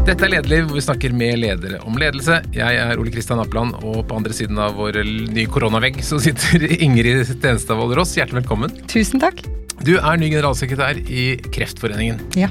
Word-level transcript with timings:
Dette 0.00 0.24
er 0.24 0.32
Lederliv, 0.32 0.64
hvor 0.66 0.78
vi 0.78 0.82
snakker 0.82 1.12
med 1.14 1.36
ledere 1.42 1.78
om 1.86 1.98
ledelse. 2.00 2.38
Jeg 2.56 2.78
er 2.80 2.98
Ole 2.98 3.12
Kristian 3.12 3.40
Apland, 3.42 3.76
og 3.84 4.00
på 4.08 4.16
andre 4.16 4.32
siden 4.34 4.58
av 4.58 4.78
vår 4.80 4.96
nye 5.04 5.44
koronavegg 5.52 6.00
så 6.06 6.18
sitter 6.24 6.64
Ingrid 6.86 7.26
Stenstadvold 7.28 7.92
Ross. 7.98 8.16
Hjertelig 8.16 8.40
velkommen. 8.40 8.72
Tusen 8.90 9.20
takk. 9.22 9.44
Du 9.84 9.94
er 9.98 10.20
ny 10.20 10.32
generalsekretær 10.32 10.98
i 11.04 11.26
Kreftforeningen. 11.52 12.20
Ja. 12.40 12.48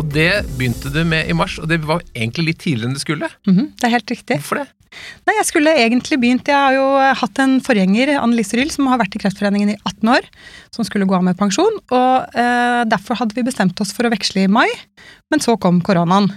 Og 0.00 0.06
det 0.12 0.44
begynte 0.56 0.90
du 0.92 1.02
med 1.08 1.28
i 1.28 1.34
mars, 1.36 1.58
og 1.60 1.68
det 1.70 1.82
var 1.84 2.04
egentlig 2.14 2.50
litt 2.50 2.62
tidligere 2.64 2.90
enn 2.90 2.96
du 2.96 3.02
skulle. 3.02 3.28
Mhm, 3.48 3.74
det 3.78 3.88
er 3.88 3.96
helt 3.98 4.14
riktig. 4.14 4.38
Hvorfor 4.40 4.62
det? 4.62 4.68
Nei, 5.26 5.34
Jeg 5.38 5.46
skulle 5.48 5.72
egentlig 5.72 6.18
begynt 6.20 6.48
Jeg 6.48 6.54
har 6.54 6.74
jo 6.76 6.84
hatt 7.16 7.38
en 7.40 7.60
forgjenger, 7.64 8.12
Annelise 8.20 8.58
Ryll, 8.58 8.70
som 8.70 8.90
har 8.90 9.00
vært 9.00 9.16
i 9.16 9.22
Kreftforeningen 9.22 9.72
i 9.72 9.78
18 9.88 10.10
år, 10.12 10.26
som 10.74 10.84
skulle 10.84 11.06
gå 11.08 11.16
av 11.16 11.24
med 11.24 11.38
pensjon. 11.38 11.78
og 11.90 12.36
eh, 12.36 12.82
Derfor 12.84 13.16
hadde 13.20 13.34
vi 13.34 13.46
bestemt 13.46 13.80
oss 13.80 13.92
for 13.96 14.04
å 14.04 14.12
veksle 14.12 14.44
i 14.44 14.50
mai, 14.52 14.68
men 15.32 15.40
så 15.40 15.56
kom 15.56 15.80
koronaen. 15.80 16.28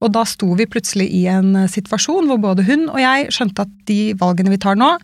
Og 0.00 0.12
da 0.14 0.24
sto 0.24 0.54
vi 0.56 0.68
plutselig 0.70 1.08
i 1.10 1.26
en 1.28 1.54
eh, 1.64 1.68
situasjon 1.68 2.30
hvor 2.30 2.40
både 2.40 2.64
hun 2.68 2.88
og 2.88 3.00
jeg 3.02 3.28
skjønte 3.34 3.66
at 3.66 3.76
de 3.90 4.14
valgene 4.18 4.54
vi 4.54 4.62
tar 4.62 4.78
nå, 4.78 4.94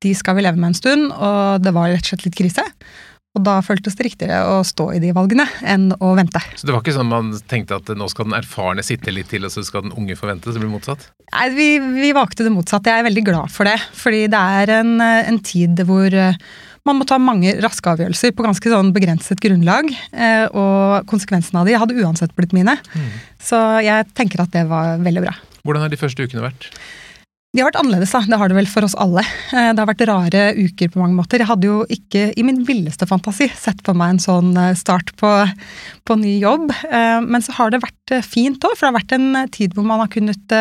de 0.00 0.14
skal 0.16 0.38
vi 0.38 0.42
leve 0.46 0.56
med 0.56 0.72
en 0.72 0.78
stund, 0.78 1.10
og 1.12 1.62
det 1.62 1.74
var 1.76 1.92
rett 1.92 2.06
og 2.06 2.14
slett 2.14 2.26
litt 2.26 2.38
krise. 2.38 2.64
Og 3.38 3.44
da 3.46 3.60
føltes 3.62 3.94
det 3.94 4.08
riktigere 4.08 4.40
å 4.56 4.62
stå 4.66 4.88
i 4.96 4.98
de 5.02 5.12
valgene 5.14 5.44
enn 5.62 5.92
å 6.02 6.08
vente. 6.18 6.40
Så 6.58 6.66
det 6.66 6.72
var 6.74 6.80
ikke 6.82 6.96
sånn 6.96 7.06
man 7.12 7.28
tenkte 7.50 7.76
at 7.78 7.92
nå 7.94 8.08
skal 8.10 8.26
den 8.26 8.34
erfarne 8.40 8.82
sitte 8.82 9.12
litt 9.14 9.28
til, 9.30 9.44
og 9.46 9.52
så 9.54 9.62
skal 9.62 9.84
den 9.86 9.94
unge 9.94 10.16
få 10.18 10.26
vente? 10.32 10.50
Så 10.50 10.58
blir 10.58 10.66
det 10.66 10.72
motsatt? 10.74 11.04
Nei, 11.30 11.44
vi, 11.54 11.68
vi 12.00 12.10
valgte 12.16 12.42
det 12.42 12.50
motsatte. 12.50 12.90
Jeg 12.90 13.04
er 13.04 13.06
veldig 13.06 13.22
glad 13.28 13.52
for 13.54 13.70
det. 13.70 13.76
Fordi 13.94 14.24
det 14.32 14.40
er 14.58 14.72
en, 14.80 14.96
en 15.04 15.38
tid 15.46 15.84
hvor 15.86 16.10
eh, 16.10 16.34
man 16.88 16.98
må 16.98 17.06
ta 17.06 17.20
mange 17.22 17.52
raske 17.62 17.92
avgjørelser 17.92 18.34
på 18.34 18.48
ganske 18.48 18.72
sånn 18.74 18.90
begrenset 18.96 19.38
grunnlag. 19.44 19.92
eh, 20.10 20.48
Og 20.50 21.06
konsekvensene 21.12 21.62
av 21.62 21.70
de 21.70 21.78
hadde 21.78 22.00
uansett 22.02 22.34
blitt 22.34 22.56
mine. 22.56 22.74
Så 23.38 23.60
jeg 23.86 24.10
tenker 24.18 24.42
at 24.42 24.50
det 24.58 24.66
var 24.72 24.98
veldig 25.06 25.22
bra. 25.28 25.36
Hvordan 25.62 25.86
har 25.86 25.92
de 25.94 26.00
første 26.02 26.26
ukene 26.26 26.42
vært? 26.50 26.66
De 27.50 27.58
har 27.58 27.66
vært 27.66 27.80
annerledes, 27.80 28.12
da. 28.14 28.20
Det 28.30 28.38
har 28.38 28.50
det 28.52 28.54
vel 28.60 28.68
for 28.70 28.86
oss 28.86 28.94
alle. 28.94 29.24
Eh, 29.50 29.72
Det 29.74 29.82
har 29.82 29.88
vært 29.90 30.04
rare 30.06 30.42
uker 30.54 30.90
på 30.92 31.00
mange 31.02 31.16
måter. 31.18 31.42
Jeg 31.42 31.48
hadde 31.50 31.66
jo 31.66 31.80
ikke 31.90 32.28
i 32.38 32.44
min 32.46 32.60
villeste 32.64 33.08
fantasi 33.10 33.48
sett 33.58 33.80
for 33.86 33.98
meg 33.98 34.14
en 34.14 34.22
sånn 34.22 34.52
eh, 34.56 34.74
start 34.78 35.10
på, 35.18 35.30
på 36.06 36.16
ny 36.20 36.36
jobb. 36.44 36.70
Eh, 36.70 37.18
Men 37.26 37.42
så 37.42 37.56
har 37.58 37.70
det 37.74 37.82
vært 37.82 38.14
fint 38.22 38.62
òg, 38.62 38.76
for 38.76 38.86
det 38.86 38.90
har 38.92 39.00
vært 39.00 39.16
en 39.18 39.48
tid 39.50 39.74
hvor 39.74 39.84
man 39.88 39.98
har 40.04 40.12
kunnet 40.14 40.54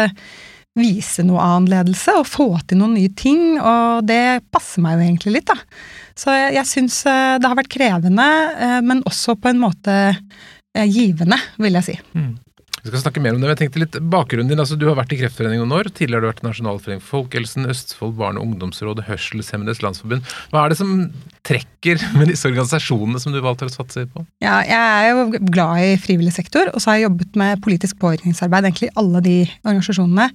vise 0.80 1.22
noe 1.28 1.42
annen 1.44 1.70
ledelse 1.70 2.14
og 2.18 2.26
få 2.30 2.48
til 2.70 2.78
noen 2.81 2.94
nye 2.98 3.09
ting, 3.18 3.59
og 3.59 4.06
det 4.08 4.42
passer 4.53 4.81
meg 4.81 4.98
jo 4.98 5.06
egentlig 5.09 5.34
litt, 5.38 5.50
da. 5.50 5.58
Så 6.18 6.31
jeg, 6.34 6.53
jeg 6.56 6.70
syns 6.70 7.02
det 7.03 7.46
har 7.50 7.58
vært 7.58 7.72
krevende, 7.74 8.28
men 8.86 9.02
også 9.09 9.36
på 9.42 9.50
en 9.52 9.59
måte 9.59 9.96
givende, 10.78 11.38
vil 11.59 11.74
jeg 11.81 11.88
si. 11.90 11.98
Vi 12.83 12.91
skal 12.91 13.02
snakke 13.03 13.22
mer 13.23 13.35
om 13.35 13.41
det, 13.41 13.47
men 13.47 13.53
jeg 13.55 13.61
tenkte 13.63 13.81
litt 13.83 13.97
bakgrunnen 14.13 14.49
din. 14.52 14.61
altså 14.61 14.77
Du 14.80 14.88
har 14.88 14.95
vært 14.99 15.11
i 15.16 15.19
Kreftforeningen 15.19 15.66
noen 15.67 15.80
år. 15.81 15.89
Tidligere 15.91 16.19
har 16.19 16.25
du 16.25 16.30
vært 16.31 16.44
i 16.44 16.47
Nasjonalforeningen 16.47 17.03
for 17.03 17.25
folkehelsen, 17.25 17.67
Østfold 17.69 18.16
barne- 18.19 18.39
og 18.39 18.47
ungdomsråd, 18.47 19.03
Hørselshemmedes 19.09 19.83
landsforbund. 19.83 20.25
Hva 20.53 20.63
er 20.63 20.73
det 20.73 20.80
som 20.80 20.95
trekker 21.47 22.02
med 22.17 22.31
disse 22.31 22.47
organisasjonene 22.47 23.19
som 23.22 23.35
du 23.35 23.41
valgte 23.44 23.67
å 23.67 23.73
satse 23.73 24.07
på? 24.09 24.25
Ja, 24.44 24.61
jeg 24.63 24.80
er 24.80 25.11
jo 25.11 25.45
glad 25.52 25.85
i 25.85 25.94
frivillig 26.02 26.35
sektor, 26.35 26.72
og 26.73 26.80
så 26.80 26.94
har 26.94 27.00
jeg 27.00 27.09
jobbet 27.09 27.39
med 27.39 27.63
politisk 27.66 28.00
påvirkningsarbeid 28.00 28.69
egentlig 28.69 28.91
i 28.91 28.97
alle 29.03 29.23
de 29.27 29.38
organisasjonene. 29.66 30.30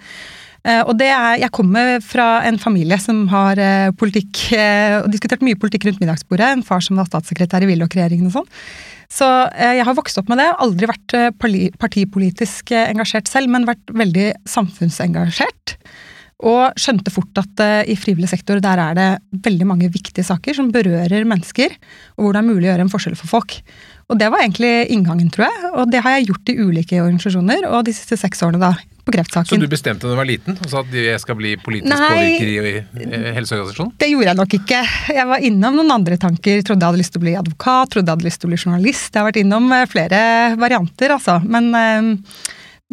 Eh, 0.65 0.81
Og 0.89 0.97
det 0.97 1.11
er, 1.13 1.39
Jeg 1.41 1.53
kommer 1.53 2.01
fra 2.01 2.43
en 2.49 2.59
familie 2.59 2.99
som 2.99 3.27
har 3.29 3.59
eh, 3.61 3.91
politikk, 3.93 4.53
eh, 4.57 5.03
og 5.03 5.11
diskutert 5.13 5.43
mye 5.45 5.57
politikk 5.61 5.85
rundt 5.85 6.01
middagsbordet. 6.01 6.53
En 6.53 6.63
far 6.63 6.81
som 6.81 6.97
var 6.97 7.09
statssekretær 7.09 7.63
i 7.63 7.69
Willoch-regjeringen 7.69 8.27
og 8.31 8.33
sånn. 8.39 8.49
Så 9.15 9.27
eh, 9.55 9.77
jeg 9.79 9.87
har 9.87 9.97
vokst 9.97 10.19
opp 10.19 10.31
med 10.33 10.41
det. 10.43 10.49
Aldri 10.65 10.91
vært 10.91 11.15
eh, 11.17 11.31
partipolitisk 11.79 12.75
eh, 12.75 12.89
engasjert 12.91 13.31
selv, 13.31 13.53
men 13.53 13.69
vært 13.69 13.95
veldig 13.95 14.33
samfunnsengasjert. 14.51 15.77
Og 16.45 16.75
skjønte 16.81 17.13
fort 17.15 17.39
at 17.41 17.61
i 17.89 17.95
frivillig 17.97 18.27
sektor 18.29 18.59
der 18.61 18.81
er 18.83 18.97
det 18.99 19.07
veldig 19.47 19.69
mange 19.71 19.89
viktige 19.95 20.27
saker 20.27 20.57
som 20.59 20.73
berører 20.75 21.25
mennesker, 21.31 21.73
og 22.19 22.27
hvor 22.27 22.35
det 22.35 22.41
er 22.43 22.49
mulig 22.49 22.67
å 22.67 22.73
gjøre 22.73 22.85
en 22.85 22.91
forskjell 22.93 23.15
for 23.17 23.31
folk. 23.31 23.55
Og 24.13 24.19
det 24.21 24.31
var 24.33 24.43
egentlig 24.45 24.73
inngangen, 24.93 25.31
tror 25.33 25.47
jeg. 25.49 25.71
Og 25.73 25.93
det 25.93 26.03
har 26.05 26.19
jeg 26.19 26.29
gjort 26.29 26.51
i 26.53 26.57
ulike 26.61 26.99
organisasjoner, 27.01 27.69
og 27.71 27.87
de 27.87 27.95
siste 27.97 28.19
seks 28.21 28.43
årene 28.45 28.61
da, 28.61 28.73
på 29.05 29.15
kreftsaken. 29.15 29.49
Så 29.53 29.61
du 29.61 29.69
bestemte 29.71 30.07
da 30.07 30.15
du 30.15 30.19
var 30.19 30.29
liten 30.29 30.57
og 30.57 30.69
sa 30.71 30.83
at 30.85 30.97
jeg 30.97 31.21
skal 31.23 31.39
bli 31.39 31.55
politisk 31.61 31.93
påvirker 31.93 32.51
i, 32.51 32.75
helseorganisasjonen? 33.37 33.95
Det 34.01 34.11
gjorde 34.11 34.31
jeg 34.31 34.41
nok 34.41 34.57
ikke. 34.61 34.83
Jeg 35.19 35.31
var 35.31 35.47
innom 35.49 35.79
noen 35.81 35.95
andre 35.97 36.19
tanker. 36.21 36.61
Trodde 36.65 36.85
jeg 36.85 36.93
hadde 36.93 37.03
lyst 37.03 37.15
til 37.17 37.23
å 37.23 37.27
bli 37.27 37.37
advokat, 37.41 37.95
trodde 37.95 38.09
jeg 38.09 38.19
hadde 38.19 38.29
lyst 38.29 38.43
til 38.43 38.51
å 38.51 38.53
bli 38.53 38.61
journalist. 38.61 39.11
Jeg 39.11 39.21
har 39.21 39.31
vært 39.31 39.41
innom 39.45 39.73
eh, 39.77 39.87
flere 39.91 40.21
varianter, 40.61 41.17
altså. 41.17 41.39
Men, 41.45 41.71
eh, 41.79 42.51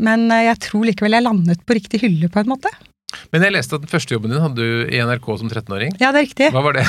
men 0.07 0.27
eh, 0.31 0.45
jeg 0.49 0.61
tror 0.67 0.87
likevel 0.87 1.19
jeg 1.19 1.27
landet 1.27 1.65
på 1.67 1.79
riktig 1.79 2.03
hylle, 2.05 2.31
på 2.31 2.43
en 2.43 2.53
måte. 2.53 2.71
Men 3.31 3.43
jeg 3.43 3.55
leste 3.57 3.75
at 3.75 3.83
den 3.83 3.91
første 3.91 4.15
jobben 4.15 4.31
din 4.31 4.43
hadde 4.43 4.63
du 4.63 4.91
i 4.91 5.01
NRK 5.03 5.33
som 5.41 5.51
13-åring. 5.51 5.97
Ja, 5.99 6.13
det 6.15 6.21
er 6.21 6.29
riktig. 6.29 6.53
Hva 6.55 6.63
var 6.63 6.79
det? 6.79 6.87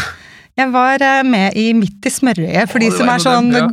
Jeg 0.60 0.68
var 0.74 1.00
eh, 1.00 1.22
med 1.24 1.56
i 1.56 1.70
Midt 1.76 2.04
i 2.04 2.12
smørøyet, 2.12 2.68
for 2.68 2.76
Å, 2.76 2.84
de 2.84 2.90
som 2.92 3.08
er 3.08 3.22
sånn 3.24 3.48
en 3.56 3.72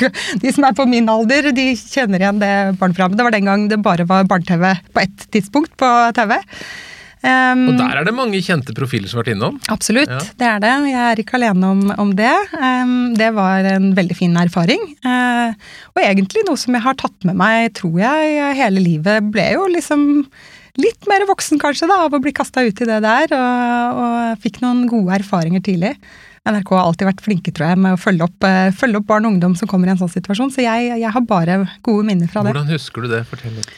ja. 0.00 0.08
De 0.42 0.52
som 0.56 0.64
er 0.64 0.76
på 0.78 0.86
min 0.88 1.08
alder, 1.12 1.50
de 1.52 1.66
kjenner 1.76 2.22
igjen 2.24 2.40
det 2.40 2.54
barneprogrammet. 2.80 3.18
Det 3.20 3.26
var 3.28 3.34
den 3.36 3.50
gang 3.50 3.68
det 3.68 3.80
bare 3.84 4.06
var 4.08 4.24
barne-TV 4.30 4.70
på 4.94 5.02
ett 5.04 5.26
tidspunkt 5.34 5.74
på 5.80 5.90
TV. 6.16 6.38
Um, 7.24 7.60
Og 7.70 7.78
der 7.80 8.00
er 8.02 8.04
det 8.04 8.12
mange 8.12 8.40
kjente 8.44 8.74
profiler 8.76 9.08
som 9.08 9.16
har 9.20 9.24
vært 9.24 9.34
innom. 9.36 9.54
Absolutt, 9.72 10.10
Ja. 10.12 10.18
det 10.40 10.48
er 10.48 10.58
det. 10.64 10.72
Jeg 10.90 11.04
er 11.10 11.22
ikke 11.22 11.38
alene 11.38 11.70
om, 11.72 11.84
om 12.02 12.10
det. 12.16 12.32
Um, 12.56 13.14
det 13.16 13.30
var 13.36 13.64
en 13.70 13.92
veldig 13.96 14.16
fin 14.18 14.36
erfaring. 14.36 14.82
Uh, 15.04 15.52
og 15.96 16.02
egentlig 16.04 16.44
noe 16.48 16.60
som 16.60 16.76
jeg 16.76 16.84
har 16.84 16.98
tatt 17.00 17.24
med 17.24 17.36
meg, 17.40 17.70
tror 17.80 17.96
jeg, 18.00 18.34
hele 18.60 18.80
livet. 18.84 19.30
Ble 19.32 19.46
jo 19.54 19.64
liksom 19.72 20.04
litt 20.80 21.08
mer 21.10 21.24
voksen 21.28 21.60
kanskje 21.62 21.88
da, 21.90 22.00
av 22.06 22.14
å 22.16 22.22
bli 22.22 22.32
kasta 22.34 22.64
ut 22.66 22.80
i 22.82 22.88
det 22.88 23.00
der, 23.04 23.34
og, 23.36 24.02
og 24.04 24.44
fikk 24.44 24.60
noen 24.64 24.84
gode 24.90 25.14
erfaringer 25.20 25.62
tidlig. 25.64 25.94
NRK 26.44 26.74
har 26.76 26.84
alltid 26.90 27.08
vært 27.08 27.24
flinke 27.24 27.54
tror 27.56 27.70
jeg, 27.70 27.80
med 27.80 27.96
å 27.96 28.00
følge 28.00 28.26
opp, 28.26 28.44
eh, 28.44 28.68
følge 28.76 29.00
opp 29.00 29.08
barn 29.08 29.24
og 29.24 29.36
ungdom 29.36 29.54
som 29.56 29.70
kommer 29.70 29.88
i 29.88 29.94
en 29.94 30.02
sånn 30.02 30.12
situasjon, 30.12 30.52
så 30.52 30.66
jeg, 30.66 30.90
jeg 31.00 31.14
har 31.14 31.24
bare 31.28 31.62
gode 31.86 32.04
minner 32.10 32.28
fra 32.28 32.44
det. 32.44 32.52
Hvordan 32.52 32.72
husker 32.74 33.06
du 33.06 33.12
det? 33.14 33.24
Fortell 33.30 33.56
litt. 33.56 33.72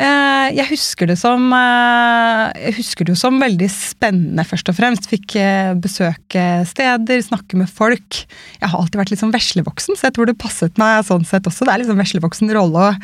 Eh, 0.00 0.54
Jeg 0.56 0.66
husker 0.70 1.10
det 1.10 1.16
som 1.20 1.42
eh, 1.52 2.44
Jeg 2.56 2.76
husker 2.78 3.04
det 3.10 3.16
som 3.20 3.36
veldig 3.40 3.68
spennende, 3.72 4.46
først 4.48 4.70
og 4.72 4.76
fremst. 4.78 5.08
Fikk 5.10 5.36
eh, 5.36 5.72
besøke 5.76 6.44
steder, 6.68 7.20
snakke 7.26 7.58
med 7.60 7.68
folk. 7.68 8.22
Jeg 8.60 8.70
har 8.70 8.78
alltid 8.80 9.00
vært 9.02 9.12
litt 9.12 9.20
sånn 9.20 9.34
veslevoksen, 9.34 9.98
så 9.98 10.08
jeg 10.08 10.16
tror 10.16 10.30
det 10.30 10.38
passet 10.40 10.80
meg 10.80 11.04
sånn 11.08 11.26
sett 11.28 11.48
også. 11.50 11.68
Det 11.68 11.74
er 11.74 11.82
liksom 11.84 12.00
veslevoksen 12.00 12.52
rolle 12.56 12.86
å, 12.88 12.94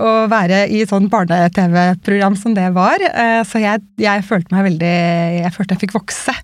å 0.00 0.12
være 0.32 0.64
i 0.72 0.84
sånn 0.88 1.10
barne-TV-program 1.12 2.36
som 2.40 2.54
det 2.56 2.68
var. 2.76 3.02
Eh, 3.02 3.42
Så 3.48 3.60
jeg, 3.62 3.82
jeg 4.00 4.24
følte 4.28 4.54
meg 4.54 4.68
veldig 4.70 4.92
Jeg 5.42 5.52
følte 5.56 5.74
jeg 5.76 5.84
fikk 5.86 5.96
vokse. 5.98 6.34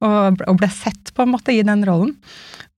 Og, 0.00 0.40
og 0.48 0.56
ble 0.56 0.68
sett, 0.72 1.10
på 1.12 1.26
en 1.26 1.32
måte, 1.34 1.52
i 1.52 1.60
den 1.66 1.82
rollen. 1.84 2.14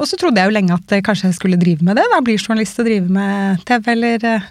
Og 0.01 0.09
så 0.11 0.17
trodde 0.19 0.41
jeg 0.43 0.51
jo 0.51 0.55
lenge 0.57 0.75
at 0.75 0.95
kanskje 1.07 1.29
jeg 1.29 1.37
skulle 1.39 1.59
drive 1.61 1.85
med 1.87 1.95
det. 2.01 2.07
da, 2.11 2.19
Blir 2.25 2.41
journalist 2.41 2.81
og 2.83 2.89
drive 2.89 3.07
med 3.15 3.63
TV 3.69 3.93
eller 3.93 4.25
eh, 4.27 4.49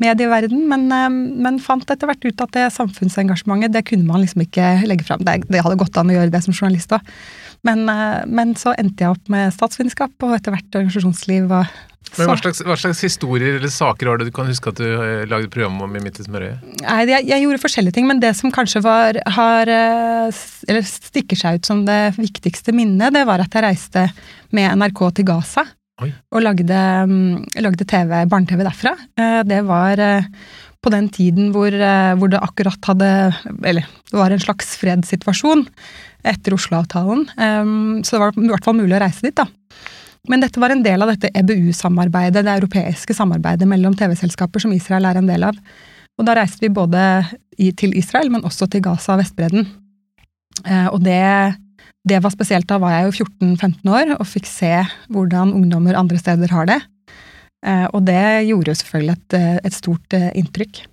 medieverden. 0.00 0.64
Men, 0.70 0.88
eh, 0.92 1.10
men 1.44 1.60
fant 1.62 1.86
etter 1.90 2.10
hvert 2.10 2.24
ut 2.24 2.46
at 2.46 2.56
det 2.56 2.70
samfunnsengasjementet 2.76 3.76
det 3.76 3.86
kunne 3.90 4.08
man 4.08 4.24
liksom 4.24 4.44
ikke 4.46 4.72
legge 4.88 5.06
fram. 5.06 5.22
Det, 5.26 5.42
det 5.50 5.62
hadde 5.64 5.78
gått 5.80 6.00
an 6.00 6.10
å 6.10 6.18
gjøre 6.18 6.32
det 6.32 6.42
som 6.46 6.56
journalist 6.56 6.96
òg. 6.96 7.14
Men, 7.66 7.84
eh, 7.92 8.24
men 8.26 8.56
så 8.58 8.74
endte 8.80 9.04
jeg 9.04 9.14
opp 9.14 9.30
med 9.32 9.54
statsvitenskap 9.54 10.26
og 10.26 10.36
etter 10.38 10.56
hvert 10.56 10.82
organisasjonsliv. 10.82 11.52
og 11.52 11.78
hva 12.10 12.34
slags, 12.34 12.58
hva 12.66 12.74
slags 12.80 13.04
historier 13.04 13.58
eller 13.60 13.70
saker 13.70 14.08
var 14.08 14.18
det 14.18 14.30
du 14.30 14.32
kan 14.34 14.48
huske 14.48 14.72
at 14.72 14.80
du 14.80 14.86
eh, 14.88 15.26
lagde 15.30 15.50
program 15.52 15.76
om 15.84 15.92
i 15.94 16.00
Midt 16.02 16.18
i 16.18 16.26
smørøyet? 16.26 16.64
Nei, 16.80 17.02
jeg, 17.12 17.28
jeg 17.28 17.44
gjorde 17.44 17.62
forskjellige 17.62 17.98
ting, 17.98 18.08
men 18.08 18.22
det 18.22 18.32
som 18.38 18.50
kanskje 18.54 18.82
var, 18.82 19.20
har, 19.36 19.70
eller 19.70 20.88
stikker 20.88 21.38
seg 21.38 21.60
ut 21.60 21.70
som 21.70 21.84
det 21.86 22.16
viktigste 22.16 22.74
minnet, 22.74 23.14
det 23.14 23.26
var 23.28 23.44
at 23.44 23.54
jeg 23.54 23.66
reiste 23.66 24.08
med 24.56 24.80
NRK 24.80 25.04
til 25.20 25.28
Gaza. 25.28 25.68
Oi. 26.00 26.10
Og 26.32 26.42
lagde, 26.44 26.80
mm, 27.10 27.60
lagde 27.60 27.84
TV, 27.84 28.24
barne-TV 28.30 28.64
derfra. 28.64 28.94
Eh, 29.20 29.42
Det 29.44 29.60
var 29.66 30.00
eh, 30.00 30.24
på 30.80 30.90
den 30.90 31.08
tiden 31.12 31.52
hvor, 31.52 31.68
eh, 31.68 32.14
hvor 32.16 32.30
det 32.30 32.40
akkurat 32.40 32.80
hadde 32.88 33.34
Eller 33.64 33.84
det 33.84 34.16
var 34.16 34.30
en 34.30 34.40
slags 34.40 34.76
fredssituasjon 34.80 35.66
etter 36.24 36.52
Oslo-avtalen. 36.52 37.28
Um, 37.36 38.02
Så 38.02 38.16
det 38.16 38.20
var 38.20 38.32
i 38.36 38.48
hvert 38.48 38.64
fall 38.64 38.76
mulig 38.76 38.96
å 38.96 39.00
reise 39.00 39.22
dit, 39.22 39.34
da. 39.34 39.46
Men 40.28 40.40
dette 40.40 40.60
var 40.60 40.70
en 40.70 40.82
del 40.82 41.00
av 41.00 41.08
dette 41.08 41.30
EBU-samarbeidet, 41.32 42.44
det 42.44 42.60
europeiske 42.60 43.14
samarbeidet 43.16 43.66
mellom 43.66 43.94
TV-selskaper 43.96 44.60
som 44.60 44.72
Israel 44.72 45.06
er 45.06 45.16
en 45.16 45.26
del 45.26 45.44
av. 45.44 45.56
Og 46.18 46.26
da 46.26 46.34
reiste 46.36 46.60
vi 46.60 46.68
både 46.68 47.24
til 47.56 47.96
Israel, 47.96 48.28
men 48.28 48.44
også 48.44 48.68
til 48.68 48.82
Gaza 48.84 49.14
og 49.14 49.22
Vestbredden. 49.22 49.64
Og 50.92 51.00
det, 51.00 51.56
det 52.08 52.20
var 52.24 52.32
spesielt. 52.32 52.68
Da 52.68 52.78
var 52.80 52.94
jeg 52.94 53.08
jo 53.08 53.26
14-15 53.26 53.92
år 53.92 54.14
og 54.16 54.28
fikk 54.28 54.48
se 54.48 54.72
hvordan 55.12 55.54
ungdommer 55.56 55.98
andre 55.98 56.20
steder 56.20 56.52
har 56.54 56.70
det. 56.70 56.80
Eh, 57.66 57.86
og 57.92 58.06
det 58.08 58.46
gjorde 58.48 58.72
jo 58.72 58.78
selvfølgelig 58.80 59.16
et, 59.18 59.36
eh, 59.36 59.58
et 59.68 59.76
stort 59.76 60.16
eh, 60.16 60.30
inntrykk. 60.40 60.84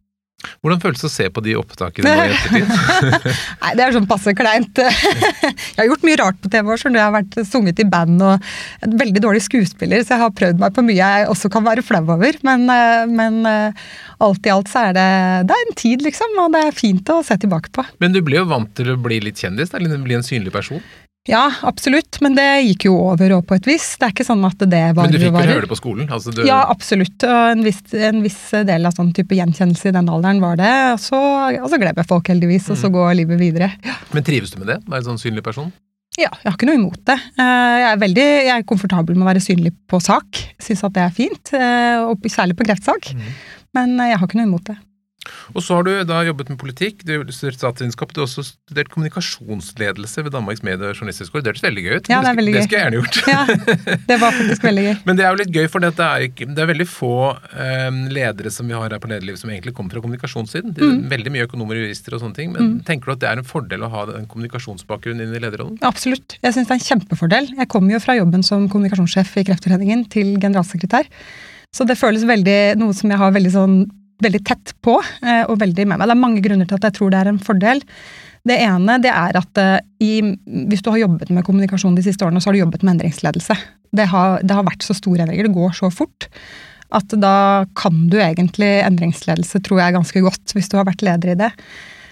Hvordan 0.62 0.82
føles 0.84 1.02
det 1.02 1.08
å 1.08 1.12
se 1.12 1.26
på 1.34 1.42
de 1.42 1.56
opptakene 1.58 2.12
nå 2.14 2.26
i 2.28 2.34
ettertid? 2.36 3.16
Nei, 3.64 3.72
det 3.78 3.84
er 3.84 3.96
sånn 3.96 4.08
passe 4.10 4.34
kleint. 4.38 4.82
Jeg 4.84 5.80
har 5.80 5.88
gjort 5.90 6.06
mye 6.06 6.20
rart 6.22 6.38
på 6.44 6.52
TV 6.54 6.70
år, 6.74 6.82
så 6.82 6.92
jeg 6.94 7.02
har 7.02 7.14
vært 7.14 7.38
sunget 7.50 7.82
i 7.82 7.86
band 7.90 8.22
og 8.26 8.46
en 8.86 8.94
veldig 9.00 9.22
dårlig 9.24 9.42
skuespiller, 9.46 10.02
så 10.06 10.16
jeg 10.16 10.24
har 10.24 10.36
prøvd 10.38 10.62
meg 10.62 10.74
på 10.74 10.84
mye 10.86 10.98
jeg 10.98 11.28
også 11.30 11.52
kan 11.54 11.66
være 11.66 11.84
flau 11.86 12.02
over. 12.16 12.38
Men, 12.48 12.66
eh, 12.74 13.10
men, 13.10 13.40
eh, 13.50 13.86
alt 14.24 14.50
i 14.50 14.54
alt 14.54 14.70
så 14.72 14.88
er 14.90 14.98
det, 14.98 15.10
det 15.50 15.58
er 15.58 15.66
en 15.66 15.78
tid, 15.78 16.06
liksom, 16.06 16.38
og 16.44 16.54
det 16.56 16.64
er 16.68 16.80
fint 16.80 17.14
å 17.14 17.20
se 17.26 17.38
tilbake 17.42 17.74
på. 17.74 17.86
Men 18.02 18.16
du 18.16 18.22
ble 18.26 18.40
jo 18.40 18.48
vant 18.50 18.74
til 18.78 18.94
å 18.94 18.98
bli 19.02 19.20
litt 19.26 19.42
kjendis, 19.42 19.74
eller 19.78 20.02
bli 20.06 20.18
en 20.18 20.26
synlig 20.26 20.54
person? 20.54 20.82
Ja, 21.28 21.44
absolutt, 21.68 22.22
men 22.24 22.38
det 22.38 22.46
gikk 22.64 22.86
jo 22.88 22.94
over 23.10 23.34
òg 23.36 23.48
på 23.50 23.58
et 23.58 23.66
vis. 23.68 23.86
Det 24.00 24.08
er 24.08 24.14
ikke 24.14 24.26
sånn 24.28 24.46
at 24.48 24.62
det 24.64 24.84
var 24.96 25.10
Men 25.10 25.16
du 25.16 25.20
fikk 25.20 25.36
vel 25.36 25.50
høre 25.52 25.66
det 25.66 25.72
på 25.72 25.80
skolen? 25.80 26.08
Altså 26.08 26.32
du... 26.32 26.40
Ja, 26.48 26.62
absolutt. 26.72 27.20
Og 27.28 27.50
en 27.52 27.66
viss, 27.66 27.82
en 27.92 28.22
viss, 28.24 28.40
del 28.70 28.88
av 28.88 28.96
sånn 28.96 29.12
type 29.16 29.36
gjenkjennelse 29.36 29.92
i 29.92 29.98
den 29.98 30.08
alderen 30.14 30.40
var 30.44 30.56
det. 30.60 30.72
Og 30.94 31.02
så, 31.04 31.20
og 31.60 31.68
så 31.68 31.82
jeg 31.84 32.08
folk, 32.08 32.32
heldigvis, 32.32 32.72
og 32.72 32.80
så 32.80 32.88
mm. 32.88 32.96
går 32.96 33.12
livet 33.20 33.44
videre. 33.44 33.70
Ja. 33.84 33.98
Men 34.16 34.28
trives 34.28 34.56
du 34.56 34.62
med 34.64 34.72
det? 34.72 34.80
Være 34.88 35.04
en 35.04 35.10
sånn 35.12 35.22
synlig 35.26 35.44
person? 35.44 35.70
Ja, 36.18 36.32
jeg 36.32 36.48
har 36.48 36.56
ikke 36.56 36.72
noe 36.72 36.80
imot 36.80 37.04
det. 37.06 37.20
Eh, 37.38 37.76
jeg 37.84 37.92
er 37.92 38.02
veldig 38.02 38.26
jeg 38.26 38.54
er 38.56 38.68
komfortabel 38.72 39.18
med 39.18 39.28
å 39.28 39.30
være 39.34 39.44
synlig 39.44 39.76
på 39.92 40.00
sak. 40.02 40.40
Syns 40.64 40.88
at 40.88 40.96
det 40.96 41.04
er 41.04 41.14
fint, 41.14 41.54
eh, 41.54 42.08
og 42.08 42.26
særlig 42.32 42.58
på 42.58 42.66
kreftsak. 42.66 43.12
Mm. 43.14 43.32
Men 43.78 43.98
jeg 44.08 44.18
har 44.18 44.30
ikke 44.30 44.40
noe 44.40 44.50
imot 44.50 44.72
det. 44.72 44.80
Og 45.54 45.64
så 45.64 45.78
har 45.78 45.88
du 45.88 45.92
da 46.08 46.22
jobbet 46.28 46.52
med 46.52 46.60
politikk, 46.62 47.04
du 47.08 47.14
har 47.16 47.32
studert 47.34 47.60
statsvitenskap, 47.60 48.14
du 48.14 48.22
har 48.22 48.28
også 48.28 48.46
studert 48.48 48.92
kommunikasjonsledelse 48.94 50.26
ved 50.26 50.36
Danmarks 50.36 50.64
Medie- 50.66 50.92
og 50.92 50.98
journalisthøgskole. 50.98 51.44
Det 51.46 51.54
hørtes 51.54 51.66
veldig 51.68 51.86
gøy 51.86 51.94
ut. 51.96 52.10
Ja, 52.12 52.22
det, 52.24 52.32
er 52.32 52.40
veldig 52.40 52.54
det, 52.54 52.60
det 52.60 52.66
skulle 52.68 52.80
jeg 52.80 52.86
gjerne 52.86 53.02
gjort. 53.02 53.20
Ja, 53.28 53.98
det 54.12 54.20
var 54.24 54.36
faktisk 54.38 54.68
veldig 54.68 54.86
gøy. 54.88 54.94
Men 55.10 55.20
det 55.20 55.26
er 55.26 55.34
jo 55.34 55.42
litt 55.42 55.54
gøy, 55.56 55.68
for 55.74 55.84
det 55.84 55.92
er, 55.96 56.28
ikke, 56.30 56.50
det 56.52 56.64
er 56.64 56.72
veldig 56.72 56.88
få 56.92 57.14
um, 57.34 58.00
ledere 58.14 58.54
som 58.54 58.70
vi 58.70 58.78
har 58.78 58.96
her 58.96 59.04
på 59.04 59.12
Lederlivet 59.12 59.42
som 59.42 59.52
egentlig 59.54 59.76
kommer 59.78 59.98
fra 59.98 60.04
kommunikasjonssiden. 60.06 60.76
Det 60.78 60.86
er 60.86 60.96
mm. 60.96 61.04
Veldig 61.14 61.34
mye 61.36 61.48
økonomer 61.48 61.80
og 61.80 61.86
jurister 61.88 62.18
og 62.18 62.24
sånne 62.24 62.40
ting. 62.40 62.54
Men 62.56 62.72
mm. 62.72 62.78
tenker 62.88 63.12
du 63.12 63.18
at 63.18 63.24
det 63.24 63.32
er 63.32 63.42
en 63.42 63.48
fordel 63.48 63.86
å 63.86 63.92
ha 63.94 64.06
den 64.12 64.30
kommunikasjonsbakgrunnen 64.32 65.28
inn 65.28 65.38
i 65.38 65.44
lederrollen? 65.44 65.78
Absolutt. 65.88 66.40
Jeg 66.44 66.56
syns 66.56 66.70
det 66.70 66.76
er 66.76 66.82
en 66.82 66.88
kjempefordel. 66.88 67.52
Jeg 67.58 67.72
kommer 67.72 67.98
jo 67.98 68.04
fra 68.04 68.18
jobben 68.18 68.46
som 68.46 68.68
kommunikasjonssjef 68.72 69.38
i 69.42 69.46
Kreftforeningen 69.48 70.08
til 70.14 70.36
generalsekretær. 70.42 71.10
Så 71.76 71.86
det 71.88 71.98
føles 72.00 72.26
veldig 72.28 72.78
noe 72.80 72.96
som 72.96 73.12
jeg 73.12 73.20
har 73.22 73.34
veldig 73.36 73.54
sånn 73.54 73.78
veldig 74.24 74.42
tett 74.48 74.74
på 74.86 74.98
eh, 75.02 75.44
og 75.46 75.60
veldig 75.62 75.86
med 75.86 76.00
meg. 76.00 76.08
Det 76.08 76.16
er 76.16 76.24
mange 76.24 76.44
grunner 76.46 76.70
til 76.70 76.80
at 76.80 76.88
jeg 76.90 76.98
tror 76.98 77.14
det 77.14 77.20
er 77.22 77.32
en 77.32 77.42
fordel. 77.42 77.84
Det 78.48 78.58
ene 78.64 79.00
det 79.04 79.12
er 79.12 79.38
at 79.40 79.62
eh, 79.62 79.76
i, 80.04 80.14
hvis 80.70 80.86
du 80.86 80.92
har 80.94 81.04
jobbet 81.04 81.34
med 81.34 81.46
kommunikasjon 81.48 81.98
de 81.98 82.06
siste 82.06 82.26
årene, 82.26 82.42
så 82.42 82.50
har 82.50 82.58
du 82.58 82.64
jobbet 82.64 82.86
med 82.86 82.96
endringsledelse. 82.96 83.58
Det 83.98 84.08
har, 84.14 84.40
det 84.44 84.58
har 84.58 84.68
vært 84.68 84.86
så 84.86 84.96
store 84.98 85.26
endringer, 85.26 85.50
det 85.50 85.58
går 85.58 85.76
så 85.78 85.92
fort, 85.94 86.30
at 86.96 87.14
da 87.20 87.66
kan 87.76 88.08
du 88.12 88.18
egentlig 88.22 88.70
endringsledelse, 88.86 89.62
tror 89.66 89.84
jeg, 89.84 89.96
ganske 89.98 90.24
godt, 90.24 90.56
hvis 90.56 90.72
du 90.72 90.78
har 90.80 90.88
vært 90.88 91.04
leder 91.06 91.34
i 91.34 91.40
det. 91.44 91.52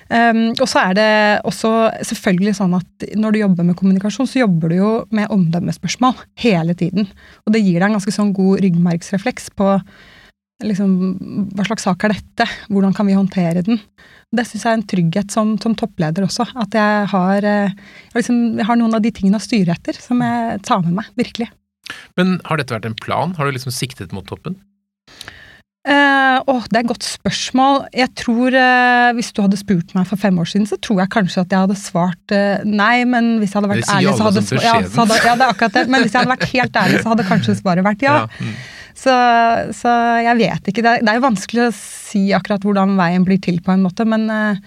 Um, 0.05 0.51
og 0.61 0.67
så 0.69 0.83
er 0.83 0.97
det 0.99 1.11
også 1.49 1.69
selvfølgelig 2.05 2.59
sånn 2.59 2.75
at 2.77 3.05
når 3.17 3.33
du 3.33 3.39
jobber 3.39 3.65
med 3.65 3.77
kommunikasjon, 3.79 4.27
så 4.29 4.43
jobber 4.43 4.69
du 4.69 4.75
jo 4.77 4.91
med 5.15 5.31
omdømmespørsmål 5.33 6.19
hele 6.43 6.75
tiden. 6.77 7.07
Og 7.45 7.55
det 7.55 7.63
gir 7.63 7.79
deg 7.79 7.87
en 7.87 7.97
ganske 7.97 8.13
sånn 8.13 8.35
god 8.35 8.61
ryggmargsrefleks 8.61 9.49
på 9.57 9.71
liksom, 10.63 10.91
Hva 11.55 11.65
slags 11.67 11.85
sak 11.87 12.05
er 12.05 12.15
dette? 12.15 12.47
Hvordan 12.69 12.95
kan 12.95 13.09
vi 13.09 13.17
håndtere 13.17 13.63
den? 13.65 13.81
Det 14.35 14.45
syns 14.47 14.65
jeg 14.65 14.71
er 14.71 14.79
en 14.79 14.87
trygghet 14.91 15.31
som, 15.31 15.55
som, 15.61 15.75
toppleder 15.77 16.25
også. 16.27 16.47
At 16.59 16.75
jeg 16.75 17.09
har, 17.11 17.47
eh, 17.47 17.71
jeg, 17.71 18.15
liksom, 18.17 18.39
jeg 18.59 18.67
har, 18.67 18.79
noen 18.79 18.97
av 18.97 19.03
de 19.03 19.13
tingene 19.15 19.39
å 19.39 19.43
styre 19.43 19.75
etter 19.75 19.97
som 19.99 20.23
jeg 20.23 20.61
tar 20.67 20.83
med 20.85 20.99
meg. 21.01 21.11
Virkelig. 21.19 21.49
Men 22.17 22.39
har 22.47 22.59
dette 22.59 22.75
vært 22.75 22.87
en 22.89 22.97
plan? 22.97 23.35
Har 23.37 23.47
du 23.47 23.55
liksom 23.55 23.73
siktet 23.75 24.15
mot 24.15 24.25
toppen? 24.27 24.57
Eh, 25.85 26.37
åh, 26.49 26.63
det 26.65 26.79
er 26.79 26.81
et 26.81 26.89
godt 26.89 27.05
spørsmål. 27.05 27.83
Jeg 27.93 28.09
tror 28.17 28.55
eh, 28.57 29.11
Hvis 29.13 29.27
du 29.37 29.43
hadde 29.43 29.59
spurt 29.59 29.91
meg 29.93 30.07
for 30.09 30.17
fem 30.17 30.39
år 30.41 30.47
siden, 30.49 30.65
så 30.65 30.79
tror 30.81 31.03
jeg 31.03 31.11
kanskje 31.13 31.43
at 31.43 31.53
jeg 31.53 31.61
hadde 31.61 31.77
svart 31.77 32.33
eh, 32.33 32.63
nei, 32.65 33.03
men 33.05 33.35
hvis 33.37 33.53
jeg 33.53 33.59
hadde 33.59 33.69
vært 33.69 33.91
ærlig, 33.93 34.15
så 34.17 34.25
hadde, 34.25 34.41
ja, 34.65 34.79
så 34.81 35.03
hadde, 35.03 35.19
ja, 35.21 35.35
det 35.37 35.45
er 35.45 35.53
akkurat 35.53 35.77
det. 35.77 35.85
Men 35.93 36.01
hvis 36.01 36.15
jeg 36.15 36.23
hadde 36.23 36.33
vært 36.33 36.49
helt 36.55 36.79
ærlig, 36.81 37.03
så 37.03 37.13
hadde 37.13 37.27
kanskje 37.29 37.57
svaret 37.59 37.85
vært 37.85 38.07
ja. 38.07 38.15
ja. 38.23 38.41
Mm. 38.41 38.55
Så, 38.95 39.13
så, 39.75 39.91
jeg 40.23 40.39
vet 40.39 40.71
ikke. 40.71 40.83
Det 40.83 40.91
er, 40.93 41.03
det 41.03 41.11
er, 41.11 41.19
jo 41.19 41.27
vanskelig 41.27 41.67
å 41.67 41.75
si 41.75 42.29
akkurat 42.35 42.63
hvordan 42.63 42.95
veien 42.99 43.27
blir 43.27 43.41
til, 43.43 43.59
på 43.63 43.73
en 43.73 43.83
måte, 43.83 44.07
men, 44.07 44.25
eh, 44.31 44.63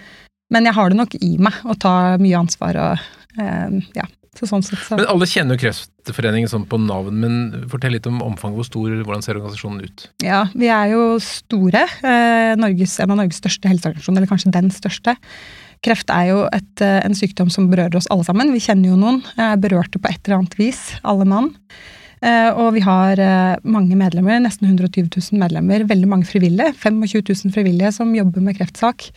men 0.53 0.69
jeg 0.69 0.77
har 0.77 0.91
det 0.91 0.99
nok 0.99 1.17
i 1.17 1.33
meg 1.41 1.57
å 1.65 1.75
ta 1.81 1.95
mye 2.21 2.45
ansvar 2.45 2.79
og 2.85 3.11
eh, 3.41 3.81
ja. 3.97 4.07
Så 4.37 4.45
sånn 4.47 4.61
sett, 4.63 4.79
så. 4.85 4.95
Men 4.95 5.09
alle 5.09 5.25
kjenner 5.27 5.57
jo 5.57 5.63
Kreftforeningen 5.65 6.47
sånn 6.47 6.67
på 6.69 6.77
navn, 6.79 7.17
men 7.19 7.63
fortell 7.67 7.91
litt 7.91 8.05
om 8.07 8.21
omfanget. 8.23 8.59
Hvor 8.59 8.67
stor, 8.67 8.93
hvordan 9.01 9.25
ser 9.25 9.39
organisasjonen 9.39 9.81
ut? 9.83 10.05
Ja, 10.23 10.43
vi 10.53 10.69
er 10.71 10.93
jo 10.93 11.01
store. 11.23 11.81
Eh, 12.05 12.53
Norges, 12.61 12.93
en 13.01 13.15
av 13.15 13.19
Norges 13.19 13.41
største 13.41 13.67
helseorganisasjoner, 13.67 14.21
eller 14.21 14.31
kanskje 14.31 14.53
den 14.55 14.69
største. 14.71 15.17
Kreft 15.83 16.13
er 16.13 16.29
jo 16.29 16.45
et, 16.55 16.85
en 16.85 17.17
sykdom 17.17 17.49
som 17.51 17.67
berører 17.71 17.99
oss 17.99 18.07
alle 18.13 18.23
sammen. 18.27 18.53
Vi 18.55 18.63
kjenner 18.63 18.93
jo 18.93 19.01
noen. 19.01 19.19
Er 19.35 19.59
berørte 19.59 19.99
på 19.99 20.13
et 20.13 20.21
eller 20.21 20.43
annet 20.43 20.55
vis, 20.61 20.85
alle 21.01 21.27
mann. 21.27 21.51
Eh, 22.19 22.49
og 22.51 22.73
vi 22.75 22.81
har 22.83 23.19
eh, 23.23 23.59
mange 23.63 23.95
medlemmer, 23.99 24.41
nesten 24.43 24.67
120 24.67 25.07
000 25.07 25.39
medlemmer. 25.39 25.85
Veldig 25.87 26.09
mange 26.11 26.27
frivillige. 26.27 26.73
25 26.75 27.23
000 27.47 27.55
frivillige 27.55 27.93
som 27.95 28.11
jobber 28.15 28.43
med 28.43 28.57
kreftsak. 28.59 29.07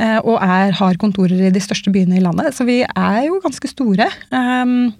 Eh, 0.00 0.18
og 0.18 0.40
er, 0.40 0.72
har 0.78 1.00
kontorer 1.00 1.48
i 1.48 1.52
de 1.52 1.62
største 1.62 1.92
byene 1.92 2.16
i 2.16 2.24
landet. 2.24 2.56
Så 2.56 2.64
vi 2.68 2.80
er 2.84 3.20
jo 3.26 3.42
ganske 3.44 3.68
store. 3.68 4.08
Um, 4.32 4.92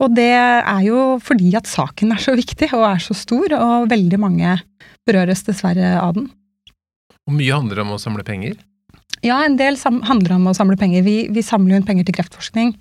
og 0.00 0.14
det 0.16 0.32
er 0.32 0.82
jo 0.86 1.18
fordi 1.20 1.52
at 1.58 1.68
saken 1.68 2.14
er 2.14 2.22
så 2.24 2.32
viktig 2.38 2.70
og 2.72 2.86
er 2.88 3.02
så 3.04 3.16
stor, 3.16 3.52
og 3.58 3.90
veldig 3.90 4.20
mange 4.22 4.56
berøres 5.04 5.44
dessverre 5.44 5.92
av 6.00 6.16
den. 6.16 6.30
Og 7.28 7.36
mye 7.36 7.52
handler 7.52 7.82
om 7.84 7.92
å 7.92 8.00
samle 8.00 8.24
penger? 8.24 8.56
Ja, 9.20 9.42
en 9.44 9.58
del 9.60 9.76
handler 9.84 10.38
om 10.38 10.48
å 10.48 10.56
samle 10.56 10.78
penger. 10.80 11.04
Vi, 11.04 11.16
vi 11.28 11.44
samler 11.44 11.74
jo 11.74 11.82
inn 11.82 11.88
penger 11.88 12.08
til 12.08 12.16
kreftforskning. 12.16 12.72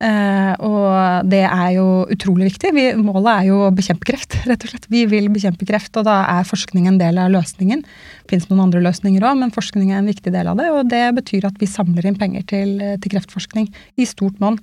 Uh, 0.00 0.54
og 0.64 1.26
det 1.28 1.42
er 1.44 1.74
jo 1.74 1.84
utrolig 2.08 2.46
viktig. 2.48 2.70
Vi, 2.72 2.84
målet 2.96 3.28
er 3.34 3.48
jo 3.50 3.58
å 3.66 3.72
bekjempe 3.76 4.08
kreft, 4.08 4.38
rett 4.48 4.62
og 4.64 4.72
slett. 4.72 4.86
Vi 4.88 5.02
vil 5.10 5.28
bekjempe 5.32 5.66
kreft, 5.68 5.92
og 6.00 6.06
da 6.08 6.22
er 6.38 6.48
forskning 6.48 6.86
en 6.88 6.96
del 7.00 7.20
av 7.20 7.28
løsningen. 7.34 7.82
Det 7.84 8.32
finnes 8.32 8.48
noen 8.48 8.64
andre 8.64 8.80
løsninger 8.86 9.26
òg, 9.28 9.36
men 9.42 9.52
forskning 9.52 9.92
er 9.92 10.00
en 10.00 10.08
viktig 10.08 10.32
del 10.32 10.48
av 10.48 10.56
det. 10.56 10.70
Og 10.72 10.88
det 10.88 11.02
betyr 11.18 11.50
at 11.50 11.60
vi 11.60 11.68
samler 11.68 12.08
inn 12.08 12.16
penger 12.20 12.46
til, 12.48 12.72
til 12.80 13.12
kreftforskning 13.12 13.68
i 14.00 14.08
stort 14.08 14.40
monn. 14.40 14.56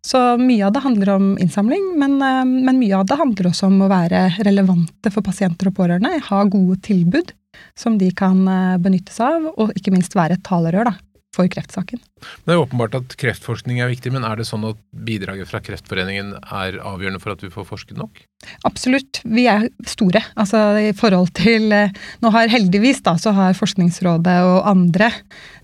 Så 0.00 0.22
mye 0.40 0.64
av 0.64 0.72
det 0.72 0.84
handler 0.86 1.12
om 1.18 1.26
innsamling, 1.42 1.90
men, 2.00 2.16
uh, 2.24 2.46
men, 2.48 2.80
mye 2.80 2.96
av 2.96 3.10
det 3.10 3.20
handler 3.20 3.50
også 3.50 3.68
om 3.68 3.82
å 3.84 3.90
være 3.92 4.24
relevante 4.48 5.12
for 5.12 5.26
pasienter 5.26 5.68
og 5.68 5.76
pårørende. 5.82 6.16
Ha 6.30 6.40
gode 6.48 6.80
tilbud 6.88 7.34
som 7.76 7.96
de 8.00 8.08
kan 8.14 8.40
benytte 8.80 9.12
seg 9.12 9.34
av, 9.34 9.46
og 9.58 9.76
ikke 9.76 9.90
minst 9.92 10.14
være 10.14 10.36
et 10.36 10.44
talerør 10.46 10.92
da, 10.92 10.92
for 11.36 11.48
kreftsaken. 11.52 12.00
Det 12.46 12.54
er 12.54 12.60
åpenbart 12.60 12.96
at 12.98 13.14
kreftforskning 13.20 13.82
er 13.82 13.90
viktig, 13.92 14.10
men 14.14 14.24
er 14.26 14.40
det 14.40 14.46
sånn 14.48 14.64
at 14.66 14.78
bidraget 15.06 15.50
fra 15.50 15.60
Kreftforeningen 15.62 16.32
er 16.40 16.78
avgjørende 16.80 17.20
for 17.22 17.34
at 17.34 17.44
vi 17.44 17.50
får 17.52 17.66
forsket 17.68 18.00
nok? 18.00 18.22
Absolutt. 18.66 19.20
Vi 19.28 19.44
er 19.50 19.68
store. 19.86 20.22
Altså 20.40 20.62
i 20.80 20.90
forhold 20.96 21.30
til 21.36 21.72
eh, 21.74 21.94
Nå 22.24 22.32
har 22.34 22.50
heldigvis 22.50 23.02
da, 23.06 23.16
så 23.20 23.34
har 23.36 23.56
Forskningsrådet 23.58 24.36
og 24.48 24.66
andre, 24.72 25.12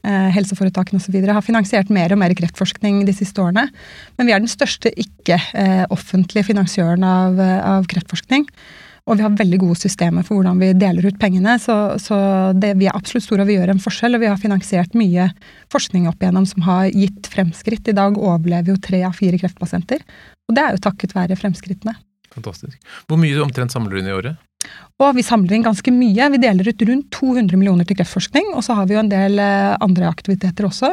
eh, 0.05 0.31
helseforetakene 0.37 1.01
osv. 1.03 1.19
har 1.27 1.47
finansiert 1.47 1.91
mer 1.95 2.15
og 2.15 2.23
mer 2.23 2.37
kreftforskning 2.39 3.03
de 3.09 3.17
siste 3.17 3.43
årene. 3.43 3.67
Men 4.19 4.29
vi 4.29 4.37
er 4.37 4.45
den 4.45 4.53
største 4.53 4.93
ikke-offentlige 4.93 6.45
eh, 6.45 6.51
finansiøren 6.53 7.07
av, 7.09 7.41
eh, 7.41 7.61
av 7.75 7.91
kreftforskning. 7.91 8.47
Og 9.05 9.19
vi 9.19 9.25
har 9.27 9.35
veldig 9.37 9.59
gode 9.61 9.77
systemer 9.77 10.25
for 10.25 10.39
hvordan 10.39 10.61
vi 10.63 10.71
deler 10.81 11.05
ut 11.11 11.19
pengene. 11.21 11.59
Så, 11.61 11.75
så 12.01 12.17
det, 12.57 12.73
vi 12.81 12.89
er 12.89 12.97
absolutt 12.97 13.27
store, 13.27 13.45
og 13.45 13.51
vi 13.51 13.59
gjør 13.59 13.75
en 13.75 13.83
forskjell. 13.85 14.17
Og 14.17 14.23
vi 14.23 14.31
har 14.31 14.41
finansiert 14.41 14.97
mye 14.97 15.29
forskning 15.73 16.09
opp 16.09 16.25
igjennom 16.25 16.47
som 16.49 16.65
har 16.65 16.89
gitt 16.89 17.29
fremskritt. 17.33 17.91
I 17.93 17.97
dag 17.99 18.17
overlever 18.17 18.73
jo 18.73 18.81
tre 18.81 19.03
av 19.05 19.17
fire 19.19 19.41
kreftpasienter. 19.43 20.01
Og 20.49 20.57
det 20.57 20.65
er 20.65 20.77
jo 20.77 20.85
takket 20.89 21.13
være 21.17 21.37
fremskrittene. 21.37 21.99
Fantastisk. 22.35 22.81
Hvor 23.07 23.21
mye 23.21 23.45
omtrent 23.45 23.77
samler 23.77 23.93
du 23.93 24.01
inn 24.01 24.09
i 24.09 24.17
året? 24.17 24.41
Og 25.03 25.17
vi 25.17 25.25
samler 25.27 25.57
inn 25.57 25.65
ganske 25.65 25.91
mye. 25.91 26.29
Vi 26.31 26.39
deler 26.39 26.69
ut 26.71 26.83
rundt 26.87 27.09
200 27.17 27.59
millioner 27.59 27.87
til 27.87 27.97
kreftforskning. 27.99 28.53
Og 28.55 28.63
så 28.63 28.77
har 28.79 28.87
vi 28.87 28.95
jo 28.95 29.01
en 29.01 29.11
del 29.11 29.41
eh, 29.43 29.73
andre 29.83 30.07
aktiviteter 30.07 30.69
også. 30.69 30.93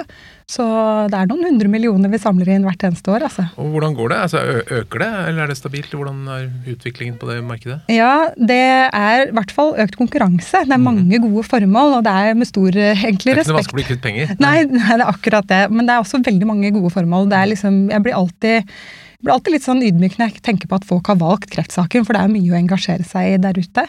Så 0.49 0.65
det 1.13 1.19
er 1.19 1.29
noen 1.29 1.45
hundre 1.45 1.69
millioner 1.71 2.09
vi 2.09 2.19
samler 2.19 2.49
inn 2.49 2.65
hvert 2.65 2.81
eneste 2.87 3.13
år. 3.13 3.27
Altså. 3.27 3.45
Og 3.61 3.69
Hvordan 3.75 3.93
går 3.99 4.09
det? 4.09 4.17
Altså, 4.25 4.41
øker 4.79 5.03
det, 5.03 5.09
eller 5.27 5.43
er 5.43 5.53
det 5.53 5.59
stabilt? 5.59 5.93
Hvordan 5.93 6.23
er 6.33 6.49
utviklingen 6.73 7.19
på 7.21 7.29
det 7.29 7.37
markedet? 7.45 7.77
Ja, 7.93 8.31
Det 8.35 8.57
er 8.57 9.27
i 9.27 9.35
hvert 9.37 9.53
fall 9.53 9.77
økt 9.85 9.99
konkurranse. 10.01 10.65
Det 10.65 10.73
er 10.73 10.81
mm. 10.81 10.89
mange 10.89 11.21
gode 11.21 11.45
formål, 11.45 11.99
og 11.99 12.03
det 12.09 12.15
er 12.23 12.41
med 12.41 12.49
stor 12.49 12.73
eh, 12.73 13.05
egentlig 13.05 13.37
respekt. 13.37 13.37
Det 13.37 13.37
er 13.37 13.45
ikke 13.45 13.53
noe 13.53 13.61
vanskelig 13.61 13.77
å 13.77 13.81
bli 13.83 13.87
kvitt 13.91 14.03
penger? 14.07 14.35
Nei, 14.41 14.57
nei, 14.81 14.89
det 14.97 15.05
er 15.05 15.13
akkurat 15.13 15.53
det. 15.53 15.61
Men 15.69 15.85
det 15.85 15.93
er 15.93 16.01
også 16.01 16.25
veldig 16.25 16.49
mange 16.49 16.73
gode 16.73 16.93
formål. 16.97 17.29
Det 17.29 17.37
er 17.37 17.53
liksom, 17.53 17.81
jeg 17.93 18.07
blir 18.09 18.17
alltid 18.17 18.75
blir 19.23 19.35
alltid 19.35 19.55
litt 19.55 19.67
sånn 19.67 19.83
ydmyk 19.85 20.17
når 20.19 20.29
jeg 20.29 20.43
tenker 20.45 20.69
på 20.69 20.77
at 20.79 20.87
folk 20.89 21.09
har 21.11 21.19
valgt 21.21 21.51
kreftsaken, 21.53 22.05
for 22.07 22.17
det 22.17 22.25
er 22.25 22.33
mye 22.33 22.53
å 22.53 22.59
engasjere 22.59 23.07
seg 23.07 23.35
i 23.35 23.41
der 23.41 23.59
ute. 23.59 23.87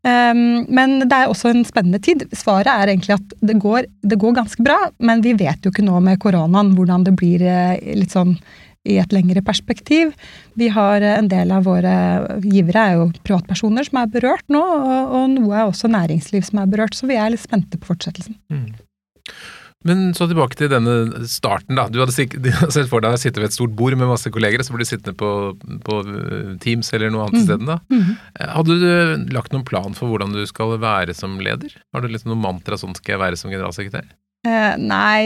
Um, 0.00 0.64
men 0.72 1.02
det 1.02 1.12
er 1.12 1.28
også 1.28 1.50
en 1.50 1.66
spennende 1.68 2.00
tid. 2.00 2.24
Svaret 2.32 2.70
er 2.72 2.88
egentlig 2.88 3.18
at 3.18 3.34
det 3.44 3.58
går, 3.60 3.84
det 4.00 4.16
går, 4.20 4.32
ganske 4.38 4.64
bra, 4.64 4.78
men 5.04 5.20
vi 5.24 5.34
vet 5.36 5.60
jo 5.64 5.72
ikke 5.74 5.84
nå 5.84 6.00
med 6.04 6.20
koronaen 6.22 6.72
hvordan 6.76 7.04
det 7.04 7.12
blir 7.20 7.44
eh, 7.44 7.76
litt 7.98 8.16
sånn 8.16 8.38
i 8.88 8.96
et 8.96 9.12
lengre 9.12 9.42
perspektiv. 9.44 10.14
Vi 10.56 10.70
har 10.72 11.04
En 11.04 11.28
del 11.28 11.52
av 11.52 11.66
våre 11.68 11.92
givere 12.40 12.80
er 12.80 12.94
jo 12.96 13.10
privatpersoner 13.20 13.84
som 13.84 14.00
er 14.00 14.12
berørt 14.12 14.46
nå, 14.48 14.60
og, 14.60 15.16
og 15.18 15.34
noe 15.34 15.56
er 15.56 15.66
også 15.68 15.90
næringsliv 15.92 16.46
som 16.48 16.62
er 16.62 16.70
berørt, 16.72 16.96
så 16.96 17.10
vi 17.10 17.20
er 17.20 17.34
litt 17.34 17.44
spente 17.44 17.76
på 17.76 17.92
fortsettelsen. 17.92 18.38
Mm. 18.48 18.70
Men 19.88 20.10
så 20.12 20.26
tilbake 20.28 20.58
til 20.60 20.68
denne 20.68 21.24
starten. 21.30 21.78
da. 21.78 21.86
Du 21.88 22.00
hadde 22.02 22.12
sett 22.12 22.90
for 22.90 23.00
deg 23.00 23.16
å 23.16 23.20
sitte 23.20 23.40
ved 23.40 23.48
et 23.48 23.56
stort 23.56 23.72
bord 23.76 23.96
med 23.96 24.10
masse 24.10 24.28
kolleger, 24.32 24.60
så 24.64 24.74
blir 24.74 24.84
du 24.84 24.90
sittende 24.90 25.16
på, 25.16 25.30
på, 25.86 26.00
eh, 26.04 26.50
Teams 26.60 26.92
eller 26.96 27.12
noe 27.12 27.28
annet 27.28 27.40
mm. 27.40 27.46
sted. 27.46 27.64
da. 27.64 27.78
Mm. 27.88 28.10
Hadde 28.58 28.76
du 28.82 29.32
lagt 29.32 29.54
noen 29.56 29.64
plan 29.68 29.96
for 29.96 30.12
hvordan 30.12 30.36
du 30.36 30.42
skal 30.50 30.76
være 30.82 31.16
som 31.16 31.38
leder? 31.40 31.72
Har 31.94 32.04
du 32.04 32.10
liksom 32.12 32.34
noen 32.34 32.44
mantra 32.44 32.76
sånn 32.80 32.96
skal 32.98 33.16
jeg 33.16 33.24
være 33.24 33.40
som 33.40 33.52
generalsekretær? 33.52 34.10
Eh, 34.48 34.74
nei, 34.80 35.20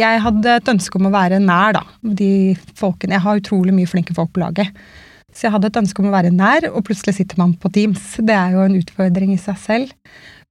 jeg 0.00 0.24
hadde 0.24 0.56
et 0.60 0.72
ønske 0.72 1.00
om 1.00 1.08
å 1.08 1.14
være 1.16 1.40
nær, 1.44 1.76
da. 1.76 1.84
De 2.00 2.56
folkene. 2.76 3.16
Jeg 3.16 3.24
har 3.24 3.40
utrolig 3.40 3.76
mye 3.76 3.88
flinke 3.88 4.16
folk 4.16 4.34
på 4.36 4.44
laget. 4.44 4.76
Så 5.32 5.46
jeg 5.46 5.54
hadde 5.54 5.70
et 5.70 5.78
ønske 5.80 6.02
om 6.02 6.10
å 6.10 6.14
være 6.14 6.32
nær, 6.34 6.66
og 6.72 6.84
plutselig 6.88 7.16
sitter 7.16 7.38
man 7.40 7.54
på 7.56 7.70
Teams. 7.72 8.16
Det 8.18 8.34
er 8.34 8.56
jo 8.56 8.64
en 8.64 8.76
utfordring 8.80 9.34
i 9.36 9.40
seg 9.40 9.58
selv. 9.62 9.96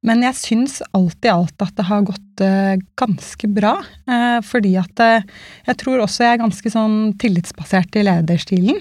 Men 0.08 0.22
jeg 0.24 0.38
syns 0.39 0.77
alt 0.96 1.25
i 1.27 1.32
alt 1.32 1.60
at 1.60 1.74
det 1.75 1.86
har 1.89 2.06
gått 2.08 2.44
uh, 2.44 2.79
ganske 3.00 3.50
bra. 3.51 3.74
Uh, 4.08 4.39
fordi 4.48 4.72
at 4.79 5.03
uh, 5.03 5.25
jeg 5.68 5.79
tror 5.82 6.06
også 6.06 6.24
jeg 6.24 6.38
er 6.38 6.41
ganske 6.44 6.72
sånn 6.72 6.98
tillitsbasert 7.20 8.00
i 8.00 8.06
lederstilen. 8.08 8.79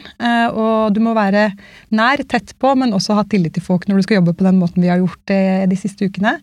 og 0.54 0.94
du 0.94 1.02
må 1.02 1.14
være 1.16 1.48
nær, 1.94 2.22
tett 2.30 2.54
på, 2.60 2.72
men 2.78 2.94
også 2.94 3.18
ha 3.18 3.26
tillit 3.26 3.56
til 3.56 3.64
folk 3.66 3.88
når 3.88 3.98
du 3.98 4.06
skal 4.06 4.20
jobbe 4.20 4.37
på 4.38 4.46
den 4.46 4.60
måten 4.60 4.84
vi 4.84 4.90
har 4.92 5.02
gjort 5.02 5.20
det 5.30 5.42
de 5.70 5.78
siste 5.78 6.06
ukene. 6.06 6.38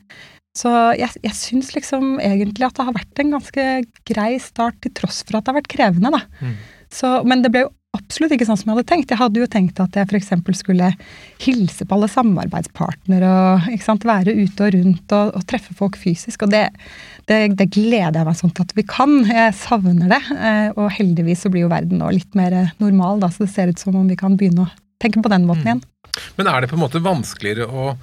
Så 0.56 0.72
jeg, 0.96 1.12
jeg 1.24 1.36
syns 1.36 1.74
liksom 1.76 2.16
egentlig 2.24 2.68
at 2.68 2.78
det 2.78 2.86
har 2.88 2.96
vært 2.96 3.20
en 3.20 3.34
ganske 3.36 3.66
grei 4.08 4.30
start, 4.44 4.80
til 4.84 4.94
tross 4.96 5.24
for 5.24 5.38
at 5.38 5.44
det 5.44 5.52
har 5.52 5.60
vært 5.60 5.72
krevende, 5.72 6.12
da. 6.16 6.22
Mm. 6.40 6.56
Så, 6.96 7.12
men 7.28 7.44
det 7.44 7.52
ble 7.52 7.66
jo 7.66 7.74
absolutt 8.06 8.36
ikke 8.36 8.48
sånn 8.48 8.60
som 8.60 8.70
jeg 8.70 8.78
hadde 8.78 8.90
tenkt. 8.92 9.12
Jeg 9.12 9.20
hadde 9.20 9.42
jo 9.42 9.48
tenkt 9.52 9.82
at 9.82 9.98
jeg 9.98 10.08
f.eks. 10.08 10.32
skulle 10.60 10.92
hilse 11.42 11.86
på 11.86 11.98
alle 11.98 12.10
samarbeidspartnere 12.12 13.32
og 13.34 14.06
være 14.06 14.36
ute 14.38 14.68
og 14.68 14.76
rundt 14.78 15.16
og, 15.18 15.32
og, 15.36 15.46
treffe 15.50 15.76
folk 15.78 15.98
fysisk. 16.00 16.46
Og 16.46 16.54
det, 16.54 16.68
det, 17.30 17.40
det, 17.58 17.70
gleder 17.74 18.22
jeg 18.22 18.30
meg 18.30 18.40
sånn 18.40 18.54
til 18.56 18.68
at 18.68 18.76
vi 18.78 18.86
kan. 18.88 19.18
Jeg 19.30 19.56
savner 19.58 20.14
det. 20.14 20.22
Eh, 20.36 20.70
og 20.76 20.94
heldigvis 20.96 21.46
så 21.46 21.52
blir 21.54 21.66
jo 21.66 21.74
verden 21.74 22.02
nå 22.02 22.12
litt 22.14 22.38
mer 22.38 22.58
normal, 22.82 23.24
da, 23.24 23.32
så 23.34 23.46
det 23.46 23.54
ser 23.56 23.74
ut 23.74 23.82
som 23.82 23.98
om 23.98 24.08
vi 24.10 24.20
kan 24.20 24.38
begynne 24.38 24.68
å 24.68 24.72
tenke 25.02 25.24
på 25.24 25.32
den 25.34 25.50
måten 25.50 25.66
mm. 25.66 25.72
igjen. 25.72 25.84
Men 26.38 26.48
er 26.52 26.64
det 26.64 26.72
på 26.72 26.78
en 26.78 26.86
måte 26.86 27.04
vanskeligere 27.04 27.68
å 27.68 27.96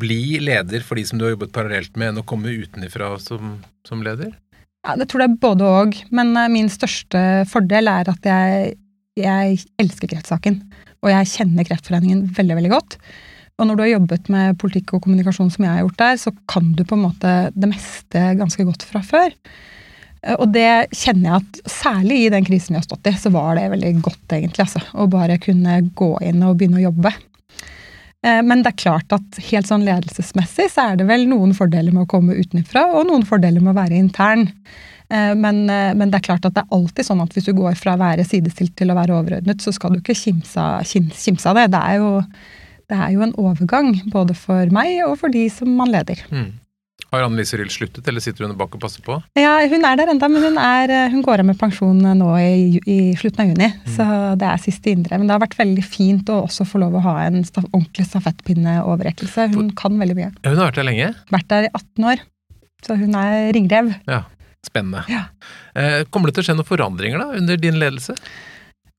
bli 0.00 0.40
leder 0.42 0.82
for 0.84 0.98
de 0.98 1.06
som 1.06 1.18
du 1.18 1.24
har 1.24 1.34
jobbet 1.36 1.54
parallelt 1.54 1.94
med, 1.96 2.12
enn 2.12 2.22
å 2.22 2.26
komme 2.26 2.52
utenifra 2.52 3.14
som, 3.22 3.58
som 3.86 4.02
leder? 4.04 4.34
Ja, 4.86 4.96
Det 4.96 5.10
tror 5.12 5.24
jeg 5.24 5.40
både 5.40 5.66
òg, 5.68 5.98
men 6.14 6.32
eh, 6.36 6.52
min 6.52 6.70
største 6.72 7.44
fordel 7.50 7.90
er 7.92 8.08
at 8.12 8.26
jeg 8.26 8.76
jeg 9.18 9.58
elsker 9.80 10.12
kreftsaken. 10.12 10.60
Og 11.00 11.10
jeg 11.12 11.30
kjenner 11.32 11.66
Kreftforeningen 11.66 12.26
veldig, 12.36 12.56
veldig 12.58 12.72
godt. 12.74 12.96
Og 13.60 13.68
når 13.68 13.76
du 13.76 13.82
har 13.84 13.92
jobbet 13.94 14.30
med 14.32 14.58
politikk 14.60 14.94
og 14.96 15.02
kommunikasjon 15.04 15.50
som 15.52 15.64
jeg 15.66 15.72
har 15.72 15.82
gjort 15.84 16.00
der, 16.00 16.20
så 16.20 16.32
kan 16.48 16.70
du 16.76 16.84
på 16.84 16.96
en 16.96 17.04
måte 17.08 17.34
det 17.56 17.68
meste 17.68 18.22
ganske 18.38 18.64
godt 18.68 18.86
fra 18.88 19.02
før. 19.04 19.34
Og 20.36 20.46
det 20.52 20.92
kjenner 20.92 21.26
jeg 21.26 21.40
at 21.40 21.72
særlig 21.72 22.18
i 22.22 22.30
den 22.32 22.44
krisen 22.44 22.74
vi 22.74 22.80
har 22.80 22.84
stått 22.84 23.08
i, 23.08 23.14
så 23.16 23.32
var 23.32 23.56
det 23.56 23.70
veldig 23.72 23.92
godt, 24.04 24.24
egentlig. 24.36 24.66
altså, 24.66 24.82
Å 24.92 25.08
bare 25.12 25.38
kunne 25.40 25.78
gå 25.96 26.10
inn 26.24 26.44
og 26.44 26.58
begynne 26.60 26.80
å 26.80 26.86
jobbe. 26.90 27.12
Eh, 28.20 28.40
men 28.44 28.60
det 28.60 28.74
er 28.74 28.82
klart 28.82 29.16
at 29.16 29.40
helt 29.48 29.68
sånn 29.68 29.86
ledelsesmessig 29.86 30.68
så 30.72 30.90
er 30.90 31.00
det 31.00 31.08
vel 31.08 31.24
noen 31.30 31.54
fordeler 31.56 31.94
med 31.96 32.04
å 32.04 32.10
komme 32.10 32.36
utenfra, 32.36 32.90
og 32.92 33.08
noen 33.08 33.24
fordeler 33.28 33.64
med 33.64 33.72
å 33.72 33.80
være 33.80 34.00
intern. 34.00 34.46
Eh, 35.10 35.34
men, 35.34 35.64
eh, 35.70 35.90
men, 35.94 36.10
det 36.10 36.20
er 36.20 36.28
klart 36.28 36.46
at 36.46 36.54
det 36.54 36.62
er 36.62 36.76
alltid 36.76 37.08
sånn 37.08 37.22
at 37.24 37.34
hvis 37.34 37.50
du 37.50 37.54
går 37.58 37.76
fra 37.78 37.96
å 37.96 38.00
være 38.00 38.26
sidestilt 38.26 38.76
til 38.78 38.92
å 38.92 38.98
være 38.98 39.16
overordnet, 39.18 39.62
så 39.62 39.74
skal 39.74 39.94
du 39.94 40.00
ikke 40.00 40.16
kimse 40.16 41.50
av 41.50 41.58
det. 41.58 41.68
Det 41.74 41.82
er, 41.82 41.98
jo, 41.98 42.16
det 42.90 42.98
er, 42.98 43.10
jo, 43.16 43.26
en 43.26 43.36
overgang 43.40 43.92
både 44.12 44.38
for 44.38 44.70
meg 44.74 45.02
og 45.08 45.18
for 45.22 45.34
de 45.34 45.48
som 45.52 45.72
man 45.80 45.90
leder. 45.92 46.22
Mm. 46.30 46.52
Har 47.10 47.24
Annelise 47.26 47.58
Ryll 47.58 47.72
sluttet, 47.74 48.06
eller 48.06 48.22
sitter 48.22 48.46
hun 48.46 48.52
bak 48.54 48.76
og 48.76 48.82
passer 48.84 49.02
på? 49.02 49.16
Ja, 49.34 49.56
Hun 49.66 49.82
er 49.82 49.96
der 49.98 50.12
ennå, 50.12 50.28
men 50.30 50.44
hun, 50.46 50.58
er, 50.62 50.92
eh, 50.94 51.10
hun, 51.10 51.24
går 51.26 51.42
av 51.42 51.48
med 51.48 51.58
pensjon 51.58 51.98
nå 51.98 52.30
i, 52.38 52.78
i 52.86 52.98
slutten 53.18 53.42
av 53.42 53.50
juni. 53.50 53.66
Mm. 53.66 53.92
Så 53.96 54.08
det 54.38 54.46
er 54.46 54.62
siste 54.62 54.92
indre. 54.94 55.18
Men 55.18 55.26
det 55.26 55.34
har 55.34 55.42
vært 55.42 55.58
veldig 55.58 55.82
fint 55.82 56.30
å 56.30 56.44
også 56.44 56.68
få 56.70 56.84
lov 56.84 57.00
å 57.00 57.06
ha 57.08 57.16
en 57.24 57.42
staf, 57.42 57.66
ordentlig 57.72 58.06
stafettpinneoverrekkelse. 58.12 59.48
Hun 59.56 59.72
For, 59.72 59.78
kan 59.82 59.98
veldig 59.98 60.20
mye. 60.20 60.30
Hun 60.44 60.54
har 60.54 60.68
vært 60.68 60.78
der 60.78 60.86
lenge? 60.92 61.14
Vært 61.34 61.50
der 61.50 61.66
i 61.66 61.72
18 61.74 62.12
år. 62.12 62.28
Så 62.86 62.94
hun 63.00 63.18
er 63.18 63.50
ringrev. 63.58 63.90
Ja. 64.06 64.28
Spennende. 64.66 65.04
Ja. 65.08 65.24
Eh, 65.74 66.04
kommer 66.12 66.28
det 66.28 66.36
til 66.38 66.44
å 66.44 66.48
skje 66.50 66.56
noen 66.58 66.68
forandringer 66.68 67.22
da, 67.22 67.28
under 67.40 67.60
din 67.60 67.78
ledelse? 67.80 68.16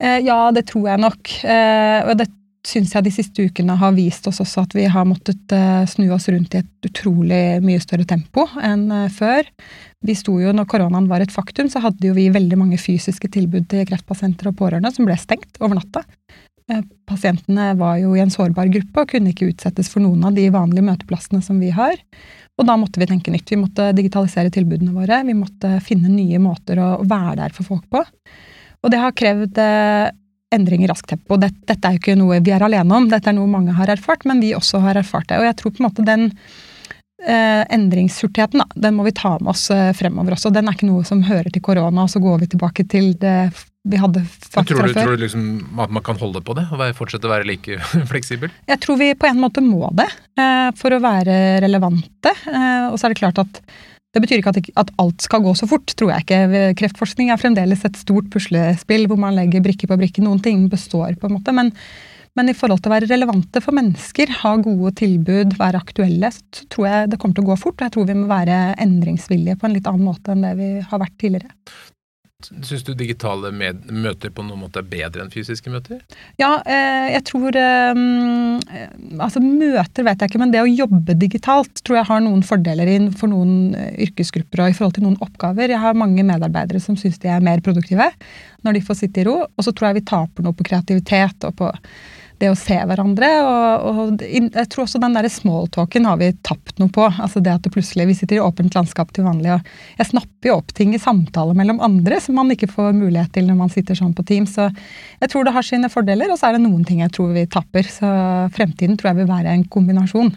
Eh, 0.01 0.19
ja, 0.25 0.43
det 0.55 0.65
tror 0.71 0.87
jeg 0.89 1.01
nok. 1.03 1.33
Eh, 1.45 1.99
og 2.07 2.15
det 2.17 2.27
syns 2.65 2.93
jeg 2.93 3.05
de 3.05 3.13
siste 3.13 3.45
ukene 3.49 3.75
har 3.77 3.93
vist 3.97 4.27
oss 4.29 4.41
også 4.43 4.65
at 4.67 4.73
vi 4.77 4.83
har 4.89 5.05
måttet 5.09 5.53
snu 5.89 6.11
oss 6.13 6.27
rundt 6.29 6.53
i 6.53 6.59
et 6.59 6.85
utrolig 6.85 7.39
mye 7.65 7.81
større 7.81 8.05
tempo 8.05 8.45
enn 8.61 8.83
før. 9.09 9.49
Vi 10.05 10.13
sto 10.17 10.35
jo, 10.37 10.53
når 10.53 10.67
koronaen 10.69 11.09
var 11.09 11.25
et 11.25 11.33
faktum, 11.33 11.71
så 11.73 11.81
hadde 11.81 12.05
jo 12.05 12.13
vi 12.13 12.27
veldig 12.29 12.59
mange 12.61 12.77
fysiske 12.77 13.31
tilbud 13.33 13.65
til 13.73 13.87
kreftpasienter 13.89 14.51
og 14.51 14.59
pårørende 14.61 14.93
som 14.93 15.09
ble 15.09 15.17
stengt 15.17 15.57
over 15.57 15.79
natta. 15.79 16.05
Pasientene 17.09 17.71
var 17.79 17.97
jo 17.99 18.13
i 18.15 18.21
en 18.23 18.31
sårbar 18.31 18.69
gruppe 18.71 19.03
og 19.03 19.09
kunne 19.11 19.33
ikke 19.33 19.49
utsettes 19.51 19.89
for 19.91 20.03
noen 20.03 20.23
av 20.27 20.37
de 20.37 20.45
vanlige 20.53 20.85
møteplassene 20.87 21.41
som 21.43 21.59
vi 21.59 21.73
har. 21.75 21.97
Og 22.59 22.67
da 22.67 22.77
måtte 22.79 23.01
vi 23.01 23.09
tenke 23.09 23.33
nytt. 23.33 23.49
Vi 23.51 23.59
måtte 23.59 23.89
digitalisere 23.97 24.51
tilbudene 24.53 24.93
våre. 24.95 25.21
Vi 25.27 25.35
måtte 25.35 25.79
finne 25.83 26.11
nye 26.13 26.39
måter 26.41 26.79
å 26.79 26.89
være 27.01 27.37
der 27.41 27.55
for 27.55 27.67
folk 27.67 27.87
på. 27.91 28.03
Og 28.81 28.93
det 28.93 28.99
har 29.01 29.15
krevd 29.17 29.59
eh, 29.61 30.09
endring 30.55 30.83
i 30.83 30.89
raskt 30.89 31.09
tempo. 31.09 31.37
Dette, 31.41 31.61
dette 31.69 31.87
er 31.87 31.95
jo 31.95 32.01
ikke 32.01 32.17
noe 32.19 32.41
vi 32.43 32.53
er 32.53 32.65
alene 32.65 32.97
om, 32.97 33.07
dette 33.09 33.31
er 33.31 33.37
noe 33.37 33.49
mange 33.49 33.75
har 33.77 33.91
erfart, 33.93 34.25
men 34.29 34.41
vi 34.43 34.53
også 34.57 34.81
har 34.83 34.99
erfart 34.99 35.29
det. 35.31 35.39
Og 35.39 35.47
jeg 35.47 35.57
tror 35.59 35.73
på 35.73 35.81
en 35.83 35.87
måte 35.87 36.05
den 36.07 36.27
eh, 37.23 37.63
endringshurtigheten, 37.71 38.65
den 38.75 38.97
må 38.97 39.07
vi 39.07 39.15
ta 39.17 39.37
med 39.39 39.53
oss 39.53 39.69
eh, 39.73 39.91
fremover 39.97 40.35
også. 40.37 40.53
Den 40.53 40.69
er 40.69 40.77
ikke 40.77 40.89
noe 40.89 41.07
som 41.07 41.23
hører 41.27 41.51
til 41.53 41.63
korona, 41.65 42.05
og 42.05 42.13
så 42.13 42.21
går 42.23 42.43
vi 42.43 42.51
tilbake 42.55 42.87
til 42.91 43.13
det 43.21 43.37
vi 43.83 43.97
hadde 43.97 44.21
fra 44.29 44.61
tror 44.61 44.85
du, 44.85 44.93
før. 44.93 45.05
Tror 45.07 45.15
du 45.17 45.23
liksom 45.23 45.45
at 45.81 45.93
man 45.93 46.03
kan 46.05 46.19
holde 46.21 46.41
på 46.45 46.53
det, 46.57 46.67
og 46.69 46.83
fortsette 46.97 47.25
å 47.25 47.31
være 47.31 47.47
like 47.49 47.79
fleksibel? 48.11 48.51
Jeg 48.69 48.81
tror 48.83 48.99
vi 49.01 49.13
på 49.17 49.29
en 49.29 49.41
måte 49.41 49.63
må 49.65 49.89
det, 49.97 50.09
eh, 50.37 50.69
for 50.77 50.93
å 50.93 51.01
være 51.01 51.37
relevante. 51.63 52.35
Eh, 52.51 52.91
og 52.91 52.99
så 52.99 53.07
er 53.07 53.15
det 53.15 53.21
klart 53.23 53.41
at 53.41 53.63
det 54.11 54.19
betyr 54.19 54.41
ikke 54.41 54.51
at, 54.75 54.93
alt 54.99 55.23
skal 55.23 55.43
gå 55.43 55.53
så 55.55 55.67
fort, 55.71 55.93
tror 55.95 56.11
jeg 56.11 56.25
ikke. 56.25 56.71
Kreftforskning 56.81 57.29
er 57.31 57.39
fremdeles 57.39 57.85
et 57.87 57.99
stort 57.99 58.27
puslespill 58.33 59.05
hvor 59.07 59.19
man 59.19 59.37
legger 59.37 59.63
brikke 59.63 59.87
på 59.87 59.97
brikke. 59.99 60.23
Noen 60.25 60.41
ting 60.43 60.65
består, 60.71 61.15
på 61.15 61.29
en 61.29 61.37
måte. 61.37 61.53
Men, 61.55 61.71
men 62.35 62.51
i 62.51 62.55
forhold 62.57 62.83
til 62.83 62.91
å 62.91 62.95
være 62.97 63.07
relevante 63.07 63.63
for 63.63 63.77
mennesker, 63.77 64.33
ha 64.41 64.51
gode 64.59 64.91
tilbud, 64.99 65.55
være 65.61 65.79
aktuelle, 65.79 66.27
så 66.35 66.67
tror 66.75 66.89
jeg 66.89 67.13
det 67.13 67.21
kommer 67.23 67.39
til 67.39 67.47
å 67.47 67.53
gå 67.53 67.57
fort. 67.63 67.79
Og 67.79 67.87
jeg 67.87 67.95
tror 67.95 68.11
vi 68.11 68.19
må 68.19 68.27
være 68.27 68.59
endringsvillige 68.83 69.55
på 69.61 69.69
en 69.69 69.79
litt 69.79 69.87
annen 69.87 70.11
måte 70.11 70.35
enn 70.35 70.43
det 70.43 70.53
vi 70.59 70.69
har 70.91 71.03
vært 71.05 71.15
tidligere. 71.15 71.55
Syns 72.65 72.83
du 72.87 72.91
digitale 72.97 73.51
møter 73.53 74.31
på 74.33 74.43
noen 74.45 74.63
måte 74.63 74.81
er 74.81 74.87
bedre 74.89 75.23
enn 75.23 75.31
fysiske 75.33 75.71
møter? 75.73 75.99
Ja, 76.41 76.55
eh, 76.65 77.11
jeg 77.15 77.23
tror 77.29 77.57
um, 77.57 78.59
Altså 79.21 79.41
møter 79.43 80.07
vet 80.07 80.21
jeg 80.23 80.31
ikke, 80.31 80.41
men 80.41 80.53
det 80.53 80.63
å 80.63 80.69
jobbe 80.69 81.17
digitalt 81.19 81.83
tror 81.85 82.01
jeg 82.01 82.09
har 82.11 82.23
noen 82.25 82.45
fordeler 82.45 82.91
for 83.17 83.31
noen 83.31 83.75
eh, 83.77 83.93
yrkesgrupper 84.07 84.65
og 84.65 84.71
i 84.71 84.77
forhold 84.77 84.97
til 84.97 85.05
noen 85.07 85.19
oppgaver. 85.23 85.73
Jeg 85.73 85.83
har 85.83 85.97
mange 85.97 86.25
medarbeidere 86.27 86.81
som 86.83 86.97
syns 86.99 87.19
de 87.21 87.31
er 87.31 87.43
mer 87.45 87.63
produktive 87.65 88.09
når 88.65 88.77
de 88.77 88.85
får 88.85 89.01
sitte 89.03 89.23
i 89.23 89.27
ro. 89.27 89.37
Og 89.45 89.65
så 89.65 89.73
tror 89.73 89.91
jeg 89.91 90.01
vi 90.01 90.09
taper 90.11 90.45
noe 90.45 90.57
på 90.57 90.67
kreativitet 90.67 91.47
og 91.49 91.57
på 91.61 91.71
det 92.41 92.49
å 92.51 92.57
se 92.57 92.75
hverandre. 92.75 93.29
Og, 93.45 93.87
og 93.87 94.25
jeg 94.25 94.67
tror 94.71 94.85
også 94.85 95.01
den 95.01 95.15
der 95.17 95.27
smalltalken 95.31 96.07
har 96.09 96.19
vi 96.21 96.31
tapt 96.45 96.81
noe 96.81 96.91
på. 96.93 97.07
altså 97.07 97.41
det 97.43 97.53
at 97.53 97.65
det 97.65 97.73
plutselig, 97.73 98.07
Vi 98.11 98.17
sitter 98.19 98.39
i 98.39 98.43
åpent 98.43 98.75
landskap 98.75 99.13
til 99.15 99.27
vanlig, 99.27 99.53
og 99.55 99.71
jeg 100.01 100.11
snapper 100.11 100.51
jo 100.51 100.57
opp 100.59 100.75
ting 100.77 100.95
i 100.95 101.01
samtaler 101.01 101.57
mellom 101.57 101.81
andre 101.83 102.19
som 102.23 102.37
man 102.39 102.51
ikke 102.53 102.71
får 102.71 102.93
mulighet 102.97 103.33
til 103.35 103.47
når 103.47 103.59
man 103.63 103.73
sitter 103.73 103.97
sånn 103.97 104.15
på 104.17 104.25
team. 104.27 104.47
Så 104.49 104.69
jeg 105.21 105.31
tror 105.31 105.47
det 105.47 105.55
har 105.55 105.67
sine 105.67 105.91
fordeler, 105.93 106.31
og 106.31 106.39
så 106.39 106.49
er 106.49 106.57
det 106.57 106.65
noen 106.65 106.85
ting 106.87 107.03
jeg 107.05 107.13
tror 107.15 107.33
vi 107.35 107.47
tapper. 107.49 107.87
Så 107.87 108.07
fremtiden 108.55 108.97
tror 108.97 109.13
jeg 109.13 109.23
vil 109.23 109.31
være 109.31 109.55
en 109.55 109.67
kombinasjon. 109.71 110.33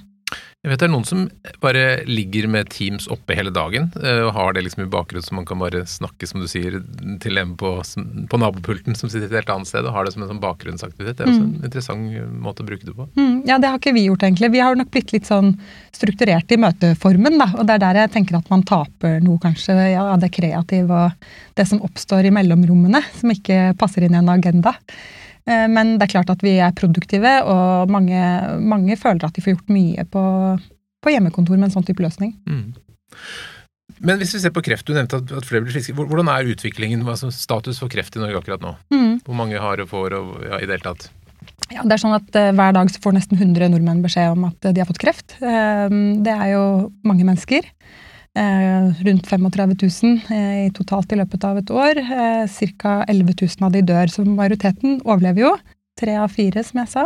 Jeg 0.64 0.73
vet 0.73 0.80
det 0.80 0.87
er 0.87 0.92
noen 0.94 1.04
som 1.04 1.25
bare 1.61 1.80
ligger 2.09 2.47
med 2.49 2.71
Teams 2.73 3.04
oppe 3.12 3.37
hele 3.37 3.50
dagen 3.52 3.90
eh, 4.00 4.23
og 4.25 4.30
har 4.33 4.54
det 4.56 4.62
liksom 4.64 4.87
i 4.87 4.88
bakgrunnen 4.88 5.26
så 5.26 5.37
man 5.37 5.44
kan 5.44 5.61
bare 5.61 5.83
snakke, 5.88 6.25
som 6.25 6.40
du 6.40 6.49
sier, 6.49 6.78
til 7.21 7.40
en 7.40 7.52
på, 7.61 7.75
på, 7.85 8.40
nabopulten 8.40 8.97
som 8.97 9.11
sitter 9.12 9.28
et 9.28 9.37
helt 9.42 9.52
annet 9.52 9.68
sted 9.68 9.85
og 9.85 9.92
har 9.92 10.09
det 10.09 10.14
som 10.14 10.25
en 10.25 10.30
sånn 10.33 10.40
bakgrunnsaktivitet. 10.40 11.18
Det 11.18 11.26
er 11.26 11.33
også 11.35 11.42
mm. 11.42 11.50
en 11.50 11.68
interessant 11.68 12.38
måte 12.47 12.64
å 12.64 12.68
bruke 12.71 12.88
det 12.88 12.94
på. 12.97 13.06
Mm, 13.12 13.42
ja, 13.44 13.59
det 13.61 13.75
har 13.75 13.76
ikke 13.76 13.92
vi 13.92 14.06
gjort 14.06 14.25
egentlig. 14.25 14.50
Vi 14.54 14.62
har 14.64 14.80
nok 14.80 14.88
blitt 14.94 15.12
litt 15.12 15.28
sånn 15.28 15.52
strukturert 15.92 16.56
i 16.56 16.59
møteformen, 16.64 17.37
da. 17.42 17.50
Og 17.59 17.68
det 17.68 17.76
er 17.76 17.85
der 17.85 18.00
jeg 18.06 18.14
tenker 18.16 18.40
at 18.40 18.49
man 18.52 18.64
taper 18.64 19.21
noe, 19.25 19.37
kanskje. 19.42 19.76
Ja, 19.92 20.06
det 20.21 20.33
kreative 20.33 21.02
og 21.11 21.28
det 21.61 21.68
som 21.68 21.85
oppstår 21.85 22.30
i 22.30 22.33
mellomrommene, 22.33 23.04
som 23.18 23.37
ikke 23.37 23.75
passer 23.80 24.09
inn 24.09 24.16
i 24.16 24.23
en 24.23 24.33
agenda. 24.33 24.73
Eh, 25.48 25.66
men 25.70 25.96
det 25.98 26.06
er 26.06 26.14
klart 26.16 26.32
at 26.32 26.44
vi 26.44 26.56
er 26.58 26.76
produktive, 26.76 27.32
og 27.48 27.90
mange, 27.92 28.20
mange 28.60 28.96
føler 29.00 29.26
at 29.26 29.36
de 29.36 29.44
får 29.44 29.56
gjort 29.56 29.74
mye 29.74 30.06
på, 30.08 30.22
på 31.04 31.12
hjemmekontor 31.12 31.58
med 31.58 31.68
en 31.68 31.76
sånn 31.78 31.88
type 31.88 32.04
løsning. 32.04 32.36
Mm. 32.48 32.72
Men 34.04 34.20
hvis 34.20 34.34
vi 34.34 34.40
ser 34.42 34.52
på 34.54 34.62
kreft, 34.64 34.86
du 34.88 34.96
nevnte 34.96 35.20
at, 35.20 35.34
at 35.38 35.46
flere 35.46 35.64
blir 35.64 35.76
friske. 35.76 35.94
Hvordan 35.96 36.28
er 36.32 36.48
utviklingen, 36.52 37.04
altså 37.08 37.30
status 37.32 37.80
for 37.82 37.92
kreft 37.92 38.16
i 38.16 38.22
Norge 38.22 38.40
akkurat 38.40 38.64
nå? 38.64 38.74
Mm. 38.92 39.20
Hvor 39.26 39.38
mange 39.38 39.60
har 39.60 39.80
og 39.80 39.90
får 39.92 40.16
og 40.18 40.32
ja, 40.42 40.58
i 40.58 40.66
det 40.66 40.78
hele 40.78 40.88
tatt? 40.88 41.06
Ja, 41.72 41.84
det 41.84 41.94
er 41.94 42.00
sånn 42.00 42.16
at 42.16 42.36
uh, 42.36 42.50
Hver 42.56 42.74
dag 42.76 42.90
så 42.92 43.00
får 43.04 43.14
nesten 43.16 43.38
100 43.38 43.70
nordmenn 43.72 44.02
beskjed 44.04 44.34
om 44.34 44.48
at 44.48 44.66
uh, 44.66 44.72
de 44.74 44.82
har 44.82 44.88
fått 44.88 45.00
kreft. 45.00 45.36
Uh, 45.40 45.88
det 46.24 46.34
er 46.34 46.54
jo 46.54 46.64
mange 47.06 47.26
mennesker. 47.28 47.68
Rundt 48.35 49.29
35 49.31 49.75
000 49.79 50.64
i 50.67 50.71
totalt 50.75 51.12
i 51.14 51.19
løpet 51.21 51.45
av 51.47 51.61
et 51.61 51.71
år. 51.71 52.00
Eh, 52.03 52.57
Ca. 52.81 52.95
11 53.07 53.37
000 53.41 53.67
av 53.69 53.75
de 53.75 53.83
dør, 53.87 54.11
så 54.11 54.25
majoriteten 54.26 55.00
overlever 55.05 55.45
jo. 55.45 55.53
Tre 56.00 56.17
av 56.19 56.33
fire, 56.35 56.64
som 56.67 56.81
jeg 56.83 56.91
sa. 56.91 57.05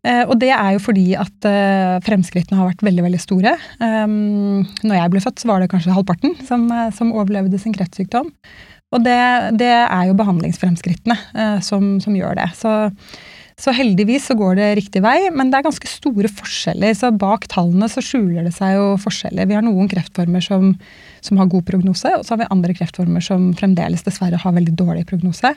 Eh, 0.00 0.22
og 0.24 0.38
det 0.40 0.48
er 0.54 0.74
jo 0.74 0.80
fordi 0.80 1.12
at 1.20 1.48
eh, 1.48 1.98
fremskrittene 2.06 2.56
har 2.56 2.70
vært 2.70 2.84
veldig 2.86 3.04
veldig 3.04 3.20
store. 3.20 3.52
Um, 3.82 4.62
når 4.80 4.96
jeg 4.96 5.12
ble 5.12 5.24
født, 5.26 5.42
så 5.42 5.50
var 5.50 5.60
det 5.60 5.70
kanskje 5.72 5.96
halvparten 5.96 6.38
som, 6.48 6.64
eh, 6.72 6.88
som 6.96 7.12
overlevde 7.12 7.60
sin 7.60 7.76
kreftsykdom. 7.76 8.30
Og 8.90 9.04
det, 9.04 9.20
det 9.60 9.70
er 9.70 10.08
jo 10.08 10.16
behandlingsfremskrittene 10.18 11.14
som, 11.62 11.92
som, 12.02 12.14
gjør 12.16 12.40
det. 12.40 12.48
Så, 12.58 12.72
så, 13.60 13.74
heldigvis 13.76 14.30
så 14.30 14.36
går 14.38 14.56
det 14.56 14.68
riktig 14.78 15.02
vei, 15.04 15.18
men 15.34 15.50
det 15.50 15.58
er 15.58 15.66
ganske 15.66 15.88
store 15.90 16.30
forskjeller. 16.32 16.94
Så 16.96 17.10
bak 17.12 17.44
tallene 17.52 17.90
så 17.92 18.02
skjuler 18.04 18.46
det 18.46 18.54
seg 18.56 18.78
jo 18.78 18.86
forskjeller. 19.02 19.48
Vi 19.50 19.56
har 19.58 19.64
noen 19.66 19.90
kreftformer 19.90 20.44
som, 20.44 20.72
som 21.24 21.40
har 21.40 21.50
god 21.52 21.66
prognose, 21.68 22.14
og 22.16 22.24
så 22.24 22.34
har 22.34 22.42
vi 22.42 22.50
andre 22.56 22.76
kreftformer 22.78 23.24
som 23.24 23.50
fremdeles 23.58 24.06
dessverre 24.06 24.40
har 24.40 24.56
veldig 24.56 24.76
dårlig 24.80 25.04
prognose. 25.10 25.52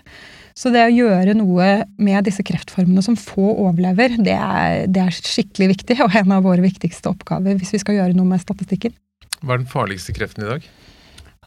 Så 0.54 0.70
det 0.74 0.84
å 0.86 0.94
gjøre 0.94 1.34
noe 1.38 1.70
med 1.98 2.28
disse 2.28 2.44
kreftformene 2.46 3.02
som 3.06 3.18
få 3.18 3.56
overlever, 3.56 4.20
det 4.22 4.36
er, 4.36 4.84
det 4.92 5.08
er, 5.08 5.22
skikkelig 5.24 5.72
viktig, 5.78 6.02
og 6.04 6.20
en 6.20 6.36
av 6.36 6.46
våre 6.46 6.66
viktigste 6.66 7.10
oppgaver 7.10 7.58
hvis 7.58 7.74
vi 7.78 7.82
skal 7.82 8.02
gjøre 8.02 8.18
noe 8.18 8.36
med 8.36 8.44
statistikken. 8.44 8.94
Hva 9.42 9.56
er 9.56 9.64
den 9.64 9.72
farligste 9.72 10.16
kreften 10.16 10.46
i 10.46 10.52
dag? 10.52 10.68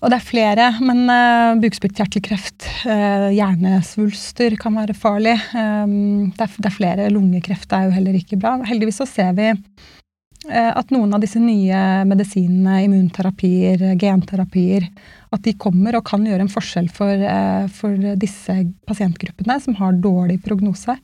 Og 0.03 0.13
det 0.13 0.19
er 0.19 0.27
flere, 0.27 0.69
men 0.85 1.07
uh, 1.09 1.57
bukspyttkjertelkreft, 1.63 2.67
uh, 2.85 3.29
hjernesvulster 3.33 4.57
kan 4.61 4.77
være 4.77 4.97
farlig. 4.97 5.37
Um, 5.57 6.33
det, 6.37 6.45
er, 6.45 6.57
det, 6.59 6.69
er, 6.69 6.75
flere. 6.75 7.11
Lungekreft 7.15 7.73
er 7.73 7.87
jo 7.87 7.95
heller 7.97 8.19
ikke 8.19 8.39
bra. 8.41 8.59
Heldigvis 8.69 9.01
så 9.01 9.09
ser 9.09 9.33
vi 9.39 9.49
uh, 9.55 10.73
at 10.77 10.93
noen 10.93 11.17
av 11.17 11.25
disse 11.25 11.41
nye 11.41 11.81
medisinene, 12.09 12.83
immunterapier, 12.85 13.89
genterapier, 14.01 14.91
at 15.33 15.45
de 15.49 15.57
kommer 15.59 15.97
og 15.97 16.07
kan 16.13 16.29
gjøre 16.29 16.45
en 16.45 16.53
forskjell 16.53 16.93
for, 16.93 17.25
uh, 17.25 17.65
for 17.73 18.17
disse 18.21 18.61
pasientgruppene 18.89 19.61
som 19.65 19.81
har 19.81 19.97
dårlig 20.05 20.43
prognose. 20.45 21.01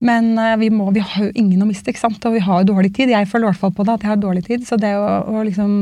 Men 0.00 0.38
eh, 0.38 0.56
vi, 0.56 0.70
må, 0.72 0.90
vi, 0.90 1.02
har 1.04 1.26
jo 1.28 1.32
ingen 1.36 1.60
å 1.60 1.68
miste, 1.68 1.92
ikke 1.92 2.00
sant? 2.06 2.24
og 2.24 2.32
vi 2.32 2.40
har 2.44 2.62
jo 2.62 2.72
dårlig 2.72 2.94
tid. 2.96 3.12
Jeg 3.12 3.28
føler 3.28 3.46
i 3.46 3.50
hvert 3.50 3.60
fall 3.60 3.74
på 3.76 3.84
det, 3.84 3.98
at 3.98 4.06
jeg 4.06 4.12
har 4.14 4.22
dårlig 4.22 4.44
tid. 4.46 4.64
Så 4.64 4.78
det 4.80 4.94
å, 4.96 5.08
å 5.28 5.42
liksom 5.44 5.74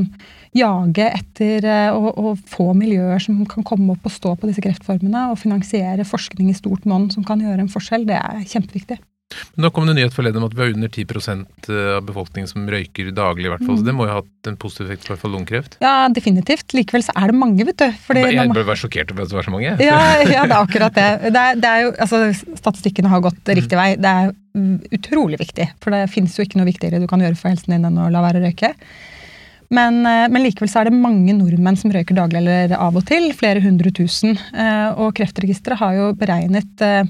jage 0.56 1.10
etter 1.10 1.68
å 1.92 2.08
å, 2.12 2.32
få 2.48 2.72
miljøer 2.78 3.20
som 3.22 3.40
kan 3.48 3.66
komme 3.66 3.94
opp 3.94 4.08
og 4.08 4.14
stå 4.14 4.34
på 4.38 4.50
disse 4.50 4.64
kreftformene, 4.64 5.28
og 5.32 5.40
finansiere 5.40 6.06
forskning 6.08 6.50
i 6.52 6.56
stort 6.56 6.88
monn 6.88 7.08
som 7.14 7.26
kan 7.26 7.42
gjøre 7.42 7.64
en 7.64 7.72
forskjell, 7.72 8.08
det 8.08 8.18
er 8.18 8.44
kjempeviktig. 8.48 9.00
Men 9.54 9.66
Nå 9.66 9.70
kom 9.76 9.84
det 9.84 9.94
nyhet 9.98 10.14
forleden 10.16 10.40
om 10.40 10.46
at 10.48 10.54
vi 10.56 10.62
har 10.62 10.70
under 10.72 10.88
10 10.88 11.04
eh, 11.04 11.88
av 11.98 12.04
befolkningen 12.08 12.48
som 12.48 12.64
røyker 12.70 13.10
daglig. 13.12 13.44
i 13.48 13.52
hvert 13.52 13.64
fall, 13.64 13.76
mm. 13.76 13.80
så 13.82 13.86
Det 13.88 13.94
må 13.96 14.06
jo 14.06 14.12
ha 14.14 14.20
hatt 14.22 14.48
en 14.48 14.56
positiv 14.60 14.88
effekt 14.88 15.10
for 15.10 15.32
lungekreft? 15.32 15.76
Ja, 15.84 16.08
definitivt. 16.08 16.72
Likevel 16.76 17.04
så 17.04 17.12
er 17.12 17.28
det 17.28 17.36
mange, 17.36 17.66
vet 17.68 17.76
du. 17.76 17.86
Fordi 18.06 18.24
jeg 18.24 18.54
bør 18.56 18.70
være 18.70 18.80
sjokkert 18.80 19.12
over 19.12 19.26
at 19.26 19.34
det 19.34 19.38
var 19.38 19.48
så 19.48 19.54
mange. 19.54 19.74
Ja, 19.84 20.00
ja, 20.24 20.46
det 20.48 20.56
er 20.56 20.56
akkurat 20.62 20.96
det. 20.96 21.08
det, 21.28 21.44
er, 21.44 21.60
det 21.60 21.74
er 21.74 21.84
jo, 21.84 21.92
altså, 22.06 22.22
Statistikkene 22.62 23.12
har 23.12 23.24
gått 23.28 23.52
riktig 23.60 23.78
vei. 23.78 23.90
Det 24.00 24.14
er 24.22 24.32
utrolig 24.96 25.42
viktig. 25.44 25.68
For 25.84 25.92
det 25.92 26.08
finnes 26.14 26.38
jo 26.38 26.48
ikke 26.48 26.62
noe 26.62 26.70
viktigere 26.70 27.02
du 27.02 27.08
kan 27.10 27.20
gjøre 27.22 27.36
for 27.36 27.52
helsen 27.52 27.76
din 27.76 27.84
enn 27.90 28.00
å 28.00 28.08
la 28.14 28.24
være 28.24 28.40
å 28.40 28.48
røyke. 28.48 28.72
Men, 29.68 30.00
eh, 30.06 30.26
men, 30.32 30.42
likevel 30.46 30.70
så 30.72 30.80
er 30.80 30.88
det 30.88 30.96
mange 30.96 31.34
nordmenn 31.36 31.76
som 31.76 31.92
røyker 31.92 32.16
daglig 32.16 32.40
eller 32.40 32.72
av 32.78 32.96
og 32.96 33.04
til. 33.08 33.28
Flere 33.36 33.60
hundre 33.64 33.92
tusen. 33.94 34.38
Eh, 34.56 34.88
og 34.96 35.12
Kreftregisteret 35.18 35.80
har 35.82 35.96
jo 35.98 36.06
beregnet 36.16 36.84
eh, 36.84 37.02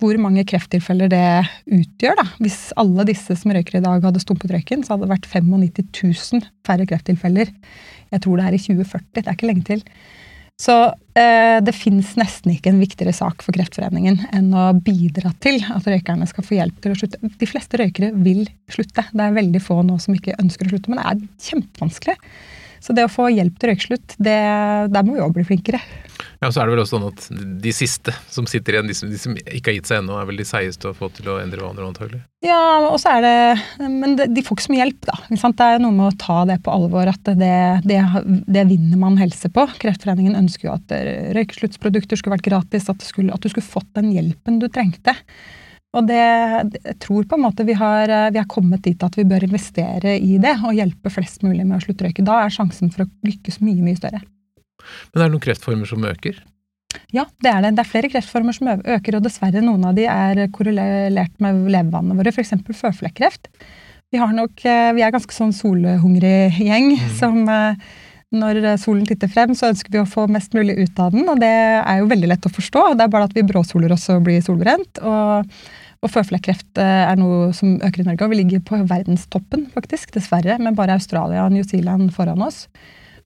hvor 0.00 0.16
mange 0.22 0.46
krefttilfeller 0.48 1.12
det 1.12 1.26
utgjør. 1.66 2.16
da. 2.22 2.26
Hvis 2.40 2.60
alle 2.80 3.04
disse 3.10 3.36
som 3.36 3.52
røyker 3.52 3.80
i 3.80 3.84
dag 3.84 4.08
hadde 4.08 4.24
stumpet 4.24 4.54
røyken, 4.56 4.84
så 4.84 4.94
hadde 4.94 5.04
det 5.04 5.14
vært 5.16 5.28
95 5.28 6.40
000 6.40 6.48
færre 6.66 6.88
krefttilfeller. 6.88 7.52
Jeg 8.08 8.24
tror 8.24 8.40
det 8.40 8.48
er 8.48 8.56
i 8.56 8.62
2040. 8.64 9.10
Det 9.12 9.26
er 9.26 9.36
ikke 9.36 9.50
lenge 9.52 9.68
til. 9.68 9.84
Så 10.58 10.74
eh, 11.14 11.58
det 11.62 11.74
fins 11.76 12.16
nesten 12.18 12.50
ikke 12.50 12.72
en 12.72 12.80
viktigere 12.82 13.14
sak 13.14 13.44
for 13.46 13.54
Kreftforeningen 13.54 14.24
enn 14.34 14.48
å 14.50 14.72
bidra 14.74 15.30
til 15.44 15.60
at 15.70 15.86
røykerne 15.86 16.26
skal 16.26 16.46
få 16.46 16.56
hjelp 16.58 16.80
til 16.82 16.94
å 16.94 16.98
slutte. 16.98 17.30
De 17.38 17.48
fleste 17.48 17.78
røykere 17.78 18.10
vil 18.26 18.42
slutte. 18.66 19.06
Det 19.12 19.22
er 19.22 19.36
veldig 19.38 19.62
få 19.62 19.80
nå 19.86 20.00
som 20.02 20.18
ikke 20.18 20.34
ønsker 20.42 20.66
å 20.66 20.74
slutte, 20.74 20.90
men 20.90 20.98
det 20.98 21.06
er 21.12 21.50
kjempevanskelig. 21.50 22.18
Så 22.82 22.94
det 22.94 23.06
å 23.06 23.10
få 23.10 23.28
hjelp 23.30 23.58
til 23.58 23.72
røykeslutt, 23.72 24.18
der 24.18 25.06
må 25.06 25.14
vi 25.14 25.22
òg 25.22 25.34
bli 25.38 25.46
flinkere. 25.46 25.80
Ja, 26.38 26.52
så 26.54 26.62
er 26.62 26.68
det 26.68 26.76
vel 26.76 26.82
også 26.84 26.98
sånn 26.98 27.08
at 27.08 27.24
de 27.64 27.70
siste 27.74 28.12
som 28.30 28.46
sitter 28.46 28.76
igjen, 28.76 28.86
de 28.90 28.94
som, 28.94 29.10
de 29.10 29.18
som 29.18 29.34
ikke 29.34 29.72
har 29.72 29.76
gitt 29.80 29.88
seg 29.90 30.02
ennå, 30.04 30.14
er 30.20 30.28
vel 30.28 30.38
de 30.38 30.46
seigeste 30.46 30.86
å 30.90 30.94
få 30.94 31.08
til 31.16 31.26
å 31.32 31.38
endre 31.42 31.64
vaner, 31.64 31.82
antagelig? 31.88 32.20
Ja, 32.46 32.60
og 32.86 32.94
så 33.02 33.16
er 33.16 33.24
det 33.24 33.88
Men 33.90 34.14
de 34.14 34.44
får 34.46 34.54
ikke 34.54 34.66
så 34.68 34.70
mye 34.70 34.84
hjelp, 34.84 35.08
da. 35.08 35.16
Det 35.34 35.66
er 35.66 35.82
noe 35.82 35.96
med 35.96 36.06
å 36.12 36.18
ta 36.22 36.38
det 36.46 36.60
på 36.62 36.74
alvor, 36.74 37.10
at 37.10 37.32
det, 37.40 37.58
det, 37.90 37.98
det 38.46 38.66
vinner 38.70 39.02
man 39.02 39.18
helse 39.18 39.50
på. 39.50 39.66
Kreftforeningen 39.82 40.38
ønsker 40.38 40.70
jo 40.70 40.76
at 40.76 40.94
røykesluttsprodukter 41.34 42.20
skulle 42.20 42.38
vært 42.38 42.46
gratis, 42.46 42.86
at 42.92 43.02
skulle, 43.02 43.34
at 43.34 43.42
du 43.42 43.50
skulle 43.50 43.66
fått 43.66 43.90
den 43.98 44.14
hjelpen 44.14 44.62
du 44.62 44.70
trengte. 44.70 45.18
Og 45.96 46.06
det, 46.06 46.22
jeg 46.84 46.98
tror 47.02 47.26
på 47.26 47.34
en 47.34 47.46
måte 47.48 47.66
vi 47.66 47.74
har, 47.74 48.12
vi 48.30 48.38
har 48.38 48.50
kommet 48.50 48.84
dit 48.86 49.02
at 49.02 49.14
vi 49.18 49.26
bør 49.26 49.48
investere 49.48 50.18
i 50.20 50.36
det 50.38 50.58
og 50.60 50.76
hjelpe 50.76 51.10
flest 51.10 51.42
mulig 51.42 51.64
med 51.64 51.80
å 51.80 51.82
slutte 51.82 52.06
røyke. 52.06 52.22
Da 52.22 52.44
er 52.44 52.54
sjansen 52.54 52.92
for 52.94 53.08
å 53.08 53.12
lykkes 53.26 53.58
mye, 53.64 53.82
mye 53.82 53.98
større. 53.98 54.22
Men 55.12 55.22
er 55.22 55.28
det 55.28 55.34
noen 55.34 55.44
kreftformer 55.44 55.90
som 55.90 56.06
øker? 56.08 56.40
Ja, 57.12 57.26
det 57.44 57.50
er 57.52 57.62
det. 57.64 57.74
Det 57.76 57.84
er 57.84 57.90
flere 57.90 58.10
kreftformer 58.12 58.56
som 58.56 58.70
øker, 58.72 59.18
og 59.18 59.24
dessverre 59.24 59.62
noen 59.64 59.86
av 59.88 59.96
de 59.96 60.06
er 60.08 60.42
korrelert 60.54 61.34
med 61.44 61.66
levevanene 61.68 62.16
våre, 62.18 62.32
f.eks. 62.32 62.56
føflekkreft. 62.80 63.50
Vi, 64.08 64.20
nok, 64.20 64.62
eh, 64.64 64.92
vi 64.96 65.04
er 65.04 65.12
ganske 65.12 65.34
sånn 65.34 65.52
solhungrig 65.52 66.54
gjeng 66.64 66.94
mm. 66.96 67.10
som 67.18 67.42
eh, 67.52 67.90
når 68.32 68.62
solen 68.80 69.04
titter 69.08 69.28
frem, 69.32 69.54
så 69.56 69.70
ønsker 69.72 69.92
vi 69.92 70.00
å 70.00 70.08
få 70.08 70.26
mest 70.32 70.56
mulig 70.56 70.76
ut 70.80 71.00
av 71.00 71.12
den, 71.14 71.28
og 71.28 71.40
det 71.40 71.48
er 71.48 72.00
jo 72.00 72.08
veldig 72.10 72.32
lett 72.32 72.48
å 72.48 72.52
forstå. 72.52 72.86
Det 72.96 73.04
er 73.04 73.12
bare 73.12 73.28
at 73.28 73.36
vi 73.36 73.44
bråsoler 73.48 73.92
oss 73.94 74.08
og 74.12 74.24
blir 74.28 74.42
solbrent. 74.44 75.00
og 75.00 75.48
og 75.98 76.12
føflekkreft 76.14 76.78
eh, 76.78 77.04
er 77.10 77.18
noe 77.18 77.50
som 77.56 77.78
øker 77.82 78.04
i 78.04 78.06
Norge, 78.06 78.26
og 78.26 78.30
vi 78.30 78.38
ligger 78.38 78.62
på 78.66 78.78
verdenstoppen, 78.86 79.66
faktisk, 79.74 80.12
dessverre, 80.14 80.58
med 80.62 80.76
bare 80.78 80.94
Australia 80.94 81.42
og 81.44 81.54
New 81.56 81.66
Zealand 81.66 82.12
foran 82.14 82.44
oss. 82.46 82.66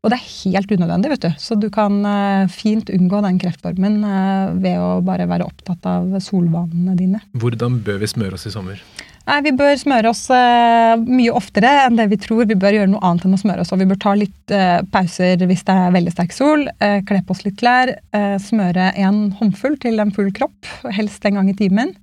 Og 0.02 0.10
det 0.10 0.16
er 0.18 0.30
helt 0.42 0.72
unødvendig, 0.74 1.12
vet 1.12 1.24
du. 1.28 1.30
Så 1.38 1.54
du 1.54 1.68
kan 1.70 2.00
uh, 2.02 2.50
fint 2.50 2.88
unngå 2.90 3.20
den 3.22 3.38
kreftformen 3.38 4.00
uh, 4.02 4.50
ved 4.58 4.80
å 4.82 4.96
bare 5.06 5.28
være 5.30 5.46
opptatt 5.46 5.86
av 5.86 6.16
solvanene 6.18 6.96
dine. 6.98 7.20
Hvordan 7.38 7.78
bør 7.86 8.00
vi 8.02 8.08
smøre 8.10 8.34
oss 8.34 8.48
i 8.50 8.54
sommer? 8.54 8.82
Nei, 9.28 9.36
Vi 9.46 9.52
bør 9.54 9.76
smøre 9.78 10.10
oss 10.10 10.24
uh, 10.34 10.98
mye 10.98 11.30
oftere 11.38 11.70
enn 11.84 12.00
det 12.00 12.08
vi 12.10 12.18
tror. 12.18 12.48
Vi 12.50 12.58
bør 12.58 12.80
gjøre 12.80 12.90
noe 12.90 13.04
annet 13.06 13.28
enn 13.28 13.38
å 13.38 13.40
smøre 13.44 13.62
oss. 13.62 13.70
Og 13.70 13.78
vi 13.78 13.86
bør 13.92 14.02
ta 14.02 14.16
litt 14.18 14.56
pauser 14.90 15.46
hvis 15.46 15.62
det 15.70 15.78
er 15.84 15.94
veldig 15.94 16.16
sterk 16.16 16.34
sol. 16.34 16.66
kle 17.06 17.22
på 17.22 17.36
oss 17.36 17.44
litt 17.46 17.60
klær. 17.62 17.94
smøre 18.42 18.90
en 18.98 19.28
håndfull 19.38 19.78
til 19.86 20.02
en 20.02 20.10
full 20.10 20.34
kropp, 20.34 20.66
helst 20.98 21.30
en 21.30 21.38
gang 21.38 21.54
i 21.54 21.58
timen. 21.62 21.94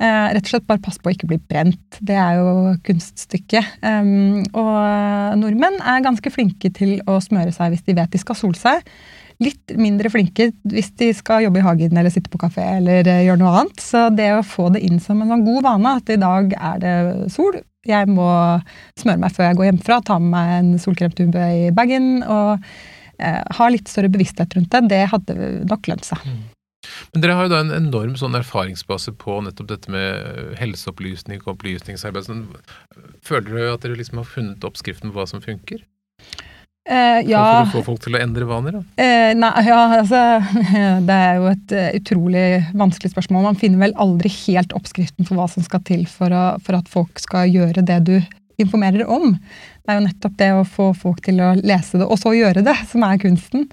Eh, 0.00 0.28
rett 0.32 0.46
og 0.46 0.48
slett 0.54 0.68
bare 0.68 0.80
pass 0.82 0.96
på 0.98 1.10
å 1.10 1.14
ikke 1.14 1.28
bli 1.30 1.38
brent. 1.38 1.98
Det 2.00 2.16
er 2.16 2.38
jo 2.40 2.76
kunststykket. 2.86 3.82
Um, 3.84 4.40
og 4.56 5.38
nordmenn 5.38 5.76
er 5.78 6.04
ganske 6.04 6.32
flinke 6.32 6.72
til 6.74 6.96
å 7.06 7.18
smøre 7.22 7.52
seg 7.54 7.74
hvis 7.74 7.84
de 7.86 7.96
vet 7.98 8.14
de 8.14 8.20
skal 8.22 8.38
sole 8.38 8.58
seg. 8.58 8.80
Litt 9.42 9.74
mindre 9.76 10.10
flinke 10.12 10.50
hvis 10.70 10.92
de 11.00 11.10
skal 11.16 11.44
jobbe 11.44 11.60
i 11.60 11.66
hagen 11.66 11.98
eller 11.98 12.12
sitte 12.14 12.32
på 12.32 12.40
kafé 12.40 12.64
eller 12.78 13.04
uh, 13.04 13.20
gjøre 13.26 13.42
noe 13.42 13.52
annet. 13.60 13.84
Så 13.84 14.06
det 14.16 14.30
å 14.34 14.46
få 14.46 14.70
det 14.74 14.82
inn 14.86 15.02
som 15.02 15.20
en 15.20 15.34
sånn 15.34 15.44
god 15.46 15.68
vane 15.68 15.94
at 16.00 16.14
i 16.14 16.18
dag 16.24 16.56
er 16.56 16.82
det 16.82 16.96
sol, 17.34 17.60
jeg 17.86 18.08
må 18.10 18.30
smøre 18.98 19.20
meg 19.20 19.36
før 19.36 19.48
jeg 19.48 19.58
går 19.58 19.68
hjemmefra, 19.68 20.00
ta 20.06 20.18
med 20.22 20.32
meg 20.32 20.56
en 20.56 20.72
solkremtube 20.82 21.46
i 21.58 21.70
bagen 21.74 22.22
og 22.22 22.64
eh, 23.18 23.40
ha 23.58 23.70
litt 23.74 23.90
større 23.90 24.10
bevissthet 24.12 24.54
rundt 24.54 24.70
det, 24.70 24.82
det 24.92 25.00
hadde 25.10 25.38
nok 25.66 25.90
lønt 25.90 26.06
seg. 26.06 26.22
Mm. 26.22 26.42
Men 27.12 27.22
dere 27.24 27.36
har 27.38 27.46
jo 27.46 27.52
da 27.52 27.60
en 27.62 27.74
enorm 27.76 28.14
sånn 28.18 28.36
erfaringsbase 28.38 29.14
på 29.20 29.38
nettopp 29.46 29.70
dette 29.70 29.92
med 29.92 30.08
eh, 30.12 30.54
helseopplysning 30.60 31.42
og 31.44 31.54
opplysningsarbeid. 31.56 32.26
Sånn, 32.28 32.46
føler 33.24 33.50
dere 33.50 33.76
at 33.76 33.86
dere 33.86 33.98
liksom 34.00 34.22
har 34.22 34.28
funnet 34.28 34.66
oppskriften 34.66 35.12
på 35.12 35.20
hva 35.20 35.28
som 35.30 35.44
funker? 35.44 35.84
Eh, 36.82 37.20
ja. 37.30 37.62
For 37.70 37.78
å 37.78 37.78
få 37.78 37.84
folk 37.92 38.02
til 38.02 38.16
å 38.16 38.22
endre 38.22 38.46
vaner? 38.48 38.74
da? 38.74 38.82
Eh, 38.98 39.32
nei, 39.38 39.52
ja, 39.68 39.78
altså 40.00 40.18
Det 41.08 41.14
er 41.14 41.38
jo 41.38 41.46
et 41.52 41.74
uh, 41.78 41.88
utrolig 42.00 42.46
vanskelig 42.74 43.12
spørsmål. 43.12 43.46
Man 43.52 43.60
finner 43.60 43.84
vel 43.84 43.94
aldri 44.02 44.32
helt 44.42 44.74
oppskriften 44.74 45.28
for 45.28 45.38
hva 45.38 45.46
som 45.50 45.62
skal 45.66 45.84
til 45.86 46.08
for, 46.10 46.34
å, 46.34 46.44
for 46.64 46.80
at 46.80 46.90
folk 46.90 47.22
skal 47.22 47.50
gjøre 47.52 47.86
det 47.86 48.00
du 48.08 48.16
informerer 48.62 49.06
om. 49.06 49.36
Det 49.82 49.94
er 49.94 50.00
jo 50.00 50.06
nettopp 50.08 50.38
det 50.38 50.50
å 50.56 50.66
få 50.66 50.90
folk 50.98 51.22
til 51.24 51.38
å 51.42 51.54
lese 51.58 52.00
det, 52.00 52.06
og 52.06 52.18
så 52.20 52.34
gjøre 52.34 52.64
det, 52.66 52.76
som 52.90 53.06
er 53.06 53.20
kunsten. 53.22 53.68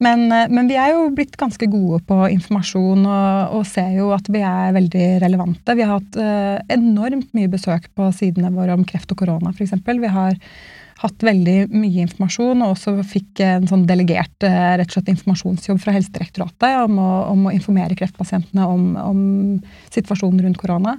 Men, 0.00 0.26
eh, 0.32 0.48
men, 0.48 0.68
vi 0.70 0.78
er 0.80 0.94
jo 0.94 1.10
blitt 1.12 1.36
ganske 1.40 1.68
gode 1.70 2.00
på 2.08 2.18
informasjon 2.32 3.04
og, 3.04 3.56
og, 3.58 3.64
ser 3.68 3.92
jo 3.98 4.10
at 4.16 4.28
vi 4.32 4.40
er 4.40 4.74
veldig 4.76 5.06
relevante. 5.24 5.76
Vi 5.76 5.84
har 5.84 5.98
hatt 5.98 6.20
uh, 6.20 6.56
enormt 6.72 7.28
mye 7.36 7.50
besøk 7.52 7.90
på 7.96 8.08
sidene 8.16 8.52
våre 8.54 8.76
om 8.76 8.86
kreft 8.88 9.12
og 9.12 9.20
korona 9.20 9.52
f.eks. 9.52 9.76
Vi 9.84 10.14
har 10.14 10.38
hatt 11.00 11.24
veldig 11.24 11.70
mye 11.72 12.04
informasjon, 12.04 12.60
og 12.64 12.74
også 12.74 12.98
fikk 13.08 13.40
en 13.44 13.68
sånn 13.70 13.86
delegert 13.88 14.44
eh, 14.44 14.74
rett 14.76 14.90
og 14.90 14.98
slett 14.98 15.12
informasjonsjobb 15.14 15.80
fra 15.80 15.94
Helsedirektoratet 15.96 16.82
om 16.84 16.98
å, 17.00 17.10
om 17.32 17.46
å 17.48 17.54
informere 17.54 17.96
kreftpasientene 17.96 18.66
om, 18.68 18.90
om, 19.00 19.22
situasjonen 19.94 20.44
rundt 20.44 20.60
korona. 20.60 20.98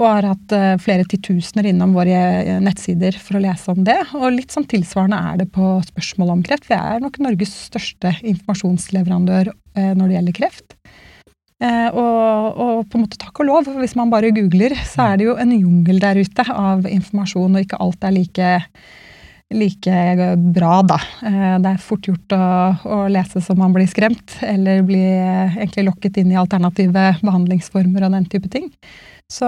Og 0.00 0.06
har 0.06 0.28
hatt 0.30 0.54
eh, 0.56 0.78
flere 0.80 1.04
titusener 1.08 1.68
innom 1.70 1.92
våre 1.96 2.16
eh, 2.40 2.58
nettsider 2.64 3.16
for 3.20 3.36
å 3.36 3.42
lese 3.44 3.74
om 3.74 3.82
det. 3.84 3.98
Og 4.16 4.30
litt 4.32 4.54
sånn 4.54 4.68
tilsvarende 4.70 5.20
er 5.30 5.42
det 5.42 5.50
på 5.54 5.74
spørsmål 5.90 6.34
om 6.38 6.44
kreft. 6.46 6.70
Vi 6.70 6.78
er 6.78 7.04
nok 7.04 7.20
Norges 7.20 7.52
største 7.68 8.14
informasjonsleverandør 8.20 9.52
når 9.70 10.08
det 10.08 10.14
gjelder 10.16 10.34
kreft. 10.34 10.72
Og, 11.62 12.00
og, 12.00 12.80
på 12.90 12.96
en 12.96 13.04
måte 13.04 13.18
takk 13.20 13.38
og 13.42 13.46
lov, 13.46 13.68
hvis 13.78 13.94
man 13.96 14.10
bare 14.10 14.32
googler, 14.34 14.74
så 14.88 15.12
er 15.12 15.20
det 15.20 15.28
jo 15.28 15.36
en 15.38 15.52
jungel 15.54 16.00
der 16.02 16.18
ute 16.18 16.44
av 16.50 16.88
informasjon, 16.88 17.54
og 17.54 17.62
ikke 17.62 17.78
alt 17.84 18.08
er 18.08 18.16
like 18.16 18.50
like 19.50 20.36
bra, 20.36 20.80
da. 20.86 20.98
Eh, 21.26 21.56
det 21.62 21.72
er 21.72 21.82
fort 21.82 22.06
gjort 22.06 22.34
å, 22.34 22.42
å, 22.86 22.98
lese 23.10 23.42
som 23.42 23.58
man 23.60 23.74
blir 23.74 23.88
skremt, 23.90 24.38
eller 24.46 24.84
bli 24.86 25.02
egentlig 25.02 25.88
lokket 25.88 26.20
inn 26.22 26.34
i 26.34 26.38
alternative 26.38 27.06
behandlingsformer 27.20 28.06
og 28.06 28.14
den 28.14 28.28
type 28.30 28.50
ting. 28.52 28.70
Så, 29.30 29.46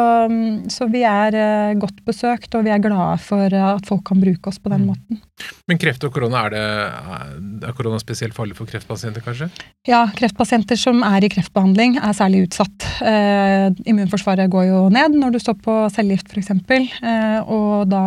så, 0.71 0.87
vi 0.93 1.01
er 1.03 1.35
uh, 1.35 1.73
godt 1.81 2.05
besøkt, 2.07 2.53
og 2.55 2.63
vi 2.63 2.71
er 2.71 2.83
glade 2.83 3.17
for 3.25 3.51
uh, 3.51 3.73
at 3.73 3.89
folk 3.89 4.05
kan 4.07 4.21
bruke 4.23 4.53
oss 4.53 4.61
på 4.63 4.71
den 4.71 4.85
mm. 4.85 4.93
måten. 4.93 5.19
Men 5.67 5.81
kreft 5.83 6.05
og 6.07 6.15
korona, 6.15 6.45
er, 6.47 6.55
det, 6.55 7.67
er 7.67 7.75
korona 7.75 7.99
spesielt 7.99 8.37
farlig 8.37 8.55
for 8.55 8.71
kreftpasienter, 8.71 9.25
kanskje? 9.27 9.51
Ja, 9.91 10.05
kreftpasienter 10.15 10.79
som 10.79 11.03
er 11.07 11.27
i 11.27 11.33
kreftbehandling 11.33 11.99
er 11.99 12.15
særlig 12.15 12.45
utsatt. 12.47 12.89
Uh, 13.03 13.75
immunforsvaret 13.83 14.53
går 14.55 14.71
jo 14.71 14.87
ned 14.95 15.19
når 15.19 15.35
du 15.35 15.43
står 15.43 15.59
på 15.67 15.77
cellegift 15.97 16.31
f.eks., 16.31 16.55
uh, 16.55 17.43
og 17.43 17.91
da 17.91 18.07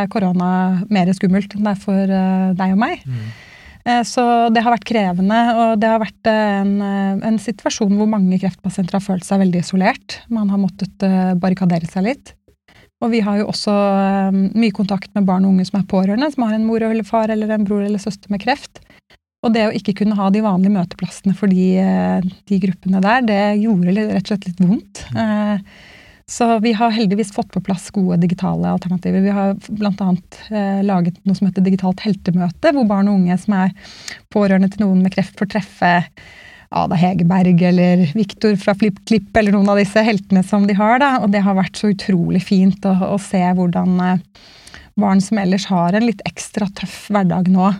er 0.00 0.12
korona 0.12 0.52
mer 0.88 1.12
skummelt 1.12 1.52
enn 1.52 1.68
det 1.68 1.76
er 1.76 1.82
for 1.82 2.18
deg 2.56 2.72
og 2.72 2.80
meg. 2.80 3.04
Mm. 3.04 3.32
Eh, 3.84 4.02
så 4.06 4.24
det 4.54 4.62
har 4.62 4.74
vært 4.76 4.86
krevende, 4.86 5.40
og 5.58 5.80
det 5.82 5.90
har 5.90 6.02
vært 6.02 6.30
eh, 6.30 6.60
en, 6.60 6.76
eh, 6.86 7.24
en, 7.30 7.40
situasjon 7.42 7.96
hvor 7.98 8.10
mange 8.10 8.38
kreftpasienter 8.42 8.98
har 8.98 9.04
følt 9.04 9.26
seg 9.26 9.42
veldig 9.42 9.62
isolert. 9.64 10.20
Man 10.32 10.52
har 10.52 10.62
måttet 10.62 11.06
barrikadere 11.42 11.90
seg 11.90 12.06
litt. 12.10 12.34
Og 13.02 13.10
vi 13.10 13.18
har 13.26 13.40
jo 13.40 13.48
også 13.50 13.72
mye 14.30 14.74
kontakt 14.74 15.10
med 15.16 15.26
barn 15.26 15.42
og 15.42 15.56
unge 15.56 15.64
som 15.66 15.80
er 15.80 15.88
pårørende, 15.90 16.28
som 16.30 16.44
har 16.46 16.54
en 16.54 16.66
mor 16.68 16.84
eller 16.86 17.02
far 17.02 17.32
eller 17.34 17.50
en 17.50 17.64
bror 17.66 17.82
eller 17.82 17.98
søster 17.98 18.30
med 18.30 18.44
kreft. 18.44 18.78
Og 19.42 19.50
det 19.56 19.64
å 19.66 19.72
ikke 19.74 19.96
kunne 19.98 20.14
ha 20.14 20.28
de 20.30 20.44
vanlige 20.44 20.76
møteplassene 20.76 21.34
for 21.34 21.50
de, 21.50 21.82
de 22.46 22.58
gruppene 22.62 23.02
der, 23.02 23.24
det 23.26 23.40
gjorde 23.58 23.96
rett 23.96 24.20
og 24.22 24.30
slett 24.30 24.46
litt 24.46 24.62
vondt. 24.62 25.02
Mm. 25.16 25.64
Så 26.32 26.46
vi 26.64 26.70
har 26.72 26.90
heldigvis 26.90 27.32
fått 27.34 27.50
på 27.52 27.60
plass 27.60 27.90
gode 27.92 28.16
digitale 28.22 28.70
alternativer. 28.72 29.20
Vi 29.20 29.32
har 29.36 29.50
bl.a. 29.68 30.12
Eh, 30.48 30.78
laget 30.84 31.18
noe 31.28 31.36
som 31.36 31.50
heter 31.50 31.64
Digitalt 31.66 32.00
heltemøte, 32.00 32.70
hvor 32.72 32.86
barn 32.88 33.10
og 33.10 33.18
unge 33.18 33.36
som 33.42 33.58
er 33.58 33.74
pårørende 34.32 34.70
til 34.72 34.86
noen 34.86 35.02
med 35.04 35.12
kreft, 35.12 35.34
får 35.36 35.50
treffe 35.52 35.90
Ada 36.72 36.96
Hegerberg 36.96 37.60
eller 37.68 38.06
Viktor 38.16 38.56
fra 38.56 38.72
Flipp 38.80 39.02
Klipp 39.10 39.36
eller 39.36 39.52
noen 39.52 39.68
av 39.74 39.80
disse 39.82 40.00
heltene 40.06 40.40
som 40.46 40.64
de 40.64 40.76
har. 40.78 41.02
Da. 41.02 41.10
Og 41.20 41.34
det 41.34 41.42
har 41.44 41.58
vært 41.58 41.76
så 41.76 41.90
utrolig 41.92 42.40
fint 42.46 42.88
å, 42.88 42.94
å 43.12 43.18
se 43.20 43.42
hvordan 43.58 44.00
eh, 44.06 44.22
barn 45.04 45.20
som 45.20 45.42
ellers 45.42 45.68
har 45.68 45.92
en 45.92 46.06
litt 46.08 46.24
ekstra 46.28 46.70
tøff 46.80 47.10
hverdag 47.12 47.50
nå, 47.52 47.74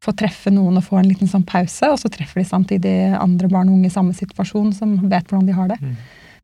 får 0.00 0.16
treffe 0.22 0.54
noen 0.54 0.80
og 0.80 0.86
få 0.86 1.02
en 1.02 1.10
liten 1.10 1.28
sånn 1.28 1.44
pause, 1.44 1.92
og 1.92 2.00
så 2.00 2.08
treffer 2.08 2.40
de 2.40 2.48
samtidig 2.48 2.96
andre 3.18 3.52
barn 3.52 3.68
og 3.68 3.76
unge 3.76 3.92
i 3.92 3.92
samme 3.92 4.16
situasjon 4.16 4.72
som 4.72 4.96
vet 5.04 5.28
hvordan 5.28 5.52
de 5.52 5.58
har 5.60 5.68
det. 5.74 5.78
Mm. 5.84 6.00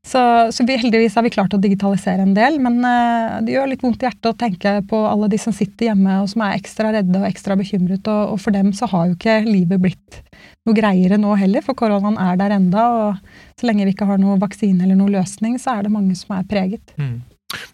Så, 0.07 0.21
så 0.55 0.65
vi, 0.67 0.77
heldigvis 0.79 1.17
har 1.19 1.25
vi 1.27 1.33
klart 1.35 1.55
å 1.57 1.59
digitalisere 1.59 2.23
en 2.23 2.35
del, 2.37 2.61
men 2.63 2.79
uh, 2.87 3.41
det 3.43 3.57
gjør 3.57 3.73
litt 3.73 3.83
vondt 3.83 4.05
i 4.05 4.07
hjertet 4.07 4.29
å 4.31 4.39
tenke 4.39 4.77
på 4.87 5.01
alle 5.03 5.27
de 5.33 5.41
som 5.43 5.55
sitter 5.55 5.91
hjemme 5.91 6.21
og 6.23 6.29
som 6.31 6.45
er 6.47 6.55
ekstra 6.55 6.93
redde 6.95 7.19
og 7.19 7.27
ekstra 7.27 7.57
bekymret. 7.59 8.07
Og, 8.07 8.37
og 8.37 8.39
for 8.45 8.55
dem 8.55 8.71
så 8.77 8.87
har 8.93 9.09
jo 9.09 9.17
ikke 9.17 9.41
livet 9.49 9.83
blitt 9.83 10.21
noe 10.67 10.77
greiere 10.79 11.19
nå 11.19 11.35
heller, 11.39 11.65
for 11.67 11.79
koronaen 11.79 12.19
er 12.23 12.39
der 12.39 12.55
enda, 12.55 12.87
og 12.87 13.59
så 13.59 13.67
lenge 13.67 13.87
vi 13.89 13.97
ikke 13.97 14.07
har 14.07 14.23
noen 14.23 14.43
vaksine 14.43 14.87
eller 14.87 14.99
noen 14.99 15.17
løsning, 15.19 15.59
så 15.63 15.75
er 15.75 15.87
det 15.87 15.95
mange 15.95 16.15
som 16.19 16.37
er 16.39 16.47
preget. 16.51 16.95
Mm. 17.01 17.25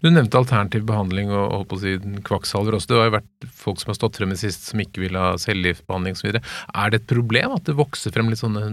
Du 0.00 0.08
nevnte 0.10 0.36
alternativ 0.40 0.84
behandling 0.88 1.30
og 1.32 1.52
holdt 1.52 1.68
på 1.70 1.78
å 1.78 1.82
si 1.82 1.94
kvakksalver 2.28 2.76
også. 2.76 2.90
Det 2.90 3.00
har 3.00 3.08
jo 3.08 3.16
vært 3.16 3.48
folk 3.64 3.80
som 3.80 3.92
har 3.92 3.98
stått 3.98 4.20
frem 4.20 4.34
i 4.34 4.40
sist 4.40 4.68
som 4.68 4.80
ikke 4.82 5.04
vil 5.04 5.16
ha 5.20 5.32
cellegiftbehandling 5.40 6.16
osv. 6.16 6.36
Er 6.36 6.92
det 6.92 7.00
et 7.00 7.08
problem 7.12 7.56
at 7.56 7.64
det 7.68 7.76
vokser 7.78 8.14
frem 8.14 8.28
litt 8.32 8.40
sånne 8.40 8.66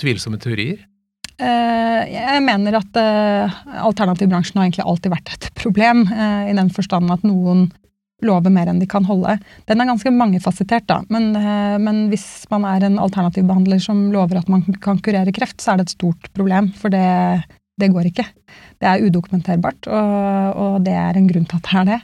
tvilsomme 0.00 0.40
teorier? 0.40 0.84
Eh, 1.40 2.00
jeg 2.12 2.40
mener 2.44 2.76
at 2.76 2.98
eh, 3.00 3.60
alternativbransjen 3.80 4.58
har 4.58 4.66
egentlig 4.66 4.86
alltid 4.86 5.14
vært 5.14 5.30
et 5.34 5.46
problem, 5.62 6.04
eh, 6.12 6.50
i 6.52 6.56
den 6.56 6.72
forstand 6.74 7.12
at 7.12 7.24
noen 7.26 7.70
lover 8.20 8.52
mer 8.52 8.68
enn 8.68 8.82
de 8.82 8.88
kan 8.90 9.06
holde. 9.08 9.38
Den 9.70 9.80
er 9.80 9.88
ganske 9.88 10.10
mangefasettert, 10.12 10.84
da. 10.90 10.98
Men, 11.08 11.30
men 11.80 12.02
hvis 12.10 12.44
man 12.52 12.66
er 12.68 12.84
en 12.84 12.98
alternativbehandler 13.00 13.80
som 13.80 14.10
lover 14.12 14.42
at 14.42 14.50
man 14.52 14.60
kan 14.84 15.00
kurere 15.00 15.32
kreft, 15.32 15.56
så 15.64 15.72
er 15.72 15.80
det 15.80 15.86
et 15.86 15.94
stort 15.94 16.28
problem. 16.36 16.68
For 16.76 16.92
det, 16.92 17.00
det 17.80 17.88
går 17.94 18.10
ikke. 18.10 18.26
Det 18.76 18.90
er 18.90 19.06
udokumenterbart, 19.06 19.88
og, 19.88 20.12
og, 20.52 20.76
det 20.84 20.98
er 21.00 21.16
en 21.16 21.30
grunn 21.32 21.48
til 21.48 21.62
at 21.62 21.70
det 21.70 21.80
er 21.80 21.88
det. 21.94 21.98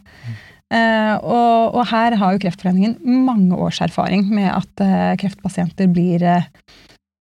Uh, 0.67 1.15
og, 1.21 1.77
og, 1.77 1.83
her 1.93 2.17
har 2.19 2.33
jo 2.33 2.41
Kreftforeningen 2.43 2.97
mange 3.23 3.55
års 3.55 3.79
erfaring 3.85 4.25
med 4.33 4.49
at 4.51 4.83
uh, 4.83 5.13
kreftpasienter 5.21 5.87
blir 5.93 6.25
uh, 6.27 6.49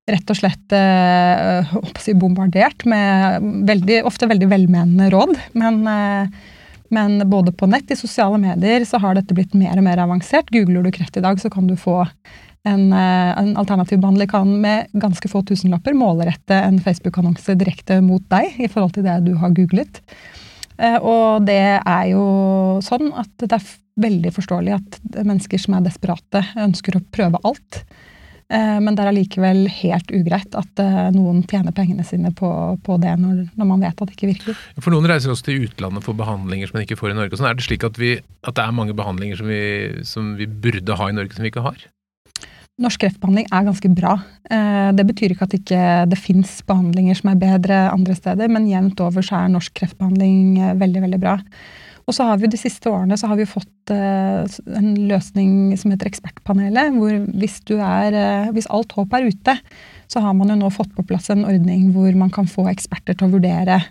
rett 0.06 0.30
og 0.30 0.38
slett 0.38 0.76
eh, 0.76 1.76
si 2.02 2.14
bombardert 2.18 2.86
med 2.90 3.46
veldig, 3.70 4.04
ofte 4.06 4.30
veldig 4.30 4.50
velmenende 4.52 5.10
råd. 5.14 5.34
Men, 5.58 5.82
eh, 5.90 6.52
men, 6.94 7.18
både 7.30 7.54
på 7.58 7.68
nett, 7.70 7.90
i 7.92 7.98
sosiale 7.98 8.38
medier, 8.42 8.86
så 8.86 9.02
har 9.02 9.18
dette 9.18 9.34
blitt 9.38 9.56
mer 9.58 9.78
og 9.80 9.88
mer 9.88 10.04
avansert. 10.04 10.52
Googler 10.54 10.86
du 10.86 10.94
kreft 10.94 11.18
i 11.18 11.26
dag, 11.26 11.42
så 11.42 11.50
kan 11.50 11.68
du 11.68 11.74
få 11.80 12.04
en, 12.66 12.94
eh, 12.94 13.32
en 13.40 13.58
alternativ 13.58 14.00
behandler 14.00 14.30
kan 14.30 14.62
med 14.62 14.94
ganske 14.94 15.30
få 15.30 15.42
tusenlapper 15.46 15.94
målrette 15.98 16.54
en 16.54 16.80
Facebook-annonse 16.80 17.58
direkte 17.58 18.02
mot 18.02 18.24
deg 18.30 18.60
i 18.62 18.70
forhold 18.70 18.94
til 18.94 19.06
det 19.06 19.20
du 19.26 19.36
har 19.42 19.54
googlet. 19.58 20.02
Eh, 20.78 20.98
og 20.98 21.46
det 21.46 21.80
er 21.80 22.06
jo 22.12 22.26
sånn 22.84 23.12
at 23.16 23.32
det 23.42 23.54
er 23.54 23.70
veldig 24.02 24.34
forståelig 24.36 24.74
at 24.76 24.98
mennesker 25.24 25.62
som 25.62 25.78
er 25.78 25.86
desperate, 25.86 26.42
ønsker 26.60 26.98
å 26.98 27.06
prøve 27.16 27.40
alt. 27.48 27.86
Eh, 28.54 28.78
men 28.78 28.94
det 28.94 29.02
er 29.02 29.10
allikevel 29.10 29.64
helt 29.80 30.12
ugreit 30.14 30.54
at 30.58 30.82
eh, 30.82 31.08
noen 31.16 31.42
tjener 31.50 31.74
pengene 31.74 32.06
sine 32.06 32.30
på, 32.36 32.50
på 32.86 32.98
det 33.02 33.16
når, 33.18 33.40
når, 33.58 33.70
man 33.72 33.82
vet 33.82 33.98
at 33.98 34.06
det 34.06 34.14
ikke 34.14 34.30
virker. 34.30 34.60
For 34.78 34.94
noen 34.94 35.10
reiser 35.10 35.34
også 35.34 35.48
til 35.48 35.66
utlandet 35.66 36.06
for 36.06 36.18
behandlinger 36.18 36.70
som 36.70 36.78
man 36.78 36.86
ikke 36.86 37.00
får 37.00 37.16
i 37.16 37.18
Norge. 37.18 37.40
Sånn 37.40 37.50
er 37.50 37.58
det 37.58 37.66
slik 37.66 37.86
at, 37.88 37.98
vi, 37.98 38.20
at, 38.46 38.54
det 38.54 38.62
er 38.62 38.76
mange 38.78 38.94
behandlinger 38.98 39.42
som 39.42 39.50
vi, 39.50 39.64
som 40.06 40.36
vi 40.38 40.46
burde 40.46 41.00
ha 41.00 41.10
i 41.10 41.16
Norge 41.18 41.34
som 41.34 41.46
vi 41.46 41.54
ikke 41.54 41.66
har? 41.66 41.88
Norsk 42.86 43.02
kreftbehandling 43.02 43.48
er 43.56 43.66
ganske 43.66 43.92
bra. 43.98 44.14
Eh, 44.52 44.92
det 44.94 45.08
betyr 45.10 45.34
ikke 45.34 45.48
at 45.48 45.56
det 45.56 45.64
ikke 45.64 46.22
fins 46.22 46.60
behandlinger 46.70 47.18
som 47.18 47.32
er 47.32 47.42
bedre 47.42 47.82
andre 47.90 48.18
steder, 48.20 48.52
men 48.52 48.70
jevnt 48.70 49.02
over 49.02 49.26
så 49.26 49.40
er 49.40 49.56
norsk 49.56 49.74
kreftbehandling 49.82 50.78
veldig, 50.78 51.06
veldig 51.08 51.22
bra. 51.24 51.40
Og 52.06 52.14
så 52.14 52.28
har 52.28 52.38
vi 52.38 52.50
de 52.52 52.60
siste 52.60 52.90
årene 52.92 53.18
så 53.18 53.30
har 53.32 53.40
vi 53.40 53.48
fått 53.50 53.94
uh, 53.94 54.46
en 54.78 54.92
løsning 55.10 55.74
som 55.80 55.94
heter 55.94 56.12
Ekspertpanelet. 56.12 56.94
hvor 56.94 57.16
hvis, 57.42 57.58
er, 57.74 58.14
uh, 58.14 58.52
hvis 58.54 58.70
alt 58.70 58.94
håp 58.94 59.16
er 59.18 59.32
ute, 59.32 59.58
så 60.12 60.22
har 60.22 60.36
man 60.38 60.54
jo 60.54 60.60
nå 60.60 60.70
fått 60.74 60.94
på 60.94 61.06
plass 61.10 61.32
en 61.34 61.46
ordning 61.50 61.90
hvor 61.96 62.14
man 62.18 62.30
kan 62.34 62.46
få 62.50 62.68
eksperter 62.70 63.18
til 63.18 63.28
å 63.28 63.36
vurdere 63.40 63.82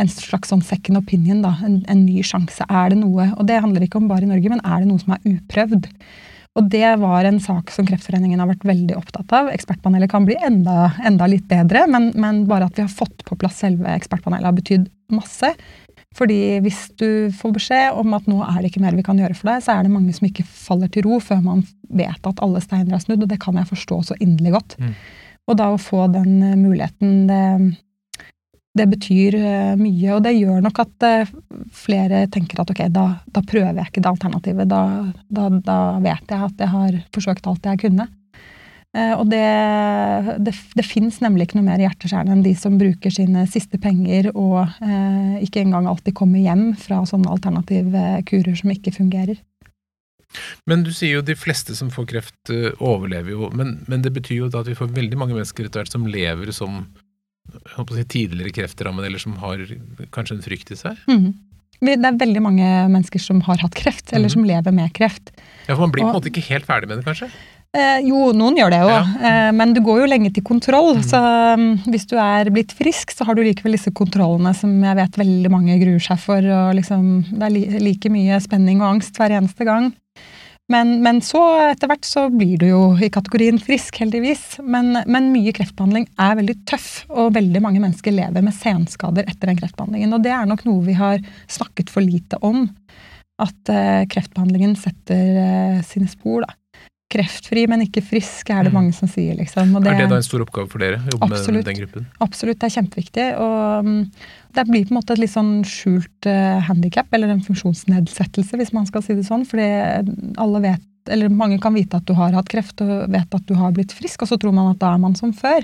en 0.00 0.10
slags 0.10 0.50
sånn 0.50 0.64
second 0.64 0.98
opinion, 0.98 1.42
da, 1.44 1.54
en, 1.64 1.80
en, 1.90 2.04
ny 2.06 2.22
sjanse. 2.26 2.64
Er 2.68 2.92
det 2.92 2.98
noe 3.02 3.28
Og 3.36 3.46
det 3.48 3.60
handler 3.62 3.84
ikke 3.86 4.00
om 4.00 4.08
bare 4.10 4.26
i 4.26 4.30
Norge, 4.30 4.52
men 4.52 4.62
er 4.64 4.82
det 4.82 4.88
noe 4.90 5.02
som 5.02 5.14
er 5.14 5.26
uprøvd? 5.28 5.88
Og 6.58 6.68
det 6.68 6.88
var 7.00 7.24
en 7.24 7.38
sak 7.40 7.70
som 7.72 7.86
Kreftforeningen 7.88 8.40
har 8.42 8.50
vært 8.50 8.66
veldig 8.68 8.96
opptatt 8.98 9.30
av. 9.36 9.48
Ekspertpanelet 9.54 10.10
kan 10.12 10.26
bli 10.28 10.36
enda, 10.44 10.90
enda 11.04 11.28
litt 11.30 11.46
bedre, 11.48 11.86
men, 11.88 12.10
men, 12.12 12.42
bare 12.48 12.68
at 12.68 12.76
vi 12.76 12.84
har 12.84 12.92
fått 12.92 13.24
på 13.28 13.38
plass 13.40 13.62
selve 13.62 13.88
ekspertpanelet 13.96 14.50
har 14.50 14.58
betydd 14.58 14.90
masse. 15.16 15.54
Fordi 16.18 16.60
hvis 16.64 16.84
du 17.00 17.32
får 17.36 17.54
beskjed 17.56 17.98
om 18.00 18.16
at 18.16 18.26
nå 18.28 18.42
er 18.44 18.60
det 18.60 18.72
ikke 18.72 18.82
mer 18.84 18.96
vi 18.98 19.04
kan 19.06 19.20
gjøre 19.20 19.36
for 19.38 19.52
deg, 19.52 19.62
så 19.64 19.76
er 19.76 19.86
det 19.86 19.94
mange 19.94 20.12
som 20.16 20.28
ikke 20.28 20.44
faller 20.44 20.90
til 20.92 21.06
ro 21.08 21.20
før 21.24 21.40
man 21.44 21.64
vet 21.88 22.28
at 22.28 22.42
alle 22.44 22.60
steiner 22.64 22.96
er 22.96 23.04
snudd, 23.04 23.24
og 23.24 23.30
det 23.30 23.40
kan 23.42 23.56
jeg 23.58 23.70
forstå 23.70 24.02
så 24.10 24.18
inderlig 24.20 24.54
godt. 24.58 24.76
Mm. 24.80 24.92
Og 25.50 25.58
da 25.58 25.72
å 25.72 25.80
få 25.80 26.06
den 26.12 26.36
eh, 26.44 26.58
muligheten, 26.58 27.26
det, 27.30 27.42
det 28.78 28.86
betyr 28.92 29.36
eh, 29.40 29.74
mye. 29.80 30.08
Og 30.14 30.22
det 30.24 30.36
gjør 30.36 30.62
nok 30.64 30.82
at 30.84 31.06
eh, 31.08 31.32
flere 31.74 32.24
tenker 32.32 32.62
at 32.62 32.72
ok, 32.72 32.84
da, 32.94 33.06
da 33.26 33.44
prøver 33.46 33.80
jeg 33.80 33.90
ikke 33.90 34.04
det 34.04 34.12
alternativet. 34.12 34.70
Da, 34.70 34.82
da, 35.28 35.48
da, 35.66 35.78
vet 36.04 36.34
jeg 36.34 36.50
at 36.50 36.66
jeg 36.66 36.74
har 36.76 37.00
forsøkt 37.14 37.48
alt 37.50 37.72
jeg 37.72 37.82
kunne. 37.86 38.08
Eh, 38.92 39.14
og 39.16 39.30
det, 39.32 39.44
det, 40.44 40.52
det 40.76 40.84
fins 40.84 41.20
nemlig 41.24 41.48
ikke 41.48 41.60
noe 41.60 41.70
mer 41.70 41.80
hjerteskjærende 41.80 42.34
enn 42.36 42.44
de 42.44 42.52
som 42.58 42.76
bruker 42.80 43.14
sine 43.14 43.46
siste 43.48 43.80
penger 43.80 44.28
og 44.34 44.66
eh, 44.84 45.38
ikke 45.46 45.62
engang 45.64 45.88
alltid 45.88 46.16
kommer 46.18 46.42
hjem 46.42 46.74
fra 46.76 47.00
sånne 47.08 47.32
alternative 47.32 48.04
kurer 48.28 48.58
som 48.58 48.74
ikke 48.74 48.92
fungerer. 48.98 49.40
Men 50.68 50.84
du 50.86 50.92
sier 50.96 51.18
jo 51.18 51.24
de 51.26 51.36
fleste 51.36 51.76
som 51.76 51.90
får 51.92 52.08
kreft, 52.12 52.36
uh, 52.52 52.70
overlever 52.80 53.34
jo. 53.34 53.48
Men, 53.52 53.78
men, 53.84 54.04
det 54.04 54.14
betyr 54.16 54.46
jo 54.46 54.50
da 54.52 54.62
at 54.62 54.70
vi 54.70 54.76
får 54.78 54.92
veldig 54.96 55.18
mange 55.20 55.36
mennesker 55.36 55.68
etter 55.68 55.82
hvert 55.82 55.92
som 55.92 56.06
lever 56.08 56.52
som 56.56 56.86
si, 57.92 58.04
tidligere 58.16 58.54
kreftrammede, 58.56 59.10
eller 59.10 59.20
som 59.20 59.36
har 59.42 59.64
kanskje 60.14 60.38
en 60.38 60.44
frykt 60.44 60.72
i 60.72 60.78
seg? 60.78 60.96
Mm. 61.04 61.18
-hmm. 61.18 61.34
det 61.80 62.08
er 62.08 62.18
veldig 62.24 62.42
mange 62.42 62.68
mennesker 62.88 63.20
som 63.20 63.40
har 63.42 63.58
hatt 63.58 63.74
kreft, 63.74 64.12
eller 64.12 64.28
Mhm. 64.28 64.32
som 64.32 64.44
lever 64.44 64.72
med 64.72 64.92
kreft. 64.92 65.32
Ja, 65.66 65.74
for 65.74 65.80
Man 65.80 65.92
blir 65.92 66.02
på 66.04 66.08
en 66.08 66.14
måte 66.14 66.30
ikke 66.30 66.48
helt 66.48 66.66
ferdig 66.66 66.88
med 66.88 66.98
det, 66.98 67.04
kanskje? 67.04 67.30
Eh, 67.72 68.02
jo, 68.04 68.34
noen 68.36 68.58
gjør 68.58 68.72
det 68.74 68.78
jo, 68.82 68.88
Ja. 68.92 69.04
eh, 69.24 69.50
men 69.56 69.72
du 69.72 69.80
går 69.80 70.02
jo 70.02 70.08
lenge 70.10 70.32
til 70.34 70.44
kontroll. 70.44 70.98
Så 71.00 71.16
um, 71.56 71.78
hvis 71.88 72.04
du 72.10 72.18
er 72.20 72.50
blitt 72.52 72.74
frisk, 72.76 73.14
så 73.16 73.24
har 73.24 73.34
du 73.34 73.40
likevel 73.42 73.72
disse 73.78 73.92
kontrollene 73.96 74.52
som 74.54 74.74
jeg 74.84 74.98
vet 74.98 75.16
veldig 75.16 75.50
mange 75.50 75.78
gruer 75.80 76.02
seg 76.04 76.20
for. 76.20 76.36
og 76.44 76.74
liksom, 76.76 77.24
Det 77.32 77.42
er 77.48 77.54
li 77.54 77.64
like 77.80 78.12
mye 78.12 78.40
spenning 78.44 78.82
og 78.82 78.90
angst 78.98 79.16
hver 79.16 79.32
eneste 79.38 79.64
gang. 79.64 79.88
Men, 80.70 81.02
men 81.02 81.18
så 81.24 81.40
etter 81.72 81.88
hvert 81.90 82.04
så 82.06 82.28
blir 82.32 82.60
du 82.60 82.66
jo 82.68 82.82
i 83.02 83.08
kategorien 83.12 83.58
frisk, 83.60 83.96
heldigvis. 84.04 84.60
Men, 84.62 84.92
men 85.08 85.32
mye 85.32 85.52
kreftbehandling 85.56 86.06
er 86.20 86.36
veldig 86.38 86.58
tøff, 86.68 86.90
og 87.10 87.32
veldig 87.34 87.60
mange 87.64 87.80
mennesker 87.82 88.12
lever 88.14 88.44
med 88.44 88.54
senskader 88.56 89.24
etter 89.28 89.48
den 89.48 89.58
kreftbehandlingen. 89.58 90.12
Og 90.12 90.22
det 90.24 90.32
er 90.36 90.44
nok 90.48 90.64
noe 90.68 90.84
vi 90.86 90.94
har 91.00 91.24
snakket 91.48 91.88
for 91.92 92.04
lite 92.04 92.36
om. 92.44 92.66
At 93.42 93.72
eh, 93.72 94.04
kreftbehandlingen 94.12 94.76
setter 94.76 95.40
eh, 95.42 95.78
sine 95.88 96.08
spor, 96.12 96.44
da. 96.44 96.52
Kreftfri, 97.12 97.66
men 97.68 97.82
ikke 97.84 98.00
frisk, 98.04 98.50
er 98.50 98.64
det 98.64 98.72
Mm. 98.72 98.76
mange 98.78 98.94
som 98.96 99.08
sier, 99.10 99.34
liksom. 99.36 99.74
Og 99.76 99.86
Er 99.86 99.98
det 99.98 100.08
da 100.10 100.16
en 100.16 100.22
stor 100.24 100.40
oppgave 100.46 100.68
for 100.72 100.78
dere? 100.80 100.98
Jobbe 101.12 101.28
Absolutt. 101.28 101.58
med 101.60 101.64
den 101.68 101.80
gruppen? 101.82 102.06
Absolutt, 102.24 102.58
det 102.58 102.68
er 102.70 102.76
kjempeviktig. 102.80 103.26
Og 103.38 103.84
mm, 103.84 103.98
det 104.56 104.66
blir 104.70 104.84
på 104.86 104.94
en 104.94 104.98
måte 105.00 105.12
et 105.12 105.18
litt 105.22 105.34
sånn 105.34 105.52
skjult 105.68 106.26
uh, 106.26 106.60
handikap, 106.68 107.06
eller 107.12 107.28
en 107.34 107.44
funksjonsnedsettelse, 107.44 108.56
hvis 108.56 108.72
man 108.72 108.86
skal 108.88 109.02
si 109.04 109.14
det 109.14 109.26
sånn. 109.28 109.44
Fordi 109.48 109.68
alle 110.38 110.60
vet, 110.64 110.80
eller 111.10 111.28
mange 111.28 111.60
kan 111.60 111.74
vite 111.74 111.98
at 111.98 112.06
du 112.06 112.14
har 112.14 112.32
hatt 112.32 112.48
kreft, 112.48 112.80
og 112.80 113.10
vet 113.10 113.34
at 113.34 113.46
du 113.46 113.54
har 113.58 113.72
blitt 113.76 113.92
frisk, 113.92 114.22
og 114.22 114.28
så 114.28 114.38
tror 114.40 114.54
man 114.54 114.70
at 114.72 114.78
da 114.82 114.94
er 114.94 114.98
man 115.02 115.14
som 115.18 115.32
før. 115.32 115.62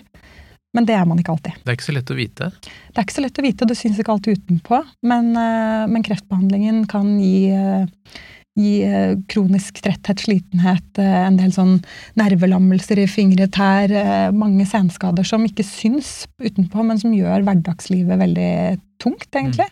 Men 0.75 0.85
det 0.85 0.95
er 0.99 1.07
man 1.09 1.17
ikke 1.19 1.33
alltid. 1.33 1.55
Det 1.65 1.71
er 1.73 1.77
ikke 1.79 1.87
så 1.89 1.95
lett 1.97 2.11
å 2.13 2.17
vite. 2.19 2.51
Det 2.61 2.99
er 3.01 3.05
ikke 3.07 3.17
så 3.17 3.23
lett 3.25 3.39
å 3.41 3.43
vite, 3.47 3.63
og 3.65 3.69
det 3.71 3.77
syns 3.79 3.99
ikke 3.99 4.13
alltid 4.13 4.43
utenpå. 4.43 4.81
Men, 5.09 5.31
uh, 5.35 5.87
men 5.89 6.05
kreftbehandlingen 6.05 6.83
kan 6.91 7.15
gi, 7.19 7.49
eh, 7.57 7.87
gi 8.59 8.73
eh, 8.87 9.15
kronisk 9.31 9.81
tretthet, 9.85 10.25
slitenhet, 10.25 10.89
eh, 11.01 11.21
en 11.27 11.39
del 11.39 11.53
sånn 11.55 11.77
nervelammelser 12.19 13.03
i 13.03 13.07
fingre, 13.11 13.49
tær, 13.55 13.93
eh, 13.93 14.29
mange 14.35 14.67
senskader 14.69 15.27
som 15.27 15.47
ikke 15.47 15.67
syns 15.67 16.27
utenpå, 16.43 16.85
men 16.87 17.01
som 17.01 17.15
gjør 17.15 17.47
hverdagslivet 17.47 18.21
veldig 18.25 18.53
tungt, 19.03 19.31
egentlig. 19.31 19.69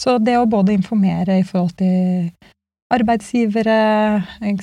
Så 0.00 0.16
det 0.24 0.38
å 0.40 0.48
både 0.48 0.74
informere 0.74 1.38
i 1.42 1.46
forhold 1.46 1.76
til 1.82 2.32
arbeidsgivere, 2.92 3.76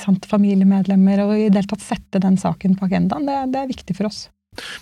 sant, 0.01 0.27
familiemedlemmer, 0.29 1.23
og 1.25 1.33
i 1.37 1.47
det 1.47 1.63
hele 1.63 1.71
tatt 1.71 1.85
sette 1.85 2.21
den 2.21 2.37
saken 2.37 2.75
på 2.77 2.89
agendaen, 2.89 3.25
det, 3.29 3.39
det 3.53 3.63
er 3.63 3.71
viktig 3.71 3.97
for 3.97 4.09
oss. 4.09 4.27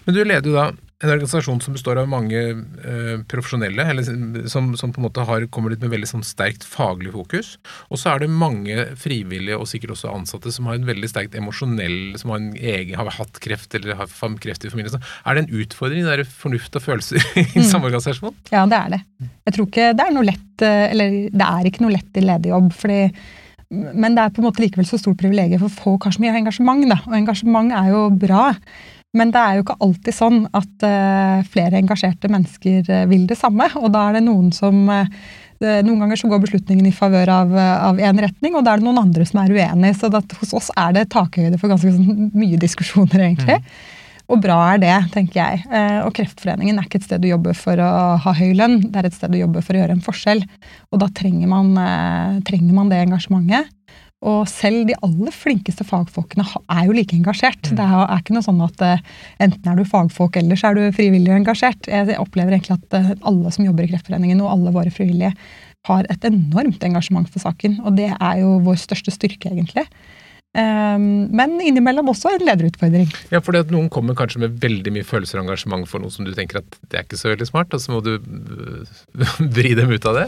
Men 0.05 0.15
du 0.15 0.23
leder 0.23 0.49
jo 0.49 0.57
da 0.57 0.71
en 1.03 1.11
organisasjon 1.13 1.59
som 1.61 1.75
består 1.75 1.99
av 2.01 2.07
mange 2.09 2.39
eh, 2.41 3.19
profesjonelle, 3.29 3.83
eller 3.91 4.07
som, 4.49 4.71
som 4.79 4.89
på 4.93 4.97
en 4.97 5.05
måte 5.05 5.21
har, 5.29 5.43
kommer 5.53 5.69
litt 5.69 5.83
med 5.85 5.91
veldig 5.93 6.07
sånn 6.09 6.23
sterkt 6.25 6.65
faglig 6.65 7.11
fokus. 7.13 7.51
Og 7.93 7.99
så 8.01 8.15
er 8.15 8.23
det 8.23 8.31
mange 8.33 8.87
frivillige, 8.97 9.59
og 9.61 9.69
sikkert 9.69 9.93
også 9.93 10.09
ansatte, 10.15 10.49
som 10.55 10.65
har 10.65 10.79
en 10.79 10.87
veldig 10.89 11.09
sterkt 11.11 11.37
emosjonell 11.37 12.15
Som 12.17 12.33
har, 12.33 12.41
en 12.41 12.57
egen, 12.57 12.97
har 12.97 13.13
hatt 13.13 13.37
kreft 13.43 13.77
eller 13.77 13.93
har 13.99 14.09
kreft 14.41 14.65
i 14.65 14.71
familien. 14.73 14.95
Så 14.97 15.01
er 15.29 15.37
det 15.37 15.45
en 15.45 15.61
utfordring, 15.61 16.01
det 16.07 16.17
der 16.23 16.31
fornuft 16.41 16.79
og 16.81 16.87
følelser 16.87 17.21
i 17.43 17.45
Mm. 17.57 17.69
samme 17.69 17.91
organisasjon? 17.91 18.33
Ja, 18.51 18.65
det 18.65 18.77
er 18.81 18.95
det. 18.97 19.01
Jeg 19.47 19.53
tror 19.55 19.69
ikke 19.69 19.91
det 19.97 20.03
er 20.07 20.13
noe 20.17 20.25
lett 20.27 20.65
eh, 20.65 20.83
Eller 20.91 21.15
det 21.29 21.45
er 21.47 21.69
ikke 21.69 21.85
noe 21.85 21.93
lett 21.93 22.17
i 22.17 22.25
lederjobb, 22.25 22.73
fordi 22.73 22.99
men 23.69 24.13
det 24.15 24.21
er 24.23 24.29
på 24.31 24.39
en 24.39 24.45
måte 24.47 24.61
likevel 24.63 24.85
så 24.87 24.95
stort 24.95 25.17
privilegium, 25.19 25.59
for 25.65 25.73
folk 25.83 26.05
har 26.07 26.13
så 26.15 26.21
mye 26.23 26.37
engasjement. 26.39 26.85
Da. 26.87 27.01
Og 27.09 27.17
engasjement 27.17 27.73
er 27.75 27.89
jo 27.91 28.05
bra. 28.15 28.45
Men 29.17 29.33
det 29.33 29.41
er 29.41 29.57
jo 29.57 29.65
ikke 29.65 29.79
alltid 29.83 30.15
sånn 30.15 30.39
at 30.55 30.85
uh, 30.85 31.43
flere 31.49 31.81
engasjerte 31.81 32.31
mennesker 32.31 32.87
uh, 32.91 33.03
vil 33.09 33.27
det 33.29 33.39
samme. 33.39 33.69
Og 33.81 33.91
da 33.93 34.07
er 34.07 34.19
det 34.19 34.25
noen 34.27 34.53
som 34.55 34.87
uh, 34.91 35.03
Noen 35.57 36.03
ganger 36.03 36.19
så 36.21 36.27
går 36.29 36.43
beslutningen 36.43 36.85
i 36.85 36.93
favør 36.93 37.31
av, 37.33 37.53
av 37.57 37.97
en 37.97 38.19
retning, 38.21 38.53
og 38.53 38.61
da 38.61 38.75
er 38.75 38.77
det 38.77 38.85
noen 38.85 38.99
andre 39.01 39.25
som 39.25 39.39
er 39.41 39.55
uenig. 39.57 39.95
Så 39.97 40.05
det, 40.13 40.19
hos 40.37 40.51
oss 40.53 40.67
er 40.77 40.91
det 40.93 41.07
takhøyde 41.09 41.57
for 41.57 41.73
ganske 41.73 41.95
sånn, 41.95 42.27
mye 42.43 42.59
diskusjoner, 42.61 43.23
egentlig. 43.25 43.57
Og 44.27 44.41
bra 44.43 44.57
er 44.73 44.81
det, 44.83 44.95
tenker 45.13 45.39
jeg. 45.39 45.63
Eh, 45.71 45.99
og 46.03 46.11
Kreftforeningen 46.15 46.79
er 46.79 46.87
ikke 46.87 46.99
et 46.99 47.07
sted 47.07 47.23
du 47.23 47.29
jobber 47.29 47.55
for 47.55 47.79
å 47.79 47.91
ha 48.19 48.33
høy 48.35 48.51
lønn, 48.59 48.81
det 48.91 48.99
er 48.99 49.07
et 49.07 49.15
sted 49.15 49.31
du 49.31 49.39
jobber 49.39 49.63
for 49.63 49.75
å 49.77 49.81
gjøre 49.81 49.95
en 49.95 50.03
forskjell. 50.03 50.43
Og 50.91 51.01
da 51.03 51.07
trenger 51.15 51.47
man, 51.51 51.71
eh, 51.79 52.39
trenger 52.47 52.75
man 52.75 52.91
det 52.91 52.99
engasjementet. 53.05 53.71
Og 54.25 54.47
selv 54.49 54.87
de 54.89 54.95
aller 55.05 55.33
flinkeste 55.35 55.85
fagfolkene 55.85 56.45
er 56.73 56.87
jo 56.87 56.95
like 56.97 57.13
engasjert. 57.13 57.69
Det 57.69 57.83
er, 57.83 57.99
er 58.01 58.23
ikke 58.23 58.33
noe 58.33 58.45
sånn 58.45 58.63
at 58.65 58.81
eh, 58.81 59.03
enten 59.45 59.69
er 59.69 59.77
du 59.77 59.85
fagfolk 59.85 60.39
eller 60.41 60.57
så 60.57 60.71
er 60.71 60.79
du 60.79 60.97
frivillig 60.97 61.35
engasjert. 61.35 61.89
Jeg 61.91 62.17
opplever 62.17 62.55
egentlig 62.55 62.79
at 62.79 62.97
eh, 62.97 63.13
alle 63.29 63.53
som 63.53 63.67
jobber 63.67 63.85
i 63.85 63.91
Kreftforeningen 63.91 64.41
og 64.41 64.55
alle 64.55 64.73
våre 64.73 64.93
frivillige 64.93 65.35
har 65.87 66.09
et 66.11 66.25
enormt 66.27 66.81
engasjement 66.83 67.29
for 67.29 67.45
saken. 67.45 67.77
Og 67.85 67.93
det 67.99 68.09
er 68.15 68.41
jo 68.41 68.57
vår 68.65 68.81
største 68.81 69.13
styrke, 69.13 69.53
egentlig. 69.53 69.85
Um, 70.57 71.27
men 71.37 71.59
innimellom 71.61 72.09
også 72.09 72.31
en 72.33 72.45
lederutfordring. 72.47 73.09
Ja, 73.29 73.43
fordi 73.45 73.61
at 73.61 73.73
noen 73.73 73.91
kommer 73.93 74.17
kanskje 74.17 74.41
med 74.41 74.55
veldig 74.63 74.93
mye 74.95 75.05
følelser 75.05 75.37
og 75.37 75.45
engasjement 75.45 75.85
for 75.89 76.01
noe 76.01 76.13
som 76.13 76.25
du 76.25 76.31
tenker 76.33 76.63
at 76.63 76.79
det 76.89 76.97
er 76.97 77.05
ikke 77.05 77.19
så 77.19 77.29
veldig 77.29 77.47
smart, 77.51 77.75
og 77.75 77.83
så 77.83 77.93
må 77.93 78.01
du 78.01 78.15
øh, 78.15 78.95
vri 79.59 79.75
dem 79.77 79.93
ut 79.93 80.07
av 80.09 80.23
det. 80.23 80.25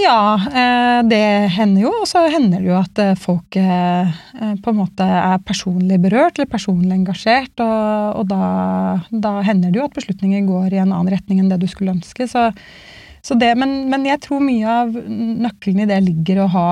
Ja, 0.00 0.34
eh, 0.34 1.00
det 1.08 1.24
hender 1.56 1.84
jo. 1.84 1.92
Og 2.02 2.08
så 2.08 2.22
hender 2.32 2.62
det 2.62 2.70
jo 2.70 2.76
at 2.78 3.00
eh, 3.02 3.16
folk 3.18 3.56
eh, 3.58 4.20
på 4.62 4.72
en 4.72 4.78
måte 4.78 5.04
er 5.04 5.42
personlig 5.44 6.00
berørt 6.02 6.38
eller 6.38 6.50
personlig 6.50 6.96
engasjert. 6.96 7.52
Og, 7.60 8.22
og 8.22 8.30
da, 8.30 8.44
da 9.10 9.34
hender 9.46 9.72
det 9.72 9.80
jo 9.80 9.88
at 9.88 9.98
beslutninger 9.98 10.46
går 10.48 10.74
i 10.74 10.80
en 10.80 10.94
annen 10.94 11.12
retning 11.12 11.42
enn 11.42 11.52
det 11.52 11.60
du 11.62 11.68
skulle 11.70 11.94
ønske. 11.98 12.28
Så, 12.30 12.48
så 13.20 13.36
det, 13.40 13.52
men, 13.60 13.90
men 13.92 14.06
jeg 14.08 14.22
tror 14.24 14.44
mye 14.44 14.76
av 14.82 14.94
nøkkelen 14.96 15.84
i 15.84 15.90
det 15.90 16.00
ligger 16.06 16.44
å 16.44 16.50
ha 16.54 16.68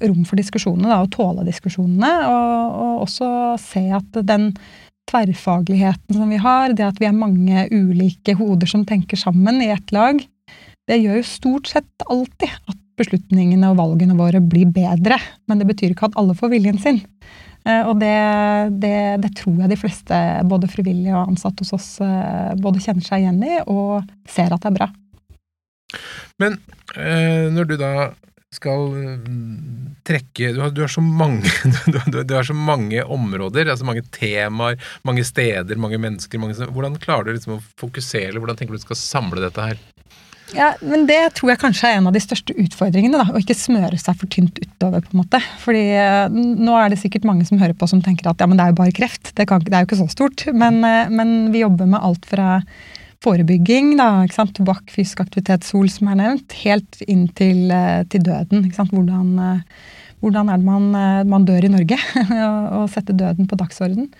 rom 0.00 0.24
for 0.28 0.40
diskusjonene, 0.40 0.88
da, 0.88 1.02
og 1.04 1.12
tåle 1.16 1.44
diskusjonene. 1.48 2.14
Og, 2.30 2.78
og 2.84 3.06
også 3.08 3.32
se 3.60 3.88
at 4.00 4.22
den 4.24 4.54
tverrfagligheten 5.10 6.14
som 6.14 6.30
vi 6.30 6.38
har, 6.40 6.72
det 6.76 6.86
at 6.86 7.00
vi 7.02 7.08
er 7.08 7.16
mange 7.16 7.66
ulike 7.74 8.36
hoder 8.38 8.70
som 8.70 8.86
tenker 8.86 9.18
sammen 9.18 9.58
i 9.64 9.72
ett 9.74 9.90
lag, 9.92 10.20
det 10.90 10.98
gjør 10.98 11.20
jo 11.20 11.26
stort 11.26 11.70
sett 11.70 12.06
alltid 12.10 12.50
at 12.50 12.78
beslutningene 13.00 13.70
og 13.70 13.78
valgene 13.78 14.16
våre 14.18 14.42
blir 14.42 14.68
bedre. 14.74 15.20
Men 15.48 15.60
det 15.60 15.68
betyr 15.70 15.94
ikke 15.94 16.10
at 16.10 16.18
alle 16.20 16.34
får 16.36 16.52
viljen 16.52 16.80
sin. 16.82 17.00
Eh, 17.64 17.86
Og 17.86 18.00
det, 18.00 18.16
det, 18.82 18.96
det 19.24 19.34
tror 19.38 19.62
jeg 19.62 19.72
de 19.72 19.78
fleste, 19.80 20.22
både 20.50 20.70
frivillige 20.72 21.14
og 21.14 21.34
ansatte 21.34 21.64
hos 21.64 21.76
oss, 21.76 21.90
eh, 22.04 22.56
både 22.60 22.82
kjenner 22.82 23.06
seg 23.06 23.22
igjen 23.24 23.44
i 23.44 23.60
og 23.66 24.00
ser 24.28 24.52
at 24.52 24.64
det 24.64 24.72
er 24.72 24.80
bra. 24.80 24.90
Men 26.40 26.58
øh, 26.96 27.46
når 27.54 27.70
du 27.70 27.76
da 27.80 27.92
skal 28.50 28.94
øh, 28.98 29.28
trekke 30.06 30.50
du 30.56 30.60
har, 30.64 30.72
du 30.74 30.80
har, 30.82 30.90
så 30.90 31.02
mange, 31.04 31.46
du, 31.92 31.98
har, 31.98 32.24
du 32.26 32.34
har 32.34 32.46
så 32.46 32.56
mange 32.56 33.04
områder, 33.04 33.70
altså 33.70 33.86
mange 33.86 34.02
temaer, 34.10 34.80
mange 35.06 35.24
steder, 35.26 35.78
mange 35.78 36.00
mennesker. 36.02 36.42
Mange, 36.42 36.58
hvordan 36.74 36.98
klarer 37.02 37.28
du 37.28 37.36
liksom 37.36 37.58
å 37.58 37.64
fokusere, 37.78 38.32
eller 38.32 38.42
hvordan 38.42 38.58
tenker 38.58 38.74
du 38.74 38.82
du 38.82 38.88
skal 38.88 38.98
samle 38.98 39.44
dette 39.44 39.70
her? 39.70 39.78
Ja, 40.56 40.72
men 40.82 41.06
Det 41.06 41.18
tror 41.38 41.52
jeg 41.52 41.60
kanskje 41.62 41.88
er 41.90 41.98
en 42.00 42.08
av 42.10 42.14
de 42.16 42.22
største 42.22 42.54
utfordringene. 42.58 43.20
da, 43.20 43.26
Å 43.30 43.40
ikke 43.42 43.56
smøre 43.56 43.98
seg 44.00 44.16
for 44.18 44.30
tynt 44.32 44.58
utover. 44.58 45.04
på 45.04 45.14
en 45.14 45.22
måte. 45.22 45.40
Fordi 45.62 45.84
eh, 45.94 46.28
Nå 46.30 46.76
er 46.78 46.90
det 46.90 47.00
sikkert 47.02 47.26
mange 47.28 47.46
som 47.46 47.60
hører 47.60 47.76
på 47.78 47.88
som 47.90 48.02
tenker 48.02 48.30
at 48.30 48.40
ja, 48.40 48.48
men 48.50 48.58
det 48.58 48.66
er 48.66 48.72
jo 48.74 48.80
bare 48.82 48.96
kreft. 48.96 49.34
Det, 49.36 49.46
kan, 49.50 49.62
det 49.64 49.74
er 49.74 49.84
jo 49.84 49.90
ikke 49.90 50.00
så 50.02 50.08
stort. 50.10 50.46
Men, 50.52 50.82
eh, 50.84 51.12
men 51.12 51.52
vi 51.54 51.62
jobber 51.64 51.86
med 51.90 52.02
alt 52.02 52.26
fra 52.26 52.60
forebygging, 53.20 53.96
da, 53.98 54.24
ikke 54.24 54.38
sant? 54.38 54.54
tobakk, 54.56 54.86
fysisk 54.88 55.20
aktivitet, 55.20 55.66
sol 55.68 55.90
som 55.92 56.08
er 56.08 56.16
nevnt, 56.22 56.54
helt 56.62 57.02
inn 57.04 57.26
til, 57.36 57.66
eh, 57.70 58.02
til 58.08 58.24
døden. 58.24 58.64
ikke 58.64 58.78
sant? 58.78 58.94
Hvordan, 58.96 59.34
hvordan 60.20 60.50
er 60.52 60.60
det 60.60 60.66
man, 60.66 60.88
eh, 60.96 61.22
man 61.28 61.44
dør 61.48 61.64
i 61.64 61.72
Norge? 61.72 61.96
og, 62.76 62.88
sette 62.92 63.16
døden 63.16 63.48
på 63.48 63.58
dagsorden. 63.60 64.10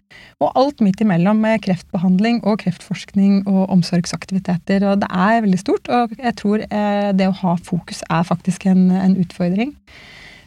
Og 0.40 0.52
alt 0.58 0.80
midt 0.84 1.02
imellom 1.04 1.42
med 1.44 1.60
kreftbehandling 1.64 2.40
og 2.48 2.62
kreftforskning 2.64 3.42
og 3.44 3.68
omsorgsaktiviteter. 3.76 4.86
og 4.88 5.02
Det 5.04 5.10
er 5.10 5.44
veldig 5.44 5.60
stort, 5.60 5.90
og 5.92 6.16
jeg 6.16 6.36
tror 6.40 6.64
eh, 6.64 7.10
det 7.16 7.28
å 7.28 7.36
ha 7.42 7.56
fokus 7.60 8.04
er 8.08 8.24
faktisk 8.28 8.66
en, 8.70 8.88
en 8.96 9.18
utfordring. 9.20 9.74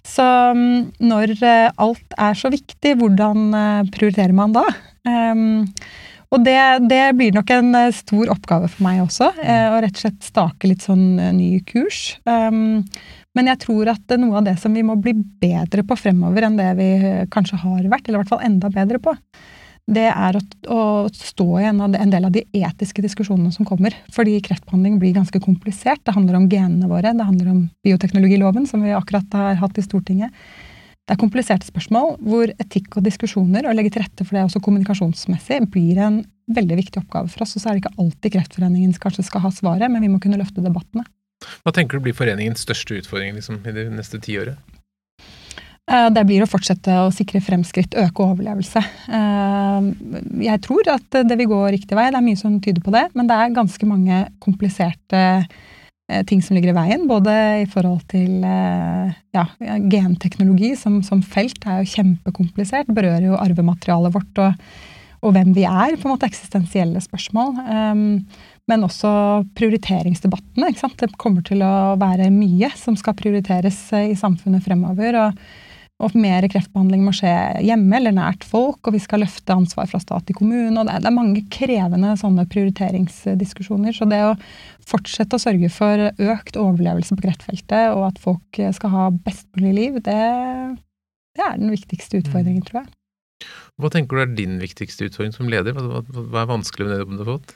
Så 0.04 0.26
mm, 0.26 1.06
når 1.06 1.38
eh, 1.38 1.70
alt 1.78 2.18
er 2.18 2.40
så 2.40 2.52
viktig, 2.54 2.98
hvordan 3.00 3.54
prioriterer 3.94 4.34
man 4.36 4.58
da? 4.58 4.66
Um, 5.04 5.66
og 6.34 6.42
det, 6.42 6.58
det, 6.90 7.02
blir 7.14 7.34
nok 7.36 7.52
en 7.54 7.76
stor 7.94 8.32
oppgave 8.34 8.66
for 8.72 8.82
meg 8.88 9.04
også, 9.04 9.28
å 9.38 9.82
rett 9.84 10.00
og 10.00 10.02
slett 10.02 10.24
stake 10.26 10.66
litt 10.72 10.82
sånn 10.82 11.20
ny 11.38 11.60
kurs. 11.68 12.16
Um, 12.26 12.88
men 13.38 13.50
jeg 13.50 13.64
tror 13.66 13.90
at 13.96 14.14
noe 14.22 14.38
av 14.40 14.46
det 14.46 14.56
som 14.62 14.76
vi 14.76 14.86
må 14.86 14.96
bli 15.02 15.16
bedre 15.16 15.86
på 15.88 15.98
fremover 15.98 16.46
enn 16.46 16.60
det 16.60 16.70
vi 16.78 16.90
kanskje 17.34 17.60
har 17.64 17.84
vært, 17.90 18.08
eller 18.08 18.20
i 18.20 18.22
hvert 18.22 18.34
fall 18.36 18.46
enda 18.46 18.70
bedre 18.74 19.02
på, 19.02 19.16
det 19.92 20.06
er 20.08 20.38
å, 20.38 20.42
å 20.72 20.82
stå 21.12 21.48
i 21.60 21.66
en, 21.68 21.82
en, 21.84 22.12
del 22.12 22.28
av 22.28 22.32
de 22.32 22.46
etiske 22.56 23.04
diskusjonene 23.04 23.52
som 23.52 23.68
kommer. 23.68 23.96
Fordi 24.16 24.38
kreftbehandling 24.46 24.96
blir 25.02 25.16
ganske 25.18 25.42
komplisert. 25.44 26.00
Det 26.06 26.14
handler 26.16 26.38
om 26.40 26.46
genene 26.48 26.88
våre, 26.88 27.12
det 27.12 27.28
handler 27.28 27.50
om 27.52 27.66
bioteknologiloven, 27.84 28.68
som 28.70 28.86
vi 28.86 28.94
akkurat 28.96 29.36
har 29.36 29.60
hatt 29.60 29.82
i 29.82 29.84
Stortinget. 29.84 30.32
Det 31.04 31.18
er 31.18 31.20
kompliserte 31.20 31.68
spørsmål 31.68 32.14
hvor 32.24 32.54
etikk 32.64 32.96
og 32.96 33.04
diskusjoner, 33.04 33.68
og 33.68 33.76
legge 33.76 33.92
til 33.92 34.06
rette 34.06 34.24
for 34.24 34.38
det 34.38 34.46
også 34.46 34.62
kommunikasjonsmessig, 34.64 35.60
blir 35.74 36.00
en 36.00 36.22
veldig 36.56 36.78
viktig 36.80 37.02
oppgave 37.02 37.28
for 37.34 37.44
oss. 37.44 37.58
Og 37.58 37.64
så 37.64 37.70
er 37.70 37.76
det 37.76 37.84
ikke 37.84 37.98
alltid 38.00 38.38
Kreftforeningen 38.38 38.96
kanskje 39.04 39.28
skal 39.28 39.44
ha 39.44 39.52
svaret, 39.52 39.92
men 39.92 40.06
vi 40.06 40.14
må 40.14 40.22
kunne 40.24 40.40
løfte 40.40 40.64
debattene. 40.64 41.04
Hva 41.64 41.74
tenker 41.76 42.00
du 42.00 42.08
blir 42.08 42.18
foreningens 42.18 42.64
største 42.66 43.00
utfordring 43.02 43.36
liksom, 43.38 43.62
i 43.68 43.76
det 43.76 43.90
neste 43.94 44.22
tiåret? 44.24 44.60
Eh, 45.92 46.08
det 46.16 46.24
blir 46.24 46.44
å 46.44 46.48
fortsette 46.48 46.96
å 47.04 47.12
sikre 47.12 47.42
fremskritt, 47.44 47.98
øke 48.00 48.24
overlevelse. 48.24 48.80
Eh, 49.18 49.90
jeg 50.46 50.62
tror 50.64 50.88
at 50.94 51.20
det 51.28 51.38
vil 51.42 51.52
gå 51.52 51.60
riktig 51.76 51.98
vei, 52.00 52.08
det 52.14 52.22
er 52.22 52.26
mye 52.26 52.40
som 52.40 52.56
tyder 52.64 52.84
på 52.86 52.94
det. 52.96 53.10
Men 53.18 53.28
det 53.28 53.36
er 53.36 53.58
ganske 53.58 53.90
mange 53.90 54.22
kompliserte 54.44 55.24
eh, 55.44 56.24
ting 56.30 56.40
som 56.46 56.56
ligger 56.56 56.72
i 56.72 56.78
veien. 56.78 57.04
Både 57.10 57.36
i 57.66 57.68
forhold 57.68 58.08
til 58.14 58.40
ja, 58.44 59.46
genteknologi 59.92 60.72
som, 60.80 61.02
som, 61.04 61.24
felt 61.24 61.68
er 61.68 61.84
jo 61.84 61.94
kjempekomplisert. 61.98 62.88
Berører 62.88 63.34
jo 63.34 63.40
arvematerialet 63.42 64.16
vårt 64.16 64.44
og, 64.46 64.66
og 65.20 65.36
hvem 65.36 65.52
vi 65.56 65.68
er. 65.68 66.00
på 66.00 66.08
en 66.08 66.16
måte 66.16 66.32
Eksistensielle 66.32 67.04
spørsmål. 67.04 67.60
Men 68.72 68.86
også 68.88 69.10
prioriteringsdebattene. 69.58 70.72
Det 71.00 71.12
kommer 71.20 71.44
til 71.46 71.64
å 71.66 71.98
være 72.00 72.30
mye 72.32 72.72
som 72.80 72.96
skal 73.00 73.18
prioriteres 73.20 73.80
i 74.00 74.16
samfunnet 74.20 74.64
fremover. 74.64 75.20
og 75.20 75.46
og 76.04 76.16
mer 76.20 76.44
kreftbehandling 76.52 77.04
må 77.06 77.14
skje 77.16 77.32
hjemme 77.64 77.96
eller 78.00 78.16
nært 78.16 78.44
folk, 78.48 78.80
og 78.82 78.96
vi 78.96 79.02
skal 79.02 79.22
løfte 79.24 79.56
ansvar 79.56 79.88
fra 79.92 80.02
stat 80.02 80.26
til 80.28 80.36
kommune. 80.36 80.74
og 80.80 80.90
Det 80.90 80.96
er, 80.98 81.16
mange 81.16 81.44
krevende 81.54 82.16
sånne 82.20 82.48
prioriteringsdiskusjoner. 82.52 83.96
Så 83.96 84.08
det 84.10 84.20
å 84.26 84.34
fortsette 84.90 85.38
å 85.38 85.44
sørge 85.44 85.70
for 85.72 86.10
økt 86.10 86.60
overlevelse 86.60 87.16
på 87.16 87.28
kreftfeltet, 87.28 87.94
og 87.94 88.10
at 88.10 88.20
folk 88.24 88.62
skal 88.76 88.94
ha 88.96 89.08
best 89.14 89.48
mulig 89.56 89.76
liv, 89.78 90.02
det, 90.04 90.20
det 91.38 91.46
er 91.46 91.62
den 91.62 91.72
viktigste 91.72 92.20
utfordringen, 92.24 92.66
mm. 92.66 92.68
tror 92.68 92.82
jeg. 92.84 92.94
Hva 93.82 93.90
tenker 93.94 94.18
du 94.18 94.24
er 94.24 94.36
din 94.38 94.60
viktigste 94.62 95.08
utfordring 95.08 95.34
som 95.36 95.50
leder? 95.52 95.78
Hva, 95.78 96.04
hva 96.04 96.44
er 96.44 96.52
vanskelig 96.52 96.90
med 96.90 96.98
det 96.98 97.06
du 97.06 97.24
har 97.24 97.36
fått? 97.38 97.56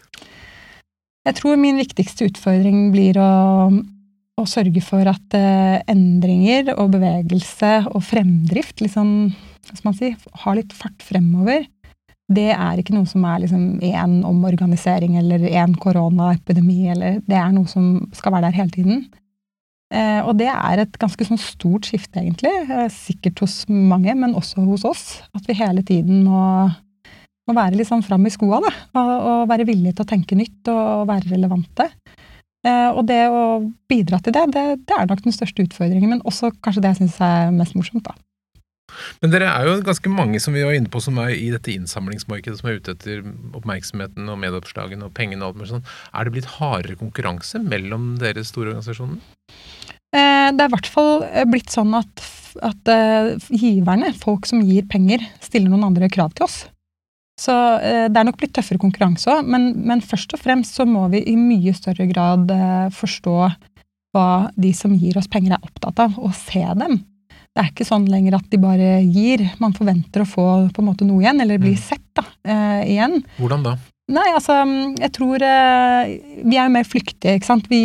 Jeg 1.27 1.35
tror 1.41 1.59
min 1.59 1.79
viktigste 1.79 2.29
utfordring 2.29 2.89
blir 2.93 3.19
å 3.19 3.29
å 4.37 4.45
sørge 4.45 4.83
for 4.85 5.07
at 5.09 5.33
eh, 5.37 5.79
endringer 5.89 6.75
og 6.75 6.93
bevegelse 6.93 7.71
og 7.89 8.03
fremdrift 8.05 8.83
liksom, 8.83 9.09
hva 9.33 9.77
skal 9.79 9.89
man 9.89 9.97
si, 9.97 10.11
har 10.43 10.59
litt 10.59 10.75
fart 10.77 11.05
fremover. 11.05 11.65
Det 12.27 12.51
er 12.51 12.81
ikke 12.81 12.93
noe 12.93 13.07
som 13.09 13.23
er 13.25 13.45
liksom 13.45 13.79
omorganisering 14.27 15.15
eller 15.17 15.47
én 15.47 15.73
koronaepidemi. 15.79 16.89
eller 16.91 17.21
Det 17.25 17.37
er 17.39 17.53
noe 17.55 17.69
som 17.71 18.09
skal 18.13 18.35
være 18.35 18.49
der 18.49 18.59
hele 18.59 18.75
tiden. 18.75 19.05
Eh, 19.95 20.19
og 20.19 20.35
det 20.37 20.51
er 20.51 20.83
et 20.83 20.99
ganske 20.99 21.25
sånn 21.25 21.39
stort 21.39 21.87
skifte, 21.87 22.19
egentlig. 22.19 22.51
Eh, 22.67 22.89
sikkert 22.91 23.41
hos 23.45 23.61
mange, 23.71 24.13
men 24.13 24.35
også 24.35 24.67
hos 24.67 24.83
oss. 24.85 25.05
At 25.33 25.47
vi 25.47 25.55
hele 25.57 25.85
tiden 25.87 26.27
må, 26.27 26.67
må 27.47 27.55
være 27.57 27.79
litt 27.79 27.89
sånn 27.89 28.05
fram 28.05 28.27
i 28.27 28.33
skoa, 28.33 28.61
da. 28.63 28.71
Og, 28.99 29.11
og 29.31 29.41
være 29.51 29.67
villige 29.67 29.97
til 29.97 30.05
å 30.05 30.11
tenke 30.11 30.37
nytt 30.39 30.71
og 30.73 31.07
være 31.09 31.31
relevante. 31.31 31.89
Eh, 32.67 32.89
og 32.91 33.03
det 33.07 33.23
å 33.29 33.43
bidra 33.89 34.19
til 34.23 34.35
det, 34.35 34.45
det, 34.55 34.63
det, 34.87 34.95
er 34.95 35.09
nok 35.09 35.23
den 35.25 35.35
største 35.35 35.65
utfordringen, 35.67 36.15
men 36.15 36.23
også 36.27 36.51
kanskje 36.63 36.83
det 36.83 36.93
jeg 36.93 37.03
syns 37.03 37.19
er 37.23 37.53
mest 37.55 37.77
morsomt, 37.77 38.07
da. 38.07 38.17
Men 39.21 39.33
dere 39.33 39.49
er 39.51 39.67
jo 39.67 39.81
ganske 39.85 40.09
mange 40.09 40.39
som 40.41 40.55
vi 40.55 40.63
var 40.63 40.73
inne 40.73 40.89
på 40.89 41.01
som 41.03 41.19
er 41.21 41.33
i 41.35 41.49
dette 41.53 41.73
innsamlingsmarkedet, 41.73 42.61
som 42.61 42.69
er 42.71 42.79
ute 42.79 42.95
etter 42.95 43.25
oppmerksomheten 43.57 44.31
og 44.31 44.39
medieoppslagene 44.41 45.09
og 45.09 45.13
pengene 45.17 45.43
og 45.43 45.51
alt 45.51 45.59
mulig 45.59 45.73
sånn. 45.73 45.85
Er 46.15 46.25
det 46.25 46.33
blitt 46.37 46.49
hardere 46.55 46.97
konkurranse 46.99 47.61
mellom 47.61 48.15
dere 48.21 48.45
store 48.47 48.73
organisasjonene? 48.73 49.19
Eh, 50.15 50.47
det 50.55 50.63
er 50.63 50.71
i 50.71 50.73
hvert 50.73 50.89
fall 50.89 51.11
eh, 51.27 51.45
blitt 51.51 51.75
sånn 51.75 51.93
at, 51.99 52.23
at 52.65 52.93
giverne, 53.51 54.15
folk 54.23 54.47
som 54.49 54.63
gir 54.65 54.87
penger, 54.89 55.27
stiller 55.43 55.69
noen 55.69 55.91
andre 55.91 56.09
krav 56.09 56.33
til 56.33 56.47
oss. 56.47 56.63
Så 57.37 57.53
eh, 57.77 58.07
det 58.09 58.17
er 58.17 58.25
nok 58.27 58.39
blitt 58.39 58.55
tøffere 58.57 58.81
konkurranse 58.81 59.29
òg, 59.29 59.45
men, 59.45 59.69
men, 59.85 60.01
først 60.01 60.33
og 60.33 60.41
fremst 60.41 60.79
så 60.79 60.87
må 60.89 61.05
vi 61.13 61.21
i 61.29 61.35
mye 61.37 61.73
større 61.77 62.07
grad 62.09 62.49
eh, 62.53 62.87
forstå 62.93 63.35
hva 64.15 64.29
de 64.57 64.71
som 64.73 64.95
gir 64.97 65.19
oss 65.19 65.29
penger, 65.29 65.53
er 65.53 65.67
opptatt 65.67 66.01
av, 66.07 66.17
og 66.17 66.33
se 66.33 66.63
dem. 66.79 66.97
Det 67.57 67.63
er 67.63 67.69
ikke 67.71 67.85
sånn 67.87 68.07
lenger 68.09 68.37
at 68.37 68.49
de 68.53 68.57
bare 68.61 68.89
gir. 69.01 69.41
Man 69.61 69.73
forventer 69.77 70.23
å 70.23 70.29
få 70.29 70.47
på 70.73 70.81
en 70.81 70.89
måte 70.89 71.05
noe 71.05 71.23
igjen, 71.23 71.41
eller 71.41 71.61
bli 71.61 71.75
mm. 71.75 71.81
sett 71.81 72.05
da, 72.17 72.25
eh, 72.45 72.81
igjen. 72.95 73.21
Hvordan 73.37 73.65
da? 73.65 73.77
Nei, 74.07 74.27
altså, 74.31 74.55
jeg 74.95 75.11
tror 75.17 75.43
eh, 75.43 76.11
Vi 76.47 76.55
er 76.55 76.69
jo 76.69 76.73
mer 76.77 76.85
flyktige, 76.87 77.33
ikke 77.37 77.49
sant. 77.49 77.65
Vi, 77.69 77.81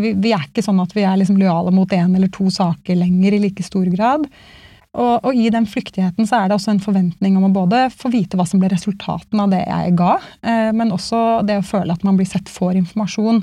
vi, 0.00 0.14
vi, 0.16 0.32
er 0.34 0.46
ikke 0.46 0.64
sånn 0.64 0.80
at 0.82 0.94
vi 0.96 1.04
er 1.04 1.18
liksom 1.20 1.38
lojale 1.38 1.74
mot 1.74 1.90
én 1.92 2.14
eller 2.16 2.32
to 2.32 2.48
saker 2.54 2.98
lenger 3.02 3.36
i 3.36 3.42
like 3.46 3.66
stor 3.66 3.86
grad. 3.92 4.24
Og, 4.96 5.26
og, 5.28 5.32
i 5.36 5.50
den 5.52 5.66
flyktigheten 5.68 6.28
så 6.28 6.38
er 6.38 6.48
det 6.48 6.56
også 6.56 6.72
en 6.72 6.82
forventning 6.82 7.36
om 7.36 7.50
å 7.50 7.52
både 7.52 7.86
få 7.92 8.08
vite 8.14 8.38
hva 8.38 8.46
som 8.48 8.62
ble 8.62 8.70
resultatene 8.72 9.44
av 9.44 9.52
det 9.52 9.62
jeg 9.66 9.96
ga, 9.98 10.14
eh, 10.40 10.70
men 10.72 10.94
også 10.94 11.42
det 11.46 11.58
å 11.60 11.66
føle 11.66 11.92
at 11.92 12.06
man 12.06 12.16
blir 12.16 12.28
sett, 12.28 12.48
for 12.48 12.76
informasjon. 12.78 13.42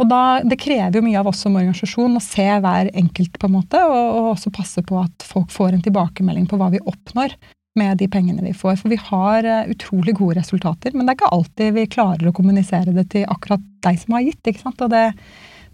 Og 0.00 0.08
da, 0.08 0.40
Det 0.46 0.60
krever 0.60 1.00
jo 1.00 1.04
mye 1.04 1.18
av 1.20 1.28
oss 1.28 1.42
som 1.44 1.56
organisasjon 1.58 2.16
å 2.16 2.22
se 2.24 2.46
hver 2.46 2.92
enkelt, 2.94 3.34
på 3.36 3.50
en 3.50 3.56
måte, 3.58 3.82
og, 3.82 3.98
og 4.16 4.28
også 4.36 4.52
passe 4.54 4.84
på 4.86 5.00
at 5.02 5.26
folk 5.26 5.50
får 5.52 5.74
en 5.74 5.82
tilbakemelding 5.84 6.46
på 6.48 6.60
hva 6.60 6.70
vi 6.72 6.80
oppnår 6.80 7.34
med 7.78 8.00
de 8.00 8.08
pengene 8.10 8.44
vi 8.44 8.54
får. 8.56 8.78
For 8.80 8.92
vi 8.92 8.98
har 9.10 9.46
uh, 9.46 9.68
utrolig 9.70 10.14
gode 10.18 10.40
resultater, 10.40 10.94
men 10.94 11.04
det 11.04 11.14
er 11.14 11.20
ikke 11.20 11.34
alltid 11.36 11.76
vi 11.76 11.90
klarer 11.90 12.30
å 12.30 12.34
kommunisere 12.36 12.94
det 12.96 13.10
til 13.12 13.28
akkurat 13.30 13.62
deg 13.84 14.00
som 14.00 14.16
har 14.16 14.26
gitt. 14.26 14.40
ikke 14.42 14.64
sant? 14.64 14.82
Og 14.86 14.90
det, 14.92 15.04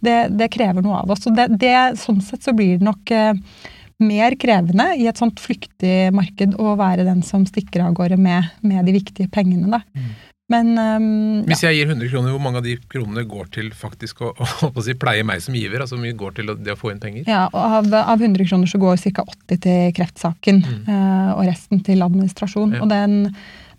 det, 0.04 0.18
det 0.36 0.52
krever 0.56 0.84
noe 0.84 1.04
av 1.04 1.14
oss. 1.14 1.26
Og 1.28 1.36
det, 1.38 1.48
det, 1.62 1.76
sånn 2.02 2.20
sett 2.24 2.44
så 2.46 2.54
blir 2.56 2.80
det 2.80 2.88
nok 2.88 3.14
uh, 3.14 3.32
mer 4.02 4.36
krevende 4.40 4.90
i 5.00 5.06
et 5.08 5.18
sånt 5.18 5.40
flyktig 5.40 6.12
marked 6.14 6.56
å 6.60 6.76
være 6.78 7.06
den 7.06 7.22
som 7.24 7.46
stikker 7.48 7.86
av 7.86 7.96
gårde 7.96 8.18
med, 8.20 8.50
med 8.66 8.84
de 8.88 8.96
viktige 8.98 9.30
pengene. 9.32 9.70
Da. 9.78 9.82
Mm. 9.96 10.10
Men 10.52 10.78
um, 10.78 11.42
Hvis 11.48 11.64
jeg 11.64 11.74
gir 11.80 11.88
100 11.90 12.06
kroner, 12.12 12.30
hvor 12.36 12.42
mange 12.42 12.60
av 12.60 12.66
de 12.66 12.76
kronene 12.90 13.24
går 13.26 13.48
til 13.56 13.72
faktisk 13.74 14.22
å, 14.22 14.30
å, 14.44 14.70
å 14.70 14.84
si, 14.84 14.94
pleie 14.98 15.26
meg 15.26 15.42
som 15.42 15.56
giver? 15.58 15.82
Altså 15.82 15.96
hvor 15.96 16.04
mye 16.04 16.18
går 16.18 16.38
til 16.38 16.54
det 16.62 16.76
å 16.76 16.78
få 16.78 16.92
inn 16.92 17.02
penger? 17.02 17.26
Ja, 17.30 17.46
Av, 17.50 17.88
av 17.90 18.22
100 18.22 18.46
kroner 18.46 18.70
så 18.70 18.80
går 18.82 19.00
ca. 19.16 19.26
80 19.26 19.62
til 19.66 19.94
kreftsaken, 19.96 20.62
mm. 20.62 20.82
uh, 20.90 21.30
og 21.36 21.46
resten 21.48 21.82
til 21.86 22.04
administrasjon. 22.06 22.76
Ja. 22.78 22.84
Og 22.84 22.92
den, 22.92 23.32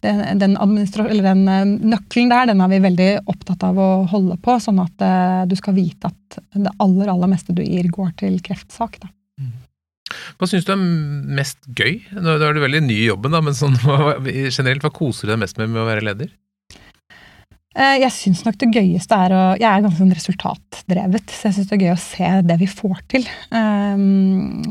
den, 0.04 0.24
den, 0.44 0.58
den, 0.60 1.44
eh, 1.48 1.64
nøkkelen 1.94 2.34
der 2.34 2.52
den 2.52 2.64
er 2.64 2.74
vi 2.74 2.84
veldig 2.84 3.12
opptatt 3.32 3.64
av 3.70 3.80
å 3.80 3.92
holde 4.12 4.36
på, 4.44 4.60
sånn 4.64 4.84
at 4.84 5.08
uh, 5.08 5.44
du 5.48 5.56
skal 5.60 5.78
vite 5.78 6.12
at 6.12 6.42
det 6.52 6.76
aller 6.84 7.14
aller 7.14 7.32
meste 7.32 7.56
du 7.56 7.64
gir, 7.64 7.88
går 7.96 8.12
til 8.20 8.42
kreftsak. 8.44 9.00
da. 9.00 9.14
Hva 10.38 10.50
syns 10.50 10.68
du 10.68 10.74
er 10.74 10.82
mest 11.40 11.60
gøy? 11.78 12.02
Nå 12.16 12.38
er 12.38 12.56
du 12.56 12.64
veldig 12.64 12.84
ny 12.86 12.98
i 13.04 13.08
jobben, 13.10 13.34
da, 13.36 13.42
men 13.44 13.58
sånn, 13.58 13.78
generelt, 14.58 14.86
hva 14.86 14.94
koser 14.94 15.28
du 15.28 15.36
deg 15.36 15.42
mest 15.44 15.60
med 15.60 15.74
med 15.74 15.84
å 15.84 15.88
være 15.90 16.06
leder? 16.08 16.34
Eh, 17.78 17.98
jeg 18.02 18.14
syns 18.16 18.44
nok 18.46 18.58
det 18.62 18.72
gøyeste 18.74 19.18
er 19.28 19.34
å 19.36 19.42
Jeg 19.60 19.68
er 19.70 19.84
ganske 19.86 20.02
sånn 20.02 20.16
resultatdrevet, 20.16 21.34
så 21.34 21.50
jeg 21.50 21.58
syns 21.58 21.68
det 21.70 21.78
er 21.78 21.84
gøy 21.86 21.94
å 21.94 22.06
se 22.08 22.32
det 22.50 22.58
vi 22.64 22.70
får 22.72 23.04
til. 23.14 23.28
Um, 23.54 24.64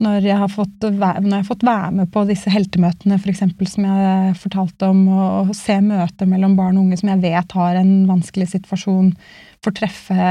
når 0.00 0.24
jeg, 0.24 0.36
har 0.40 0.48
fått, 0.48 0.86
når 0.86 1.26
jeg 1.26 1.34
har 1.34 1.48
fått 1.48 1.66
være 1.66 1.90
med 1.98 2.12
på 2.14 2.22
disse 2.28 2.52
heltemøtene, 2.52 3.18
for 3.20 3.32
eksempel, 3.32 3.68
som 3.68 3.84
jeg 3.84 4.36
fortalte 4.40 4.88
om, 4.88 5.02
og 5.12 5.50
se 5.58 5.76
møter 5.84 6.30
mellom 6.30 6.54
barn 6.56 6.78
og 6.78 6.86
unge 6.86 7.00
som 7.00 7.10
jeg 7.12 7.22
vet 7.26 7.56
har 7.58 7.80
en 7.82 7.92
vanskelig 8.08 8.48
situasjon, 8.54 9.10
får 9.60 9.76
treffe 9.76 10.30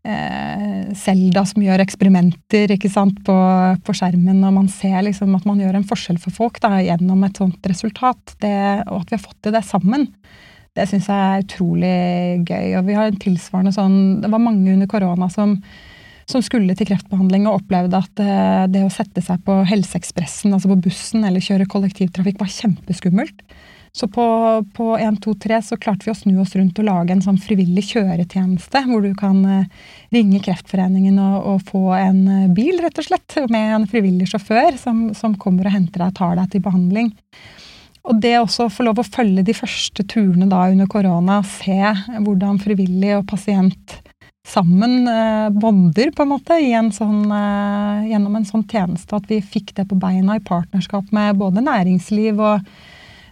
Selda 0.00 1.42
eh, 1.42 1.48
som 1.50 1.64
gjør 1.64 1.82
eksperimenter 1.84 2.72
ikke 2.72 2.88
sant, 2.92 3.18
på, 3.26 3.36
på, 3.84 3.94
skjermen, 3.96 4.38
og 4.48 4.54
man 4.56 4.70
ser 4.72 5.02
liksom 5.04 5.34
at 5.36 5.44
man 5.48 5.60
gjør 5.60 5.76
en 5.76 5.84
forskjell 5.88 6.16
for 6.22 6.32
folk 6.32 6.60
da, 6.64 6.78
gjennom 6.80 7.26
et 7.26 7.40
sånt 7.40 7.68
resultat. 7.68 8.36
Det, 8.40 8.54
og 8.88 9.02
at 9.02 9.12
vi 9.12 9.18
har 9.18 9.26
fått 9.26 9.42
til 9.44 9.56
det 9.56 9.64
sammen. 9.68 10.08
Det 10.76 10.86
syns 10.88 11.10
jeg 11.10 11.20
er 11.20 11.44
utrolig 11.44 11.94
gøy. 12.48 12.76
Og 12.78 12.88
vi 12.88 12.96
har 12.96 13.10
en 13.10 13.20
tilsvarende 13.20 13.74
sånn 13.74 14.20
Det 14.22 14.30
var 14.30 14.40
mange 14.40 14.70
under 14.72 14.88
korona 14.88 15.26
som, 15.32 15.56
som 16.30 16.44
skulle 16.46 16.76
til 16.78 16.88
kreftbehandling 16.88 17.48
og 17.50 17.58
opplevde 17.60 18.00
at 18.00 18.22
eh, 18.24 18.64
det 18.72 18.86
å 18.86 18.94
sette 18.94 19.20
seg 19.24 19.42
på 19.44 19.58
Helseekspressen, 19.68 20.54
altså 20.54 20.70
på 20.72 20.80
bussen 20.88 21.26
eller 21.28 21.44
kjøre 21.44 21.68
kollektivtrafikk, 21.68 22.40
var 22.40 22.54
kjempeskummelt. 22.54 23.44
Så 23.92 24.06
på, 24.08 24.24
på 24.76 24.98
1, 24.98 25.18
2, 25.24 25.34
3 25.42 25.62
så 25.66 25.76
klarte 25.76 26.06
vi 26.06 26.12
å 26.12 26.18
snu 26.18 26.36
oss 26.42 26.54
rundt 26.54 26.78
og 26.78 26.86
lage 26.86 27.14
en 27.14 27.22
sånn 27.24 27.40
frivillig 27.42 27.88
kjøretjeneste, 27.88 28.84
hvor 28.86 29.02
du 29.02 29.10
kan 29.18 29.40
eh, 29.44 29.88
ringe 30.14 30.38
Kreftforeningen 30.44 31.18
og, 31.18 31.38
og, 31.54 31.64
få 31.72 31.82
en 31.98 32.20
eh, 32.30 32.52
bil, 32.54 32.78
rett 32.84 33.00
og 33.02 33.08
slett, 33.08 33.40
med 33.50 33.74
en 33.80 33.88
frivillig 33.90 34.28
sjåfør 34.30 34.78
som, 34.78 35.08
som 35.18 35.34
kommer 35.34 35.66
og 35.66 35.74
henter 35.74 36.04
deg 36.04 36.12
og 36.12 36.20
tar 36.20 36.38
deg 36.38 36.52
til 36.52 36.62
behandling. 36.68 37.10
Og 38.08 38.20
det 38.22 38.36
også 38.38 38.68
å 38.68 38.72
få 38.72 38.86
lov 38.86 39.02
å 39.02 39.06
følge 39.06 39.44
de 39.44 39.56
første 39.58 40.06
turene 40.08 40.48
da 40.48 40.68
under 40.70 40.88
korona, 40.90 41.40
se 41.44 41.80
hvordan 42.22 42.62
frivillig 42.62 43.16
og 43.18 43.26
pasient 43.28 43.98
sammen 44.46 45.08
eh, 45.08 45.50
bonder 45.50 46.10
på 46.14 46.24
en 46.24 46.32
måte 46.32 46.56
en 46.72 46.88
sånn, 46.94 47.26
eh, 47.34 48.06
gjennom 48.12 48.38
en 48.38 48.46
sånn 48.48 48.64
tjeneste. 48.70 49.18
At 49.18 49.28
vi 49.30 49.42
fikk 49.42 49.74
det 49.76 49.88
på 49.90 49.98
beina 50.00 50.38
i 50.38 50.44
partnerskap 50.44 51.12
med 51.14 51.38
både 51.42 51.64
næringsliv 51.66 52.40
og 52.40 52.72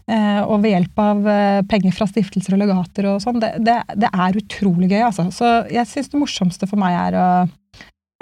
og 0.08 0.62
ved 0.64 0.72
hjelp 0.72 1.00
av 1.04 1.28
eh, 1.28 1.60
penger 1.68 1.94
fra 1.96 2.08
stiftelser 2.08 2.56
og 2.56 2.62
legater 2.62 3.10
og 3.10 3.22
sånn. 3.24 3.40
Det, 3.42 3.52
det, 3.64 3.78
det, 4.00 4.08
er 4.08 4.40
utrolig 4.40 4.90
gøy, 4.90 5.02
altså. 5.10 5.28
Så 5.34 5.50
jeg 5.72 5.88
syns 5.90 6.12
det 6.12 6.20
morsomste 6.22 6.68
for 6.70 6.80
meg 6.80 6.96
er 6.96 7.18
å, 7.20 7.28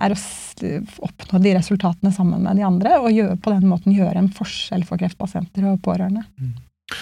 er 0.02 0.16
å 0.16 0.20
oppnå 1.06 1.42
de 1.44 1.56
resultatene 1.58 2.14
sammen 2.14 2.42
med 2.46 2.58
de 2.58 2.66
andre, 2.66 2.98
og 2.98 3.12
gjøre, 3.14 3.38
på 3.38 3.54
den 3.54 3.68
måten 3.70 3.94
gjøre 3.94 4.24
en 4.24 4.32
forskjell 4.34 4.86
for 4.88 5.02
kreftpasienter 5.02 5.68
og 5.70 5.82
pårørende. 5.86 6.26
Mm. 6.40 6.56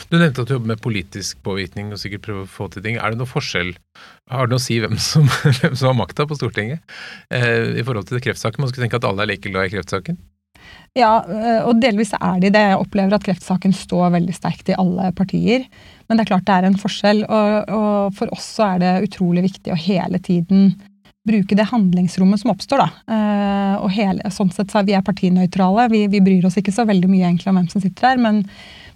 Du 0.09 0.17
nevnte 0.17 0.41
at 0.41 0.49
du 0.49 0.55
jobber 0.55 0.71
med 0.73 0.81
politisk 0.81 1.41
påvirkning 1.45 1.91
og 1.93 2.01
sikkert 2.01 2.25
prøver 2.25 2.47
å 2.47 2.51
få 2.51 2.71
til 2.73 2.85
ting. 2.85 2.97
Er 2.97 3.13
det 3.13 3.21
noe 3.21 3.29
forskjell, 3.29 3.75
har 4.33 4.47
det 4.49 4.55
noe 4.55 4.63
å 4.63 4.65
si 4.65 4.79
hvem 4.81 4.97
som, 5.01 5.29
hvem 5.61 5.75
som 5.77 5.91
har 5.91 5.99
makta 5.99 6.25
på 6.29 6.39
Stortinget 6.39 6.81
eh, 7.29 7.75
i 7.77 7.85
forhold 7.85 8.09
til 8.09 8.23
kreftsaken? 8.25 8.65
Man 8.65 8.73
skulle 8.73 8.87
tenke 8.87 9.01
at 9.01 9.09
alle 9.09 9.27
er 9.27 9.35
like 9.35 9.53
glad 9.53 9.69
i 9.69 9.75
kreftsaken? 9.77 10.21
Ja, 10.95 11.25
eh, 11.27 11.61
og 11.67 11.81
delvis 11.83 12.13
er 12.15 12.41
de 12.43 12.53
det. 12.55 12.63
Jeg 12.71 12.79
opplever 12.79 13.17
at 13.17 13.27
kreftsaken 13.27 13.75
står 13.75 14.13
veldig 14.15 14.35
sterkt 14.37 14.71
i 14.71 14.79
alle 14.79 15.11
partier. 15.17 15.67
Men 16.07 16.17
det 16.17 16.25
er 16.25 16.33
klart 16.33 16.47
det 16.47 16.57
er 16.57 16.69
en 16.69 16.79
forskjell, 16.79 17.25
og, 17.27 17.73
og 17.75 18.19
for 18.19 18.35
oss 18.37 18.47
så 18.59 18.75
er 18.75 18.83
det 18.83 18.93
utrolig 19.09 19.47
viktig 19.49 19.75
å 19.75 19.81
hele 19.81 20.21
tiden 20.23 20.75
bruke 21.25 21.57
det 21.57 21.67
handlingsrommet 21.71 22.43
som 22.43 22.53
oppstår. 22.53 22.85
da. 22.85 23.17
Eh, 23.17 23.75
og 23.81 23.91
hele, 23.97 24.31
sånn 24.31 24.53
sett 24.55 24.71
så 24.71 24.83
er 24.83 24.89
Vi 24.91 24.97
er 24.97 25.05
partinøytrale, 25.05 25.89
vi, 25.91 26.07
vi 26.13 26.23
bryr 26.25 26.47
oss 26.47 26.59
ikke 26.61 26.75
så 26.75 26.85
veldig 26.89 27.11
mye 27.11 27.27
egentlig 27.27 27.51
om 27.51 27.59
hvem 27.59 27.71
som 27.73 27.83
sitter 27.83 28.13
her. 28.13 28.21
men 28.21 28.45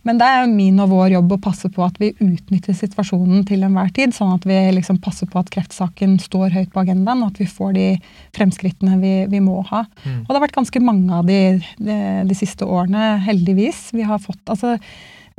men 0.07 0.21
det 0.21 0.29
er 0.31 0.51
min 0.51 0.79
og 0.83 0.93
vår 0.93 1.15
jobb 1.17 1.35
å 1.35 1.41
passe 1.43 1.71
på 1.75 1.83
at 1.85 1.99
vi 2.01 2.13
utnytter 2.15 2.77
situasjonen 2.77 3.43
til 3.49 3.65
enhver 3.67 3.91
tid, 3.97 4.15
sånn 4.17 4.35
at 4.37 4.47
vi 4.49 4.57
liksom 4.77 5.01
passer 5.05 5.29
på 5.31 5.41
at 5.41 5.51
kreftsaken 5.55 6.17
står 6.23 6.55
høyt 6.55 6.73
på 6.75 6.83
agendaen, 6.85 7.25
og 7.25 7.33
at 7.33 7.43
vi 7.43 7.49
får 7.51 7.75
de 7.77 7.87
fremskrittene 8.37 8.99
vi, 9.03 9.13
vi 9.33 9.43
må 9.45 9.61
ha. 9.73 9.85
Mm. 10.05 10.23
Og 10.23 10.31
det 10.31 10.39
har 10.39 10.47
vært 10.47 10.59
ganske 10.61 10.85
mange 10.85 11.21
av 11.21 11.29
de, 11.29 11.41
de 11.83 11.99
de 12.29 12.37
siste 12.37 12.67
årene, 12.67 13.17
heldigvis. 13.25 13.89
Vi 13.97 14.07
har 14.07 14.21
fått 14.23 14.43
altså 14.51 14.77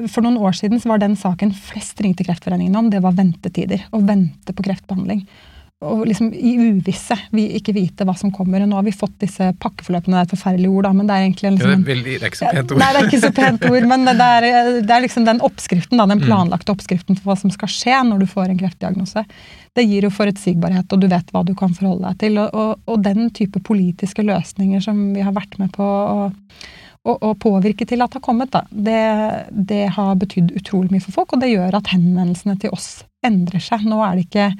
for 0.07 0.23
noen 0.23 0.39
år 0.39 0.55
siden 0.55 0.79
så 0.79 0.93
var 0.93 1.01
den 1.01 1.17
saken 1.19 1.51
flest 1.51 1.99
ringte 1.99 2.23
Kreftforeningen 2.23 2.77
om, 2.79 2.87
det 2.91 3.01
var 3.03 3.17
ventetider. 3.17 3.83
Å 3.91 3.99
vente 3.99 4.55
på 4.55 4.63
kreftbehandling 4.63 5.25
og 5.79 6.01
liksom 6.03 6.33
i 6.35 6.57
uvisse, 6.59 7.15
vi 7.31 7.45
ikke 7.55 7.71
vite 7.71 8.03
hva 8.03 8.11
som 8.19 8.33
kommer. 8.35 8.59
og 8.65 8.67
Nå 8.67 8.75
har 8.75 8.83
vi 8.83 8.91
fått 8.91 9.13
disse 9.21 9.45
pakkeforløpene, 9.63 10.17
det 10.17 10.19
er 10.19 10.27
et 10.27 10.33
forferdelig 10.33 10.71
ord, 10.73 10.87
da, 10.89 10.91
men 10.97 11.07
det 11.07 11.15
er 11.15 11.23
egentlig 11.23 11.51
liksom, 11.55 11.71
ja, 11.71 11.77
det, 11.77 11.79
er 11.79 11.87
veldig, 11.87 12.15
det 12.15 12.25
er 12.25 12.33
ikke 12.33 12.39
så 12.39 12.49
pent 12.51 12.73
ord. 12.73 12.81
Nei, 12.81 12.89
det 12.89 12.99
er 12.99 13.07
ikke 13.07 13.21
så 13.21 13.31
pent 13.37 13.67
ord, 13.69 13.87
men 13.91 14.09
det 14.09 14.25
er, 14.25 14.47
det 14.83 14.95
er 14.95 15.05
liksom 15.05 15.27
den 15.29 15.39
oppskriften, 15.47 16.01
da, 16.01 16.07
den 16.11 16.19
mm. 16.19 16.25
planlagte 16.25 16.75
oppskriften 16.75 17.19
for 17.19 17.31
hva 17.31 17.37
som 17.39 17.53
skal 17.55 17.71
skje 17.71 18.01
når 18.09 18.25
du 18.25 18.27
får 18.27 18.51
en 18.51 18.59
kreftdiagnose. 18.59 19.23
Det 19.79 19.85
gir 19.87 20.09
jo 20.09 20.11
forutsigbarhet, 20.11 20.91
og 20.91 20.99
du 20.99 21.07
vet 21.13 21.31
hva 21.31 21.45
du 21.47 21.53
kan 21.55 21.71
forholde 21.77 22.11
deg 22.11 22.19
til. 22.25 22.41
Og, 22.43 22.59
og, 22.59 22.83
og 22.83 23.07
den 23.07 23.31
type 23.39 23.63
politiske 23.63 24.27
løsninger 24.27 24.83
som 24.83 24.99
vi 25.15 25.23
har 25.23 25.37
vært 25.37 25.55
med 25.63 25.71
på 25.77 25.87
å, 25.87 26.27
å, 27.07 27.31
påvirke 27.39 27.87
til 27.87 28.03
at 28.03 28.19
har 28.19 28.25
kommet, 28.25 28.51
da, 28.51 28.65
det, 28.67 28.99
det 29.55 29.85
har 29.95 30.19
betydd 30.19 30.51
utrolig 30.59 30.91
mye 30.97 31.07
for 31.07 31.21
folk, 31.21 31.37
og 31.37 31.45
det 31.45 31.53
gjør 31.53 31.79
at 31.79 31.95
henvendelsene 31.95 32.59
til 32.59 32.75
oss 32.75 32.91
endrer 33.23 33.63
seg. 33.63 33.87
Nå 33.87 34.03
er 34.03 34.19
det 34.19 34.27
ikke 34.27 34.51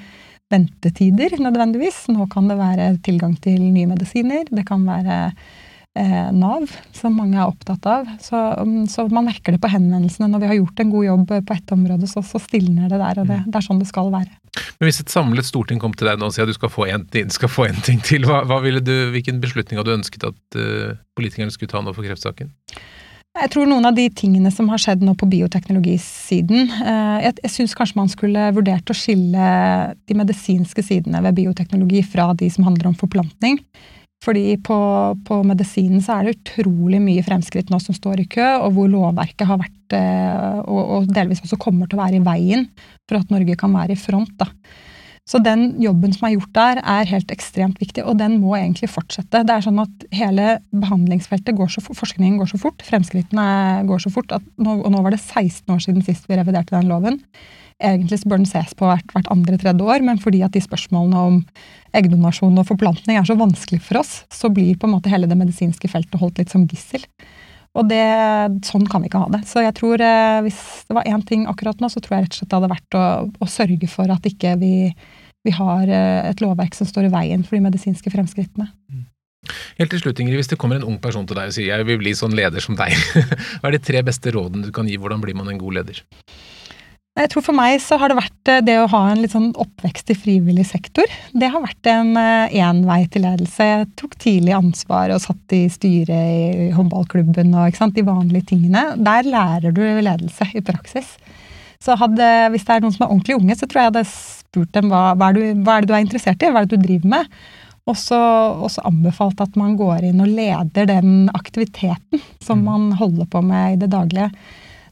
ventetider 0.49 1.37
nødvendigvis. 1.41 2.07
Nå 2.13 2.27
kan 2.31 2.49
det 2.49 2.59
være 2.59 2.91
tilgang 3.05 3.35
til 3.41 3.61
nye 3.61 3.89
medisiner. 3.89 4.49
Det 4.49 4.65
kan 4.67 4.85
være 4.87 5.17
eh, 5.29 6.29
Nav, 6.35 6.67
som 6.95 7.17
mange 7.17 7.37
er 7.37 7.47
opptatt 7.47 7.85
av. 7.89 8.09
Så, 8.23 8.39
um, 8.59 8.83
så, 8.89 9.07
man 9.13 9.29
merker 9.29 9.55
det 9.55 9.61
på 9.63 9.71
henvendelsene. 9.71 10.29
Når 10.31 10.43
vi 10.43 10.51
har 10.51 10.59
gjort 10.59 10.83
en 10.83 10.93
god 10.93 11.07
jobb 11.07 11.33
på 11.47 11.57
ett 11.57 11.73
område, 11.75 12.09
så, 12.09 12.23
så 12.25 12.41
stilner 12.41 12.89
det 12.89 13.01
der. 13.01 13.21
Og 13.21 13.29
det, 13.29 13.41
mm. 13.43 13.49
det, 13.49 13.57
er 13.59 13.67
sånn 13.69 13.81
det 13.81 13.89
skal 13.91 14.13
være. 14.13 14.31
Men 14.79 14.89
Hvis 14.89 15.01
et 15.03 15.13
samlet 15.13 15.47
storting 15.47 15.81
kom 15.81 15.93
til 15.97 16.09
deg 16.09 16.19
nå 16.19 16.29
og 16.29 16.35
sier 16.35 16.47
at 16.47 16.53
du 16.53 16.57
skal 16.57 16.73
få 16.73 16.87
en, 16.89 17.05
skal 17.33 17.51
få 17.51 17.69
en 17.69 17.83
ting 17.85 18.01
til, 18.05 18.25
hva, 18.29 18.41
hva 18.49 18.61
du, 18.79 18.95
hvilken 19.13 19.41
beslutning 19.43 19.81
hadde 19.81 19.91
du 19.91 19.99
ønsket 19.99 20.31
at 20.31 20.59
uh, 20.59 20.97
politikerne 21.19 21.53
skulle 21.53 21.71
ta 21.71 21.83
nå 21.83 21.93
for 21.93 22.07
kreftsaken? 22.07 22.51
Jeg 23.39 23.51
tror 23.53 23.69
noen 23.69 23.87
av 23.87 23.95
de 23.95 24.05
tingene 24.11 24.49
som 24.51 24.67
har 24.71 24.81
skjedd 24.81 25.03
nå 25.05 25.13
på 25.19 25.27
bioteknologisiden 25.31 26.73
eh, 26.75 27.19
Jeg, 27.23 27.37
jeg 27.45 27.53
syns 27.53 27.75
kanskje 27.77 27.99
man 27.99 28.11
skulle 28.11 28.49
vurdert 28.55 28.91
å 28.91 28.97
skille 28.97 29.51
de 30.09 30.17
medisinske 30.17 30.83
sidene 30.83 31.21
ved 31.23 31.37
bioteknologi 31.37 32.03
fra 32.03 32.33
de 32.35 32.49
som 32.51 32.67
handler 32.67 32.89
om 32.91 32.97
forplantning. 32.99 33.61
Fordi 34.19 34.57
på, 34.59 34.77
på 35.23 35.39
medisinen 35.47 36.03
så 36.03 36.17
er 36.17 36.27
det 36.27 36.35
utrolig 36.35 36.99
mye 36.99 37.23
fremskritt 37.23 37.71
nå 37.71 37.79
som 37.79 37.95
står 37.95 38.25
i 38.25 38.27
kø, 38.27 38.47
og 38.65 38.75
hvor 38.75 38.91
lovverket 38.91 39.47
har 39.47 39.61
vært, 39.61 39.95
eh, 39.95 40.59
og, 40.65 40.81
og 40.97 41.13
delvis 41.15 41.39
også 41.45 41.59
kommer 41.61 41.87
til 41.87 41.99
å 41.99 42.03
være 42.03 42.19
i 42.19 42.25
veien 42.25 42.67
for 43.07 43.21
at 43.21 43.31
Norge 43.31 43.55
kan 43.59 43.71
være 43.71 43.95
i 43.95 44.01
front. 44.01 44.35
da. 44.41 44.51
Så 45.30 45.38
den 45.45 45.75
jobben 45.77 46.13
som 46.15 46.25
er 46.25 46.34
gjort 46.34 46.55
der, 46.57 46.80
er 46.82 47.09
helt 47.11 47.30
ekstremt 47.30 47.77
viktig, 47.82 48.01
og 48.01 48.17
den 48.17 48.39
må 48.41 48.55
egentlig 48.57 48.89
fortsette. 48.89 49.43
Det 49.45 49.55
er 49.55 49.65
sånn 49.65 49.82
at 49.84 50.05
Hele 50.15 50.55
behandlingsfeltet 50.73 51.53
går 51.57 51.69
så 51.69 51.84
fort, 51.86 51.99
forskningen 51.99 52.39
går 52.41 52.49
så 52.49 52.57
fort, 52.57 52.82
fremskrittene 52.82 53.45
går 53.86 54.01
så 54.01 54.09
fort, 54.13 54.34
nå, 54.57 54.80
og 54.82 54.89
nå 54.89 55.03
var 55.05 55.13
det 55.13 55.21
16 55.21 55.69
år 55.69 55.84
siden 55.86 56.01
sist 56.05 56.25
vi 56.30 56.39
reviderte 56.39 56.73
den 56.73 56.89
loven. 56.89 57.19
Egentlig 57.80 58.23
bør 58.25 58.41
den 58.41 58.49
ses 58.49 58.73
på 58.75 58.89
hvert, 58.89 59.05
hvert 59.13 59.30
andre-tredje 59.32 59.86
år, 59.86 60.01
men 60.03 60.17
fordi 60.19 60.41
at 60.43 60.55
de 60.55 60.63
spørsmålene 60.65 61.21
om 61.30 61.38
eggdonasjon 61.95 62.57
og 62.59 62.67
forplantning 62.67 63.19
er 63.19 63.30
så 63.30 63.38
vanskelig 63.39 63.84
for 63.86 64.01
oss, 64.01 64.23
så 64.34 64.49
blir 64.51 64.82
på 64.82 64.89
en 64.89 64.97
måte 64.97 65.13
hele 65.13 65.30
det 65.30 65.38
medisinske 65.39 65.91
feltet 65.93 66.19
holdt 66.19 66.41
litt 66.41 66.51
som 66.51 66.65
gissel. 66.67 67.05
Og 67.77 67.86
det, 67.88 68.01
sånn 68.65 68.88
kan 68.89 69.03
vi 69.03 69.11
ikke 69.11 69.21
ha 69.21 69.30
det. 69.32 69.43
Så 69.47 69.61
jeg 69.61 69.77
tror 69.77 70.01
eh, 70.01 70.41
hvis 70.43 70.59
det 70.89 70.97
var 70.97 71.07
én 71.07 71.21
ting 71.30 71.45
akkurat 71.47 71.80
nå, 71.80 71.88
så 71.93 72.01
tror 72.01 72.17
jeg 72.17 72.25
rett 72.25 72.34
og 72.34 72.41
slett 72.41 72.49
det 72.49 72.57
hadde 72.57 72.73
vært 72.73 72.97
å, 72.97 73.05
å 73.30 73.49
sørge 73.49 73.89
for 73.91 74.11
at 74.11 74.25
ikke 74.25 74.55
vi 74.59 74.73
vi 75.49 75.55
har 75.57 75.89
eh, 75.89 76.29
et 76.29 76.43
lovverk 76.43 76.77
som 76.77 76.87
står 76.89 77.09
i 77.09 77.13
veien 77.13 77.45
for 77.45 77.57
de 77.57 77.65
medisinske 77.65 78.13
fremskrittene. 78.13 78.69
Helt 79.79 79.93
til 79.93 80.01
slutt, 80.01 80.19
Ingrid, 80.19 80.41
Hvis 80.41 80.51
det 80.51 80.59
kommer 80.59 80.77
en 80.77 80.85
ung 80.85 80.99
person 81.01 81.25
til 81.25 81.37
deg 81.39 81.49
og 81.49 81.55
sier 81.55 81.71
jeg 81.71 81.87
vil 81.87 81.99
bli 82.01 82.13
sånn 82.17 82.35
leder 82.37 82.61
som 82.63 82.77
deg, 82.77 82.93
hva 83.59 83.69
er 83.69 83.77
de 83.77 83.81
tre 83.81 84.03
beste 84.05 84.33
rådene 84.35 84.67
du 84.67 84.73
kan 84.75 84.89
gi? 84.89 84.99
Hvordan 84.99 85.23
blir 85.23 85.37
man 85.37 85.49
en 85.49 85.61
god 85.61 85.79
leder? 85.79 86.03
Jeg 87.19 87.31
tror 87.33 87.43
For 87.43 87.57
meg 87.57 87.81
så 87.83 87.97
har 87.99 88.11
det 88.11 88.19
vært 88.19 88.51
eh, 88.51 88.61
det 88.63 88.77
å 88.79 88.89
ha 88.91 89.01
en 89.09 89.23
litt 89.23 89.33
sånn 89.33 89.49
oppvekst 89.59 90.13
i 90.13 90.17
frivillig 90.19 90.67
sektor. 90.69 91.09
Det 91.33 91.49
har 91.51 91.63
vært 91.63 91.89
en 91.91 92.13
eh, 92.19 93.07
til 93.11 93.25
ledelse. 93.25 93.65
Jeg 93.65 93.89
tok 93.99 94.15
tidlig 94.21 94.55
ansvar 94.55 95.15
og 95.15 95.23
satt 95.23 95.57
i 95.57 95.65
styret 95.71 96.13
i 96.13 96.69
håndballklubben 96.75 97.55
og 97.55 97.95
de 97.95 98.05
vanlige 98.07 98.53
tingene. 98.53 98.93
Der 98.95 99.27
lærer 99.27 99.75
du 99.75 99.83
ledelse 99.83 100.51
i 100.53 100.63
praksis. 100.63 101.17
Så 101.84 101.95
hadde, 101.95 102.27
hvis 102.51 102.65
det 102.67 102.75
er 102.75 102.84
noen 102.84 102.95
som 102.95 103.05
er 103.05 103.13
ordentlig 103.13 103.38
unge, 103.39 103.55
så 103.55 103.67
tror 103.67 103.80
jeg 103.80 103.88
jeg 103.88 103.93
hadde 103.93 104.09
spurt 104.11 104.71
dem 104.75 104.89
hva, 104.91 105.03
hva, 105.15 105.30
er 105.30 105.38
du, 105.38 105.63
hva 105.63 105.77
er 105.77 105.86
det 105.86 105.91
du 105.91 105.95
er 105.95 106.03
interessert 106.03 106.43
i, 106.43 106.51
hva 106.51 106.63
er 106.63 106.67
det 106.67 106.80
du 106.80 106.88
driver 106.88 107.13
med? 107.15 107.38
Og 107.89 107.95
så 107.97 108.19
anbefalt 108.86 109.39
at 109.41 109.55
man 109.57 109.77
går 109.80 110.09
inn 110.11 110.19
og 110.21 110.30
leder 110.30 110.89
den 110.89 111.30
aktiviteten 111.34 112.21
som 112.43 112.61
mm. 112.61 112.67
man 112.67 112.89
holder 112.99 113.30
på 113.32 113.41
med 113.45 113.77
i 113.77 113.80
det 113.82 113.89
daglige. 113.95 114.30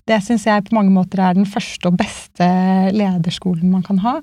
Det 0.08 0.22
syns 0.24 0.48
jeg 0.48 0.66
på 0.70 0.78
mange 0.78 0.94
måter 0.96 1.22
er 1.22 1.36
den 1.36 1.50
første 1.50 1.92
og 1.92 2.00
beste 2.00 2.48
lederskolen 2.96 3.70
man 3.74 3.84
kan 3.86 4.00
ha. 4.06 4.16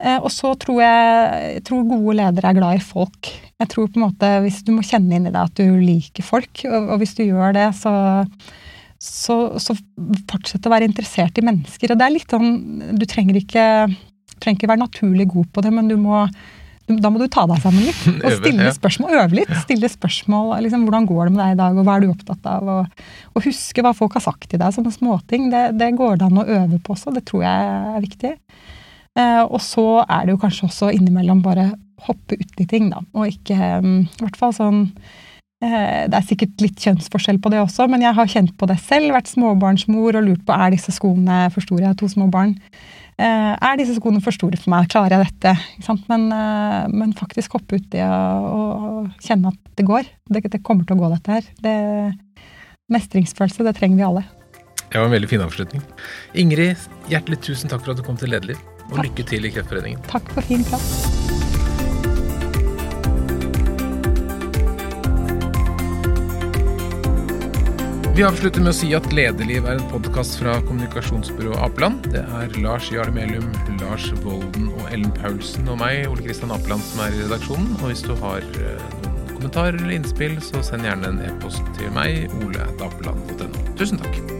Eh, 0.00 0.16
og 0.16 0.30
så 0.32 0.54
tror 0.62 0.80
jeg, 0.80 1.44
jeg 1.56 1.64
tror 1.66 1.88
gode 1.90 2.16
ledere 2.22 2.52
er 2.52 2.56
glad 2.56 2.78
i 2.78 2.84
folk. 2.84 3.32
Jeg 3.60 3.72
tror 3.74 3.90
på 3.90 4.00
en 4.00 4.06
måte 4.06 4.30
hvis 4.46 4.62
Du 4.64 4.72
må 4.72 4.86
kjenne 4.86 5.18
inn 5.18 5.28
i 5.28 5.34
deg 5.34 5.42
at 5.42 5.58
du 5.58 5.76
liker 5.82 6.24
folk, 6.24 6.62
og, 6.70 6.94
og 6.94 7.02
hvis 7.02 7.18
du 7.18 7.26
gjør 7.26 7.58
det, 7.58 7.68
så 7.82 7.92
så, 9.00 9.36
så 9.56 9.74
fortsett 10.28 10.66
å 10.68 10.72
være 10.72 10.88
interessert 10.88 11.38
i 11.40 11.44
mennesker. 11.44 11.92
Og 11.92 12.00
det 12.00 12.06
er 12.06 12.12
litt 12.12 12.32
sånn 12.32 12.96
Du 13.00 13.06
trenger 13.08 13.38
ikke, 13.40 13.66
trenger 14.38 14.58
ikke 14.58 14.72
være 14.74 14.84
naturlig 14.84 15.30
god 15.32 15.48
på 15.54 15.64
det, 15.64 15.72
men 15.74 15.88
du 15.88 15.96
må 16.00 16.26
da 16.90 17.06
må 17.06 17.20
du 17.20 17.28
ta 17.30 17.44
deg 17.46 17.60
sammen 17.62 17.84
litt 17.86 18.00
og 18.26 18.32
stille 18.40 18.70
spørsmål. 18.74 19.12
Øve 19.20 19.36
litt. 19.38 19.52
Stille 19.62 19.86
spørsmål. 19.92 20.56
Liksom, 20.64 20.82
'Hvordan 20.86 21.06
går 21.06 21.28
det 21.28 21.34
med 21.36 21.40
deg 21.44 21.52
i 21.52 21.58
dag, 21.60 21.78
og 21.78 21.86
hva 21.86 21.94
er 21.94 22.02
du 22.02 22.10
opptatt 22.10 22.48
av?' 22.50 22.70
Og, 22.74 23.04
og 23.30 23.44
huske 23.46 23.84
hva 23.86 23.92
folk 23.94 24.16
har 24.18 24.24
sagt 24.24 24.48
til 24.50 24.58
deg. 24.58 24.74
Sånne 24.74 24.90
småting. 24.90 25.52
Det, 25.52 25.62
det 25.78 25.92
går 25.94 26.18
det 26.18 26.26
an 26.26 26.42
å 26.42 26.48
øve 26.48 26.80
på 26.82 26.96
også. 26.96 27.14
Det 27.14 27.22
tror 27.30 27.46
jeg 27.46 27.70
er 27.94 28.02
viktig. 28.02 28.32
Eh, 29.18 29.42
og 29.44 29.60
så 29.62 29.86
er 30.02 30.26
det 30.26 30.34
jo 30.34 30.42
kanskje 30.42 30.66
også 30.66 30.90
innimellom 30.96 31.44
bare 31.46 31.70
hoppe 32.08 32.38
uti 32.40 32.66
ting, 32.66 32.90
da. 32.90 33.04
Og 33.14 33.28
ikke 33.30 33.78
um, 33.78 34.00
I 34.08 34.24
hvert 34.24 34.40
fall 34.40 34.56
sånn 34.56 34.84
det 35.60 36.16
er 36.16 36.24
sikkert 36.24 36.62
litt 36.64 36.78
kjønnsforskjell 36.80 37.36
på 37.42 37.50
det 37.52 37.58
også, 37.60 37.84
men 37.92 38.00
jeg 38.00 38.16
har 38.16 38.30
kjent 38.32 38.54
på 38.56 38.68
det 38.70 38.78
selv. 38.80 39.12
Vært 39.12 39.28
småbarnsmor 39.28 40.16
og 40.16 40.24
lurt 40.24 40.46
på 40.48 40.56
er 40.56 40.72
disse 40.72 40.94
skoene 40.96 41.42
for 41.52 41.60
store. 41.66 41.84
Jeg 41.84 41.92
har 41.92 41.98
to 42.00 42.08
små 42.08 42.30
barn. 42.32 42.54
Eh, 43.20 43.52
er 43.52 43.76
disse 43.76 43.98
skoene 43.98 44.22
for 44.24 44.32
store 44.32 44.56
for 44.56 44.72
meg? 44.72 44.88
Klarer 44.92 45.18
jeg 45.18 45.28
dette? 45.28 45.52
Men, 46.08 46.30
eh, 46.32 46.88
men, 46.88 47.12
faktisk 47.16 47.58
hoppe 47.58 47.80
uti 47.80 48.00
og, 48.06 48.46
og 48.48 49.24
kjenne 49.26 49.52
at 49.52 49.76
det 49.76 49.86
går. 49.88 50.08
Det, 50.30 50.44
det, 50.48 50.62
kommer 50.64 50.88
til 50.88 50.96
å 50.96 51.02
gå, 51.02 51.12
dette 51.12 51.36
her. 51.36 51.50
Det, 51.60 51.76
mestringsfølelse, 52.92 53.66
det 53.66 53.76
trenger 53.76 54.00
vi 54.00 54.08
alle. 54.08 54.24
Det 54.90 54.98
var 54.98 55.10
en 55.10 55.14
veldig 55.18 55.30
fin 55.30 55.44
avslutning. 55.44 55.84
Ingrid, 56.40 56.88
hjertelig 57.12 57.42
tusen 57.44 57.70
takk 57.70 57.84
for 57.84 57.92
at 57.92 58.00
du 58.00 58.06
kom 58.06 58.18
til 58.20 58.32
Lederliv. 58.32 58.62
Og 58.88 58.96
takk. 58.96 59.10
lykke 59.10 59.28
til 59.34 59.46
i 59.46 59.52
Kreftforeningen. 59.54 60.06
Takk 60.08 60.32
for 60.32 60.48
fin 60.48 60.64
prat. 60.66 61.09
Vi 68.20 68.24
avslutter 68.26 68.60
med 68.60 68.74
å 68.74 68.76
si 68.76 68.90
at 68.92 69.06
Lederliv 69.16 69.64
er 69.64 69.78
en 69.78 69.86
podkast 69.88 70.34
fra 70.42 70.58
kommunikasjonsbyrået 70.66 71.62
Apeland. 71.64 72.04
Det 72.12 72.20
er 72.20 72.58
Lars 72.60 72.90
Jarle 72.92 73.14
Melum, 73.16 73.46
Lars 73.80 74.10
Volden 74.20 74.66
og 74.74 74.90
Ellen 74.92 75.14
Paulsen 75.16 75.70
og 75.72 75.78
meg, 75.80 76.02
Ole 76.10 76.26
Kristian 76.26 76.52
Apeland, 76.52 76.84
som 76.84 77.00
er 77.06 77.16
i 77.16 77.22
redaksjonen. 77.22 77.70
Og 77.78 77.88
hvis 77.88 78.04
du 78.04 78.12
har 78.20 78.44
eh, 78.44 78.84
noen 79.06 79.32
kommentarer 79.38 79.80
eller 79.80 79.96
innspill, 79.96 80.36
så 80.44 80.60
send 80.68 80.84
gjerne 80.84 81.14
en 81.14 81.24
e-post 81.30 81.64
til 81.80 81.88
meg, 81.96 82.28
ole.apeland.no. 82.42 83.64
Tusen 83.80 84.04
takk. 84.04 84.39